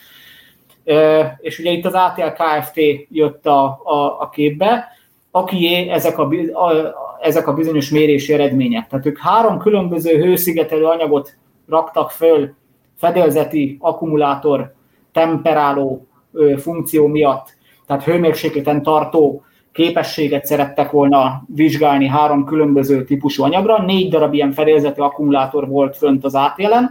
És 1.41 1.59
ugye 1.59 1.71
itt 1.71 1.85
az 1.85 1.95
ATL 1.95 2.43
Kft. 2.43 2.77
jött 3.11 3.47
a, 3.47 3.81
a, 3.85 4.21
a 4.21 4.29
képbe, 4.29 4.89
akié 5.31 5.89
ezek 5.89 6.19
a, 6.19 6.29
a, 6.53 6.95
ezek 7.21 7.47
a 7.47 7.53
bizonyos 7.53 7.91
mérési 7.91 8.33
eredmények. 8.33 8.87
Tehát 8.87 9.07
ők 9.07 9.19
három 9.19 9.59
különböző 9.59 10.17
hőszigetelő 10.17 10.85
anyagot 10.85 11.37
raktak 11.69 12.11
föl 12.11 12.55
fedélzeti 12.97 13.77
akkumulátor 13.81 14.75
temperáló 15.13 16.07
funkció 16.57 17.07
miatt, 17.07 17.57
tehát 17.87 18.05
hőmérsékleten 18.05 18.83
tartó 18.83 19.43
képességet 19.73 20.45
szerettek 20.45 20.91
volna 20.91 21.43
vizsgálni 21.55 22.07
három 22.07 22.45
különböző 22.45 23.05
típusú 23.05 23.43
anyagra, 23.43 23.83
négy 23.83 24.11
darab 24.11 24.35
ilyen 24.35 24.53
fedélzeti 24.53 25.01
akkumulátor 25.01 25.69
volt 25.69 25.97
fönt 25.97 26.25
az 26.25 26.35
átélen. 26.35 26.91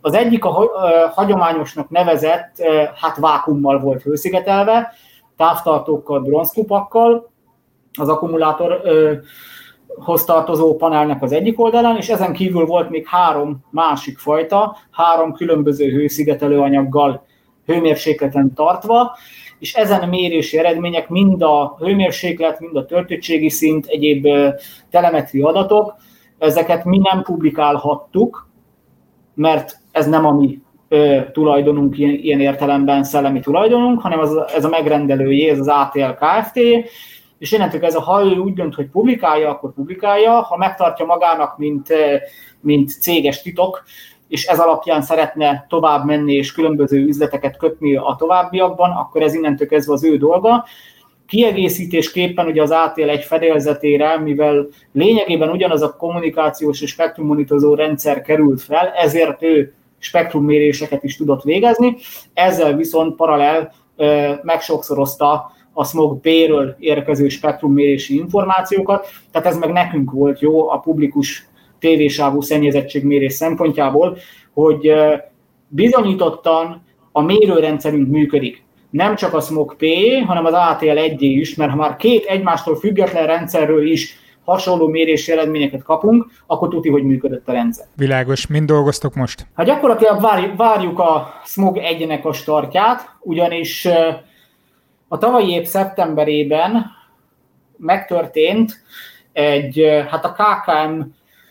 Az 0.00 0.14
egyik 0.14 0.44
a 0.44 0.70
hagyományosnak 1.14 1.88
nevezett, 1.88 2.56
hát 2.94 3.16
vákummal 3.16 3.80
volt 3.80 4.02
hőszigetelve, 4.02 4.92
távtartókkal, 5.36 6.20
bronzkupakkal, 6.20 7.30
az 7.98 8.08
akkumulátor 8.08 8.82
hoz 9.98 10.24
tartozó 10.24 10.76
panelnek 10.76 11.22
az 11.22 11.32
egyik 11.32 11.60
oldalán, 11.60 11.96
és 11.96 12.08
ezen 12.08 12.32
kívül 12.32 12.66
volt 12.66 12.90
még 12.90 13.06
három 13.06 13.64
másik 13.70 14.18
fajta, 14.18 14.76
három 14.90 15.32
különböző 15.32 15.90
hőszigetelő 15.90 16.58
anyaggal 16.58 17.24
hőmérsékleten 17.66 18.54
tartva, 18.54 19.16
és 19.58 19.74
ezen 19.74 20.08
mérési 20.08 20.58
eredmények 20.58 21.08
mind 21.08 21.42
a 21.42 21.76
hőmérséklet, 21.78 22.60
mind 22.60 22.76
a 22.76 22.84
töltöttségi 22.84 23.48
szint, 23.48 23.86
egyéb 23.86 24.26
telemetri 24.90 25.40
adatok, 25.40 25.94
ezeket 26.38 26.84
mi 26.84 26.98
nem 26.98 27.22
publikálhattuk, 27.22 28.48
mert 29.34 29.79
ez 29.92 30.08
nem 30.08 30.26
a 30.26 30.32
mi 30.32 30.60
tulajdonunk 31.32 31.98
ilyen, 31.98 32.14
ilyen 32.14 32.40
értelemben 32.40 33.04
szellemi 33.04 33.40
tulajdonunk, 33.40 34.00
hanem 34.00 34.18
az, 34.18 34.36
ez 34.54 34.64
a 34.64 34.68
megrendelőjé, 34.68 35.48
ez 35.48 35.58
az 35.58 35.68
ATL 35.68 36.24
Kft., 36.24 36.56
és 37.38 37.52
innentől 37.52 37.84
ez 37.84 37.94
a 37.94 38.00
ha 38.00 38.24
úgy 38.24 38.52
dönt, 38.52 38.74
hogy 38.74 38.86
publikálja, 38.86 39.50
akkor 39.50 39.72
publikálja, 39.74 40.32
ha 40.32 40.56
megtartja 40.56 41.04
magának, 41.04 41.58
mint, 41.58 41.88
mint 42.60 42.90
céges 42.90 43.42
titok, 43.42 43.82
és 44.28 44.46
ez 44.46 44.58
alapján 44.58 45.02
szeretne 45.02 45.66
tovább 45.68 46.04
menni 46.04 46.34
és 46.34 46.52
különböző 46.52 47.04
üzleteket 47.04 47.56
kötni 47.56 47.96
a 47.96 48.14
továbbiakban, 48.18 48.90
akkor 48.90 49.22
ez 49.22 49.34
innentől 49.34 49.68
kezdve 49.68 49.92
az 49.92 50.04
ő 50.04 50.16
dolga. 50.16 50.64
Kiegészítésképpen 51.26 52.46
ugye 52.46 52.62
az 52.62 52.70
ATL 52.70 53.08
egy 53.08 53.24
fedélzetére, 53.24 54.18
mivel 54.18 54.66
lényegében 54.92 55.50
ugyanaz 55.50 55.82
a 55.82 55.96
kommunikációs 55.96 56.80
és 56.80 56.90
spektrummonitozó 56.90 57.74
rendszer 57.74 58.22
került 58.22 58.62
fel, 58.62 58.88
ezért 58.88 59.42
ő 59.42 59.74
spektrumméréseket 60.00 61.04
is 61.04 61.16
tudott 61.16 61.42
végezni, 61.42 61.96
ezzel 62.34 62.76
viszont 62.76 63.16
paralel 63.16 63.72
megsokszorozta 64.42 65.52
a 65.72 65.84
smog 65.84 66.20
B-ről 66.20 66.76
érkező 66.78 67.28
spektrummérési 67.28 68.16
információkat, 68.16 69.06
tehát 69.32 69.46
ez 69.46 69.58
meg 69.58 69.72
nekünk 69.72 70.10
volt 70.10 70.40
jó 70.40 70.70
a 70.70 70.78
publikus 70.78 71.48
tévésávú 71.78 72.40
szennyezettségmérés 72.40 73.32
szempontjából, 73.32 74.16
hogy 74.52 74.92
bizonyítottan 75.68 76.82
a 77.12 77.20
mérőrendszerünk 77.22 78.08
működik. 78.08 78.64
Nem 78.90 79.14
csak 79.14 79.34
a 79.34 79.40
smog 79.40 79.76
P, 79.76 79.84
hanem 80.26 80.44
az 80.44 80.52
ATL 80.52 80.98
1 80.98 81.22
is, 81.22 81.54
mert 81.54 81.70
ha 81.70 81.76
már 81.76 81.96
két 81.96 82.24
egymástól 82.24 82.76
független 82.76 83.26
rendszerről 83.26 83.90
is 83.90 84.18
hasonló 84.44 84.88
mérési 84.88 85.32
eredményeket 85.32 85.82
kapunk, 85.82 86.26
akkor 86.46 86.68
tudni, 86.68 86.90
hogy 86.90 87.02
működött 87.02 87.48
a 87.48 87.52
rendszer. 87.52 87.86
Világos. 87.96 88.46
Mind 88.46 88.66
dolgoztok 88.66 89.14
most? 89.14 89.46
Hát 89.54 89.66
gyakorlatilag 89.66 90.20
várjuk 90.56 90.98
a 90.98 91.40
Smog 91.44 91.78
1-nek 91.80 92.22
a 92.22 92.32
startját, 92.32 93.16
ugyanis 93.20 93.88
a 95.08 95.18
tavalyi 95.18 95.50
év 95.50 95.64
szeptemberében 95.66 96.86
megtörtént 97.76 98.82
egy, 99.32 100.04
hát 100.10 100.24
a 100.24 100.32
KKM 100.32 101.00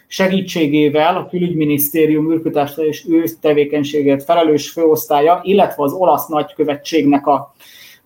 segítségével 0.08 1.16
a 1.16 1.28
külügyminisztérium 1.28 2.32
űrkutatás 2.32 2.78
és 2.78 3.06
űrtevékenységért 3.10 4.24
felelős 4.24 4.70
főosztálya, 4.70 5.40
illetve 5.44 5.84
az 5.84 5.94
olasz 5.94 6.28
nagykövetségnek 6.28 7.28
a, 7.28 7.54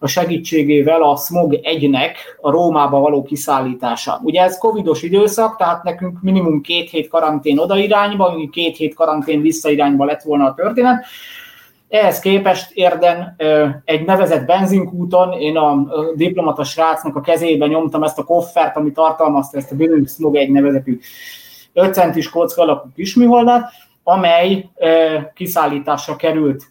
a 0.03 0.07
segítségével 0.07 1.01
a 1.01 1.15
Smog 1.15 1.59
1-nek 1.61 2.11
a 2.41 2.51
Rómába 2.51 2.99
való 2.99 3.23
kiszállítása. 3.23 4.19
Ugye 4.23 4.41
ez 4.41 4.57
covidos 4.57 5.01
időszak, 5.01 5.55
tehát 5.55 5.83
nekünk 5.83 6.21
minimum 6.21 6.61
két 6.61 6.89
hét 6.89 7.07
karantén 7.07 7.59
odairányba, 7.59 8.35
két 8.51 8.77
hét 8.77 8.93
karantén 8.93 9.41
visszairányba 9.41 10.05
lett 10.05 10.21
volna 10.21 10.45
a 10.45 10.53
történet. 10.53 11.05
Ehhez 11.89 12.19
képest 12.19 12.71
érden 12.71 13.35
egy 13.85 14.05
nevezett 14.05 14.45
benzinkúton 14.45 15.31
én 15.31 15.57
a 15.57 15.85
diplomata 16.15 16.63
srácnak 16.63 17.15
a 17.15 17.21
kezébe 17.21 17.67
nyomtam 17.67 18.03
ezt 18.03 18.19
a 18.19 18.23
koffert, 18.23 18.77
ami 18.77 18.91
tartalmazta 18.91 19.57
ezt 19.57 19.71
a 19.71 19.75
Bill 19.75 20.05
Smog 20.05 20.35
1 20.35 20.49
nevezetű 20.49 20.99
5 21.73 21.93
centis 21.93 22.29
kocka 22.29 22.61
alakú 22.61 22.87
kisműholdat, 22.95 23.63
amely 24.03 24.69
kiszállításra 25.33 26.15
került 26.15 26.63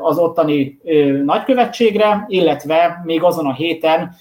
az 0.00 0.18
ottani 0.18 0.80
nagykövetségre, 1.24 2.24
illetve 2.28 3.00
még 3.04 3.22
azon 3.22 3.46
a 3.46 3.52
héten, 3.52 4.14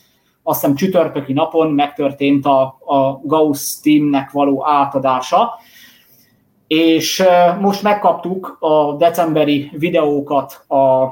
azt 0.43 0.59
hiszem 0.59 0.75
csütörtöki 0.75 1.33
napon 1.33 1.71
megtörtént 1.71 2.45
a, 2.45 2.61
a 2.85 3.21
Gauss 3.23 3.79
teamnek 3.81 4.31
való 4.31 4.67
átadása, 4.67 5.53
és 6.67 7.23
most 7.59 7.83
megkaptuk 7.83 8.57
a 8.59 8.93
decemberi 8.93 9.71
videókat, 9.73 10.65
a, 10.67 11.07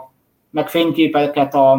meg 0.51 0.69
fényképeket 0.69 1.53
a, 1.55 1.71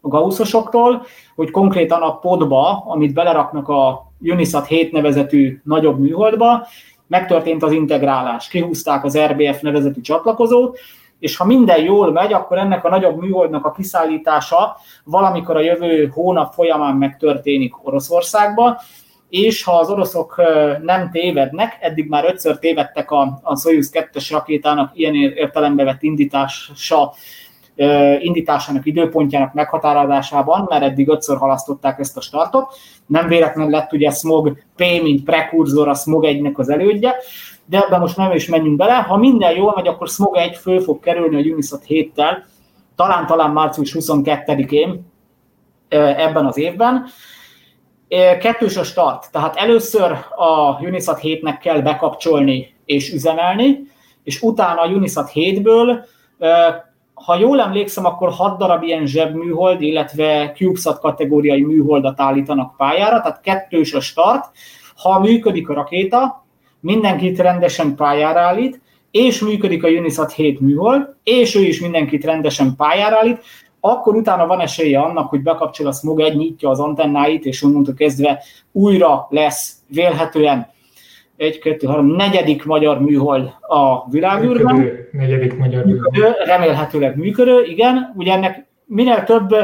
a 0.00 0.08
gauszosoktól, 0.08 1.06
hogy 1.34 1.50
konkrétan 1.50 2.02
a 2.02 2.18
podba, 2.18 2.84
amit 2.86 3.14
beleraknak 3.14 3.68
a 3.68 4.12
Unisat 4.20 4.66
7 4.66 4.92
nevezetű 4.92 5.60
nagyobb 5.64 5.98
műholdba, 5.98 6.66
megtörtént 7.06 7.62
az 7.62 7.72
integrálás. 7.72 8.48
Kihúzták 8.48 9.04
az 9.04 9.18
RBF 9.18 9.60
nevezetű 9.60 10.00
csatlakozót, 10.00 10.78
és 11.18 11.36
ha 11.36 11.44
minden 11.44 11.82
jól 11.82 12.12
megy, 12.12 12.32
akkor 12.32 12.58
ennek 12.58 12.84
a 12.84 12.88
nagyobb 12.88 13.20
műholdnak 13.20 13.64
a 13.64 13.72
kiszállítása 13.72 14.76
valamikor 15.04 15.56
a 15.56 15.60
jövő 15.60 16.06
hónap 16.06 16.52
folyamán 16.52 16.96
megtörténik 16.96 17.86
Oroszországba, 17.86 18.80
és 19.28 19.64
ha 19.64 19.78
az 19.78 19.90
oroszok 19.90 20.42
nem 20.82 21.10
tévednek, 21.10 21.76
eddig 21.80 22.08
már 22.08 22.24
ötször 22.24 22.58
tévedtek 22.58 23.10
a, 23.10 23.38
a 23.42 23.56
Soyuz 23.56 23.90
2-es 23.92 24.28
rakétának 24.30 24.90
ilyen 24.94 25.14
értelembe 25.14 25.84
vett 25.84 26.02
indítása, 26.02 27.12
indításának 28.20 28.86
időpontjának 28.86 29.52
meghatározásában, 29.52 30.66
mert 30.68 30.82
eddig 30.82 31.08
ötször 31.08 31.36
halasztották 31.36 31.98
ezt 31.98 32.16
a 32.16 32.20
startot. 32.20 32.74
Nem 33.06 33.28
véletlenül 33.28 33.70
lett 33.70 33.92
ugye 33.92 34.10
Smog 34.10 34.58
P, 34.76 34.80
mint 35.02 35.24
prekurzor 35.24 35.88
a 35.88 35.94
Smog 35.94 36.24
1-nek 36.26 36.54
az 36.54 36.68
elődje, 36.68 37.14
de 37.66 37.82
ebben 37.84 38.00
most 38.00 38.16
nem 38.16 38.32
is 38.32 38.48
menjünk 38.48 38.76
bele. 38.76 38.94
Ha 38.94 39.16
minden 39.16 39.56
jól 39.56 39.72
megy, 39.76 39.86
akkor 39.86 40.08
Smog 40.08 40.36
1 40.36 40.56
föl 40.56 40.80
fog 40.80 41.00
kerülni 41.00 41.36
a 41.36 41.52
Unisat 41.52 41.84
7-tel, 41.88 42.42
talán-talán 42.96 43.50
március 43.50 43.96
22-én 43.98 45.06
ebben 45.88 46.46
az 46.46 46.58
évben. 46.58 47.06
Kettős 48.40 48.76
a 48.76 48.84
start, 48.84 49.32
tehát 49.32 49.56
először 49.56 50.12
a 50.36 50.80
Unisat 50.80 51.18
7-nek 51.22 51.58
kell 51.60 51.80
bekapcsolni 51.80 52.74
és 52.84 53.12
üzemelni, 53.12 53.80
és 54.24 54.42
utána 54.42 54.80
a 54.80 54.86
Unisat 54.86 55.30
7-ből, 55.34 56.04
ha 57.14 57.36
jól 57.36 57.60
emlékszem, 57.60 58.04
akkor 58.04 58.30
6 58.32 58.58
darab 58.58 58.82
ilyen 58.82 59.06
zsebműhold, 59.06 59.82
illetve 59.82 60.52
CubeSat 60.52 61.00
kategóriai 61.00 61.62
műholdat 61.62 62.20
állítanak 62.20 62.76
pályára, 62.76 63.20
tehát 63.20 63.40
kettős 63.40 63.94
a 63.94 64.00
start. 64.00 64.50
Ha 64.96 65.20
működik 65.20 65.68
a 65.68 65.74
rakéta, 65.74 66.45
mindenkit 66.86 67.38
rendesen 67.38 67.94
pályára 67.94 68.40
állít, 68.40 68.80
és 69.10 69.40
működik 69.40 69.84
a 69.84 69.88
Unisat 69.88 70.32
7 70.32 70.60
műhold, 70.60 71.14
és 71.22 71.54
ő 71.54 71.60
is 71.60 71.80
mindenkit 71.80 72.24
rendesen 72.24 72.76
pályára 72.76 73.16
állít, 73.16 73.42
akkor 73.80 74.14
utána 74.14 74.46
van 74.46 74.60
esélye 74.60 75.00
annak, 75.00 75.28
hogy 75.28 75.42
bekapcsol 75.42 75.86
a 75.86 75.92
Smog 75.92 76.20
1, 76.20 76.36
nyitja 76.36 76.70
az 76.70 76.80
antennáit, 76.80 77.44
és 77.44 77.62
onnantól 77.62 77.94
kezdve 77.94 78.42
újra 78.72 79.26
lesz 79.30 79.74
vélhetően 79.88 80.74
egy, 81.36 81.58
kettő, 81.58 81.86
három, 81.86 82.06
negyedik 82.06 82.64
magyar 82.64 83.00
műhold 83.00 83.52
a 83.60 84.10
világűrben. 84.10 84.74
Működő, 84.74 85.08
negyedik 85.12 85.56
magyar 85.56 85.84
működő, 85.84 86.34
remélhetőleg 86.44 87.16
működő, 87.16 87.64
igen. 87.64 88.12
Ugye 88.16 88.32
ennek 88.32 88.66
minél 88.84 89.24
több 89.24 89.54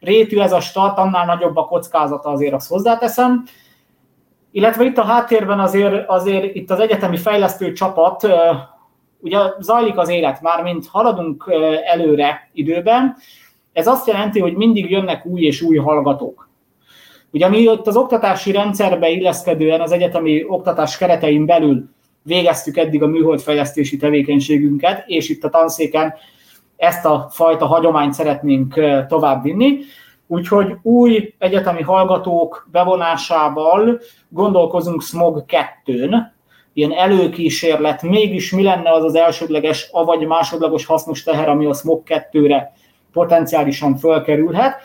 rétű 0.00 0.38
ez 0.38 0.52
a 0.52 0.60
start, 0.60 0.98
annál 0.98 1.26
nagyobb 1.26 1.56
a 1.56 1.64
kockázata, 1.64 2.28
azért 2.28 2.54
azt 2.54 2.68
hozzáteszem. 2.68 3.44
Illetve 4.52 4.84
itt 4.84 4.98
a 4.98 5.04
háttérben 5.04 5.60
azért, 5.60 6.08
azért 6.08 6.54
itt 6.54 6.70
az 6.70 6.80
egyetemi 6.80 7.16
fejlesztő 7.16 7.72
csapat, 7.72 8.28
ugye 9.20 9.38
zajlik 9.58 9.96
az 9.98 10.08
élet, 10.08 10.40
már 10.40 10.62
mint 10.62 10.86
haladunk 10.86 11.52
előre 11.84 12.50
időben, 12.52 13.16
ez 13.72 13.86
azt 13.86 14.06
jelenti, 14.06 14.40
hogy 14.40 14.54
mindig 14.54 14.90
jönnek 14.90 15.26
új 15.26 15.40
és 15.40 15.62
új 15.62 15.76
hallgatók. 15.76 16.48
Ugye 17.30 17.48
mi 17.48 17.68
ott 17.68 17.86
az 17.86 17.96
oktatási 17.96 18.52
rendszerbe 18.52 19.08
illeszkedően 19.08 19.80
az 19.80 19.92
egyetemi 19.92 20.44
oktatás 20.46 20.96
keretein 20.96 21.46
belül 21.46 21.90
végeztük 22.22 22.76
eddig 22.76 23.02
a 23.02 23.06
műholdfejlesztési 23.06 23.96
tevékenységünket, 23.96 25.04
és 25.06 25.28
itt 25.28 25.44
a 25.44 25.48
tanszéken 25.48 26.14
ezt 26.76 27.04
a 27.04 27.28
fajta 27.30 27.66
hagyományt 27.66 28.12
szeretnénk 28.12 28.80
továbbvinni. 29.08 29.78
Úgyhogy 30.32 30.76
új 30.82 31.34
egyetemi 31.38 31.82
hallgatók 31.82 32.68
bevonásával 32.70 34.00
gondolkozunk 34.28 35.02
SMOG 35.02 35.44
2-n, 35.86 36.14
ilyen 36.72 36.92
előkísérlet, 36.92 38.02
mégis 38.02 38.52
mi 38.52 38.62
lenne 38.62 38.92
az 38.92 39.04
az 39.04 39.14
elsődleges, 39.14 39.88
avagy 39.90 40.26
másodlagos 40.26 40.86
hasznos 40.86 41.22
teher, 41.22 41.48
ami 41.48 41.66
a 41.66 41.74
SMOG 41.74 42.02
2-re 42.06 42.72
potenciálisan 43.12 43.96
fölkerülhet, 43.96 44.76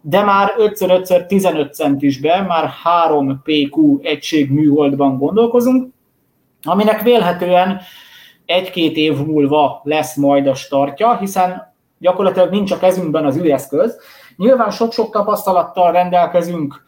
de 0.00 0.22
már 0.22 0.54
5x5x 0.58 1.26
15 1.26 1.74
centisbe, 1.74 2.40
már 2.42 2.68
3 2.82 3.42
PQ 3.42 3.98
egység 4.02 4.50
műholdban 4.50 5.18
gondolkozunk, 5.18 5.92
aminek 6.62 7.02
vélhetően 7.02 7.80
egy-két 8.46 8.96
év 8.96 9.16
múlva 9.16 9.80
lesz 9.84 10.16
majd 10.16 10.46
a 10.46 10.54
startja, 10.54 11.16
hiszen 11.16 11.74
gyakorlatilag 11.98 12.50
nincs 12.50 12.70
a 12.70 12.78
kezünkben 12.78 13.24
az 13.24 13.36
űreszköz. 13.36 13.98
Nyilván 14.36 14.70
sok-sok 14.70 15.10
tapasztalattal 15.10 15.92
rendelkezünk 15.92 16.82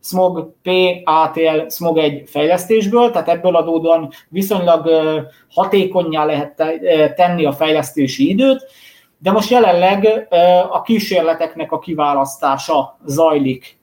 Smog 0.00 0.54
P, 0.62 0.68
ATL, 1.04 1.68
Smog 1.68 1.98
1 1.98 2.22
fejlesztésből, 2.26 3.10
tehát 3.10 3.28
ebből 3.28 3.56
adódóan 3.56 4.10
viszonylag 4.28 4.90
hatékonyá 5.50 6.24
lehet 6.24 6.62
tenni 7.14 7.44
a 7.44 7.52
fejlesztési 7.52 8.28
időt, 8.28 8.66
de 9.18 9.30
most 9.30 9.50
jelenleg 9.50 10.26
a 10.70 10.82
kísérleteknek 10.82 11.72
a 11.72 11.78
kiválasztása 11.78 12.98
zajlik 13.04 13.80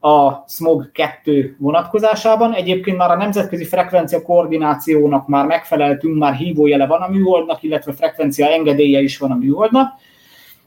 a 0.00 0.44
SMOG 0.48 0.90
2 0.92 1.56
vonatkozásában. 1.58 2.54
Egyébként 2.54 2.96
már 2.96 3.10
a 3.10 3.16
nemzetközi 3.16 3.64
frekvencia 3.64 4.22
koordinációnak 4.22 5.26
már 5.28 5.46
megfeleltünk, 5.46 6.18
már 6.18 6.34
hívójele 6.34 6.86
van 6.86 7.00
a 7.00 7.08
műholdnak, 7.08 7.62
illetve 7.62 7.92
frekvencia 7.92 8.46
engedélye 8.46 9.00
is 9.00 9.18
van 9.18 9.30
a 9.30 9.36
műholdnak, 9.36 9.92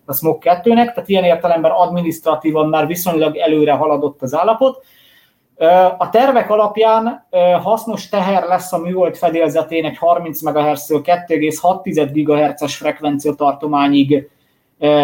a 0.06 0.14
SMOG 0.14 0.42
2-nek, 0.42 0.64
tehát 0.64 1.10
ilyen 1.10 1.24
értelemben 1.24 1.72
administratívan 1.72 2.70
már 2.70 2.88
viszonylag 2.88 3.38
előre 3.38 3.72
haladott 3.72 4.22
az 4.22 4.36
állapot. 4.36 4.86
A 5.98 6.10
tervek 6.10 6.50
alapján 6.50 7.28
hasznos 7.64 8.10
teher 8.10 8.44
lesz 8.44 8.74
a 8.74 8.78
műhold 8.78 9.16
fedélzetén 9.16 9.96
30 9.96 10.42
MHz-től 10.42 11.02
2,6 11.02 12.10
GHz-es 12.14 12.76
frekvenciatartományig 12.76 14.30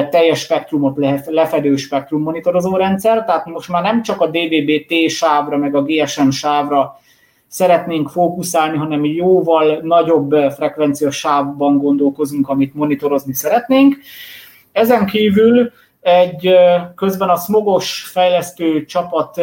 teljes 0.10 0.39
spektrumot 0.39 0.97
lefedő 1.26 1.76
spektrum 1.76 2.22
monitorozó 2.22 2.76
rendszer, 2.76 3.24
tehát 3.24 3.45
most 3.45 3.70
már 3.70 3.82
nem 3.82 4.02
csak 4.02 4.22
a 4.22 4.28
DVB-T 4.28 5.10
sávra, 5.10 5.58
meg 5.58 5.76
a 5.76 5.82
GSM 5.82 6.30
sávra 6.30 7.00
szeretnénk 7.47 8.10
fókuszálni, 8.10 8.78
hanem 8.78 9.06
jóval 9.06 9.80
nagyobb 9.82 10.32
frekvencia 10.56 11.12
sávban 11.12 11.78
gondolkozunk, 11.78 12.50
amit 12.50 12.76
monitorozni 12.76 13.34
szeretnénk. 13.34 13.97
Ezen 14.80 15.05
kívül 15.05 15.71
egy 16.01 16.55
közben 16.95 17.30
a 17.30 17.36
smogos 17.36 18.01
fejlesztő 18.11 18.86
csapat 18.86 19.41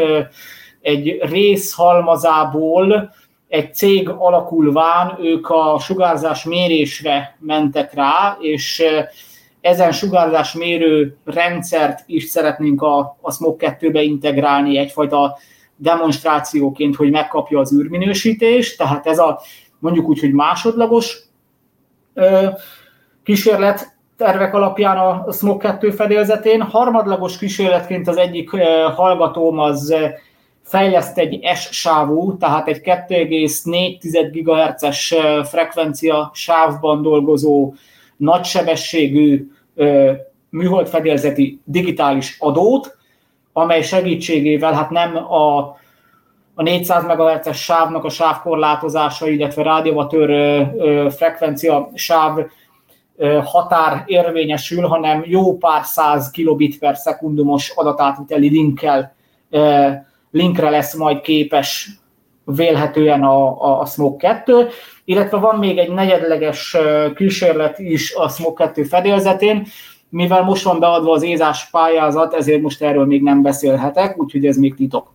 egy 0.80 1.18
részhalmazából 1.20 3.14
egy 3.48 3.74
cég 3.74 4.08
alakulván 4.08 5.18
ők 5.20 5.48
a 5.48 5.78
sugárzás 5.78 6.44
mérésre 6.44 7.36
mentek 7.40 7.94
rá, 7.94 8.36
és 8.40 8.84
ezen 9.60 9.92
sugárzás 9.92 10.52
mérő 10.52 11.16
rendszert 11.24 12.02
is 12.06 12.24
szeretnénk 12.24 12.82
a, 12.82 13.16
a 13.20 13.32
SMOG 13.32 13.56
2-be 13.58 14.02
integrálni 14.02 14.78
egyfajta 14.78 15.38
demonstrációként, 15.76 16.96
hogy 16.96 17.10
megkapja 17.10 17.58
az 17.58 17.72
űrminősítést, 17.74 18.78
tehát 18.78 19.06
ez 19.06 19.18
a 19.18 19.40
mondjuk 19.78 20.08
úgy, 20.08 20.20
hogy 20.20 20.32
másodlagos 20.32 21.18
ö, 22.14 22.48
kísérlet 23.24 23.95
tervek 24.16 24.54
alapján 24.54 24.96
a 24.96 25.32
SMOG 25.32 25.58
2 25.58 25.90
fedélzetén. 25.90 26.62
Harmadlagos 26.62 27.38
kísérletként 27.38 28.08
az 28.08 28.16
egyik 28.16 28.50
hallgatóm 28.94 29.58
az 29.58 29.94
fejleszt 30.62 31.18
egy 31.18 31.40
S-sávú, 31.54 32.36
tehát 32.36 32.68
egy 32.68 32.80
2,4 32.84 34.28
GHz-es 34.32 35.14
frekvencia 35.44 36.30
sávban 36.34 37.02
dolgozó 37.02 37.74
nagysebességű 38.16 39.50
műhold 40.50 40.88
fedélzeti 40.88 41.60
digitális 41.64 42.36
adót, 42.38 42.96
amely 43.52 43.82
segítségével 43.82 44.72
hát 44.72 44.90
nem 44.90 45.16
a, 45.16 45.58
a 46.54 46.62
400 46.62 47.04
MHz-es 47.04 47.62
sávnak 47.62 48.04
a 48.04 48.08
sávkorlátozása, 48.08 49.28
illetve 49.28 49.62
rádióvatőr 49.62 50.30
frekvencia 51.16 51.90
sáv 51.94 52.38
határ 53.44 54.02
érvényesül, 54.06 54.86
hanem 54.86 55.22
jó 55.26 55.56
pár 55.56 55.84
száz 55.84 56.30
kilobit 56.30 56.78
per 56.78 56.96
szekundumos 56.96 57.72
adatátviteli 57.74 58.48
linkkel, 58.48 59.14
linkre 60.30 60.70
lesz 60.70 60.94
majd 60.94 61.20
képes 61.20 61.90
vélhetően 62.44 63.22
a, 63.22 63.62
a, 63.62 63.80
a 63.80 63.86
Smoke 63.86 64.28
2, 64.28 64.68
illetve 65.04 65.38
van 65.38 65.58
még 65.58 65.78
egy 65.78 65.90
negyedleges 65.90 66.76
kísérlet 67.14 67.78
is 67.78 68.14
a 68.14 68.28
Smoke 68.28 68.64
2 68.64 68.82
fedélzetén, 68.82 69.66
mivel 70.08 70.42
most 70.42 70.64
van 70.64 70.80
beadva 70.80 71.12
az 71.12 71.22
ézás 71.22 71.70
pályázat, 71.70 72.34
ezért 72.34 72.62
most 72.62 72.82
erről 72.82 73.06
még 73.06 73.22
nem 73.22 73.42
beszélhetek, 73.42 74.18
úgyhogy 74.18 74.46
ez 74.46 74.56
még 74.56 74.74
titok. 74.74 75.14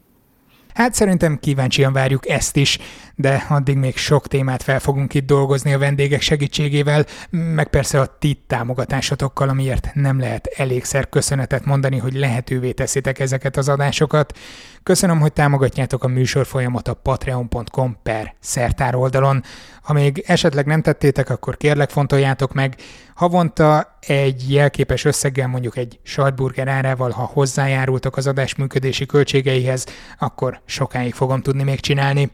Hát 0.74 0.94
szerintem 0.94 1.40
kíváncsian 1.42 1.94
várjuk 1.94 2.30
ezt 2.30 2.58
is, 2.58 2.80
de 3.22 3.46
addig 3.50 3.78
még 3.78 3.98
sok 3.98 4.28
témát 4.28 4.64
fel 4.64 4.80
fogunk 4.80 5.14
itt 5.14 5.26
dolgozni 5.26 5.74
a 5.74 5.78
vendégek 5.78 6.22
segítségével, 6.22 7.06
meg 7.30 7.68
persze 7.68 8.00
a 8.00 8.18
ti 8.20 8.44
támogatásotokkal, 8.48 9.50
amiért 9.50 9.90
nem 9.94 10.20
lehet 10.20 10.48
elégszer 10.56 11.10
köszönetet 11.10 11.66
mondani, 11.66 11.98
hogy 11.98 12.14
lehetővé 12.14 12.72
teszitek 12.72 13.20
ezeket 13.20 13.58
az 13.58 13.70
adásokat. 13.70 14.38
Köszönöm, 14.84 15.20
hogy 15.20 15.34
támogatjátok 15.34 16.04
a 16.04 16.08
műsor 16.08 16.46
folyamat 16.46 16.88
a 16.88 16.94
patreon.com 16.94 17.98
per 18.04 18.36
szertár 18.40 18.96
oldalon. 18.96 19.44
Ha 19.82 19.94
még 19.94 20.24
esetleg 20.28 20.66
nem 20.66 20.82
tettétek, 20.82 21.30
akkor 21.30 21.58
kérlek 21.58 21.90
fontoljátok 21.90 22.54
meg. 22.54 22.76
Havonta 23.16 23.98
egy 24.00 24.52
jelképes 24.52 25.06
összeggel, 25.06 25.48
mondjuk 25.48 25.78
egy 25.78 26.00
sajtburger 26.04 26.68
árával, 26.68 27.10
ha 27.10 27.30
hozzájárultok 27.34 28.18
az 28.18 28.28
adás 28.28 28.56
működési 28.56 29.06
költségeihez, 29.06 29.86
akkor 30.20 30.62
sokáig 30.66 31.14
fogom 31.14 31.42
tudni 31.42 31.64
még 31.64 31.80
csinálni. 31.80 32.32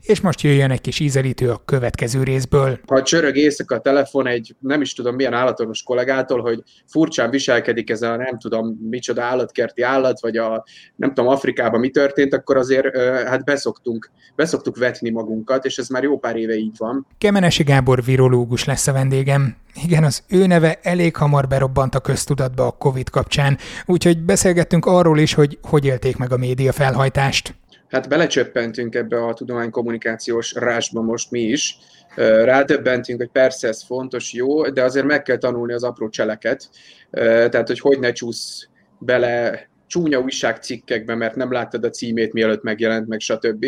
És 0.00 0.20
most 0.20 0.40
jöjjön 0.40 0.70
egy 0.70 0.80
kis 0.80 1.00
ízelítő 1.00 1.50
a 1.50 1.62
következő 1.64 2.22
részből. 2.22 2.78
Ha 2.86 3.02
csörög 3.02 3.36
éjszaka 3.36 3.74
a 3.74 3.80
telefon 3.80 4.26
egy 4.26 4.54
nem 4.58 4.80
is 4.80 4.92
tudom 4.92 5.14
milyen 5.14 5.32
állatorvos 5.32 5.82
kollégától, 5.82 6.40
hogy 6.40 6.62
furcsán 6.86 7.30
viselkedik 7.30 7.90
ez 7.90 8.02
a 8.02 8.16
nem 8.16 8.38
tudom 8.38 8.78
micsoda 8.90 9.22
állatkerti 9.22 9.82
állat, 9.82 10.20
vagy 10.20 10.36
a 10.36 10.64
nem 10.96 11.14
tudom 11.14 11.30
Afrikában 11.30 11.80
mi 11.80 11.90
történt, 11.90 12.34
akkor 12.34 12.56
azért 12.56 12.96
hát 13.26 13.44
beszoktunk, 13.44 14.10
beszoktuk 14.36 14.78
vetni 14.78 15.10
magunkat, 15.10 15.64
és 15.64 15.78
ez 15.78 15.88
már 15.88 16.02
jó 16.02 16.18
pár 16.18 16.36
éve 16.36 16.54
így 16.54 16.76
van. 16.76 17.06
Kemenesi 17.18 17.62
Gábor 17.62 18.04
virológus 18.04 18.64
lesz 18.64 18.86
a 18.86 18.92
vendégem. 18.92 19.56
Igen, 19.84 20.04
az 20.04 20.22
ő 20.28 20.46
neve 20.46 20.78
elég 20.82 21.16
hamar 21.16 21.48
berobbant 21.48 21.94
a 21.94 22.00
köztudatba 22.00 22.66
a 22.66 22.70
Covid 22.70 23.10
kapcsán, 23.10 23.58
úgyhogy 23.86 24.18
beszélgettünk 24.18 24.86
arról 24.86 25.18
is, 25.18 25.34
hogy 25.34 25.58
hogy 25.62 25.84
élték 25.84 26.16
meg 26.16 26.32
a 26.32 26.36
média 26.36 26.72
felhajtást 26.72 27.54
hát 27.92 28.08
belecsöppentünk 28.08 28.94
ebbe 28.94 29.24
a 29.24 29.34
tudománykommunikációs 29.34 30.52
rásba 30.54 31.02
most 31.02 31.30
mi 31.30 31.40
is. 31.40 31.78
Rádöbbentünk, 32.16 33.18
hogy 33.18 33.30
persze 33.30 33.68
ez 33.68 33.82
fontos, 33.82 34.32
jó, 34.32 34.70
de 34.70 34.82
azért 34.82 35.06
meg 35.06 35.22
kell 35.22 35.36
tanulni 35.36 35.72
az 35.72 35.82
apró 35.82 36.08
cseleket. 36.08 36.70
Tehát, 37.10 37.66
hogy 37.66 37.80
hogy 37.80 37.98
ne 37.98 38.12
csúsz 38.12 38.68
bele 38.98 39.66
csúnya 39.86 40.18
újságcikkekbe, 40.18 41.14
mert 41.14 41.36
nem 41.36 41.52
láttad 41.52 41.84
a 41.84 41.90
címét, 41.90 42.32
mielőtt 42.32 42.62
megjelent, 42.62 43.08
meg 43.08 43.20
stb. 43.20 43.66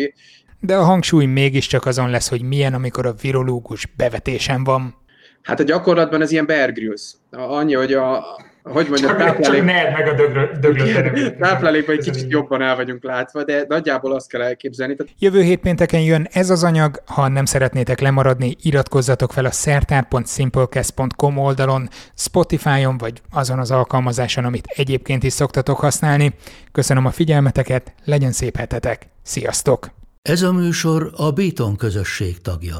De 0.59 0.75
a 0.75 0.83
hangsúly 0.83 1.25
mégiscsak 1.25 1.85
azon 1.85 2.09
lesz, 2.09 2.29
hogy 2.29 2.41
milyen, 2.41 2.73
amikor 2.73 3.05
a 3.05 3.15
virológus 3.21 3.87
bevetésen 3.97 4.63
van. 4.63 4.95
Hát 5.41 5.59
a 5.59 5.63
gyakorlatban 5.63 6.21
ez 6.21 6.31
ilyen 6.31 6.45
Bear 6.45 6.71
Grylls. 6.71 7.13
Annyi, 7.31 7.73
hogy 7.73 7.93
a, 7.93 8.23
hogy 8.71 8.87
mondjam, 8.89 9.09
csak, 9.09 9.17
táplálék... 9.17 9.63
Csak 9.63 9.65
ne 9.65 9.91
meg 9.91 10.07
a 10.07 10.13
döglöt. 10.59 11.37
Táplálékban 11.37 11.95
egy 11.95 12.03
kicsit 12.03 12.31
jobban 12.31 12.61
el 12.61 12.75
vagyunk 12.75 13.03
látva, 13.03 13.43
de 13.43 13.65
nagyjából 13.67 14.13
azt 14.13 14.29
kell 14.29 14.41
elképzelni. 14.41 14.95
Jövő 15.19 15.41
hét 15.41 15.59
pénteken 15.59 16.01
jön 16.01 16.27
ez 16.31 16.49
az 16.49 16.63
anyag, 16.63 17.01
ha 17.05 17.27
nem 17.27 17.45
szeretnétek 17.45 17.99
lemaradni, 17.99 18.55
iratkozzatok 18.61 19.33
fel 19.33 19.45
a 19.45 19.51
szertár.simplecast.com 19.51 21.37
oldalon, 21.37 21.89
Spotify-on 22.15 22.97
vagy 22.97 23.21
azon 23.31 23.59
az 23.59 23.71
alkalmazáson, 23.71 24.45
amit 24.45 24.65
egyébként 24.67 25.23
is 25.23 25.33
szoktatok 25.33 25.77
használni. 25.77 26.33
Köszönöm 26.71 27.05
a 27.05 27.11
figyelmeteket, 27.11 27.93
legyen 28.05 28.31
szép 28.31 28.57
hetetek, 28.57 29.07
sziasztok! 29.23 29.89
Ez 30.21 30.41
a 30.41 30.53
műsor 30.53 31.11
a 31.15 31.31
Béton 31.31 31.75
közösség 31.75 32.41
tagja. 32.41 32.75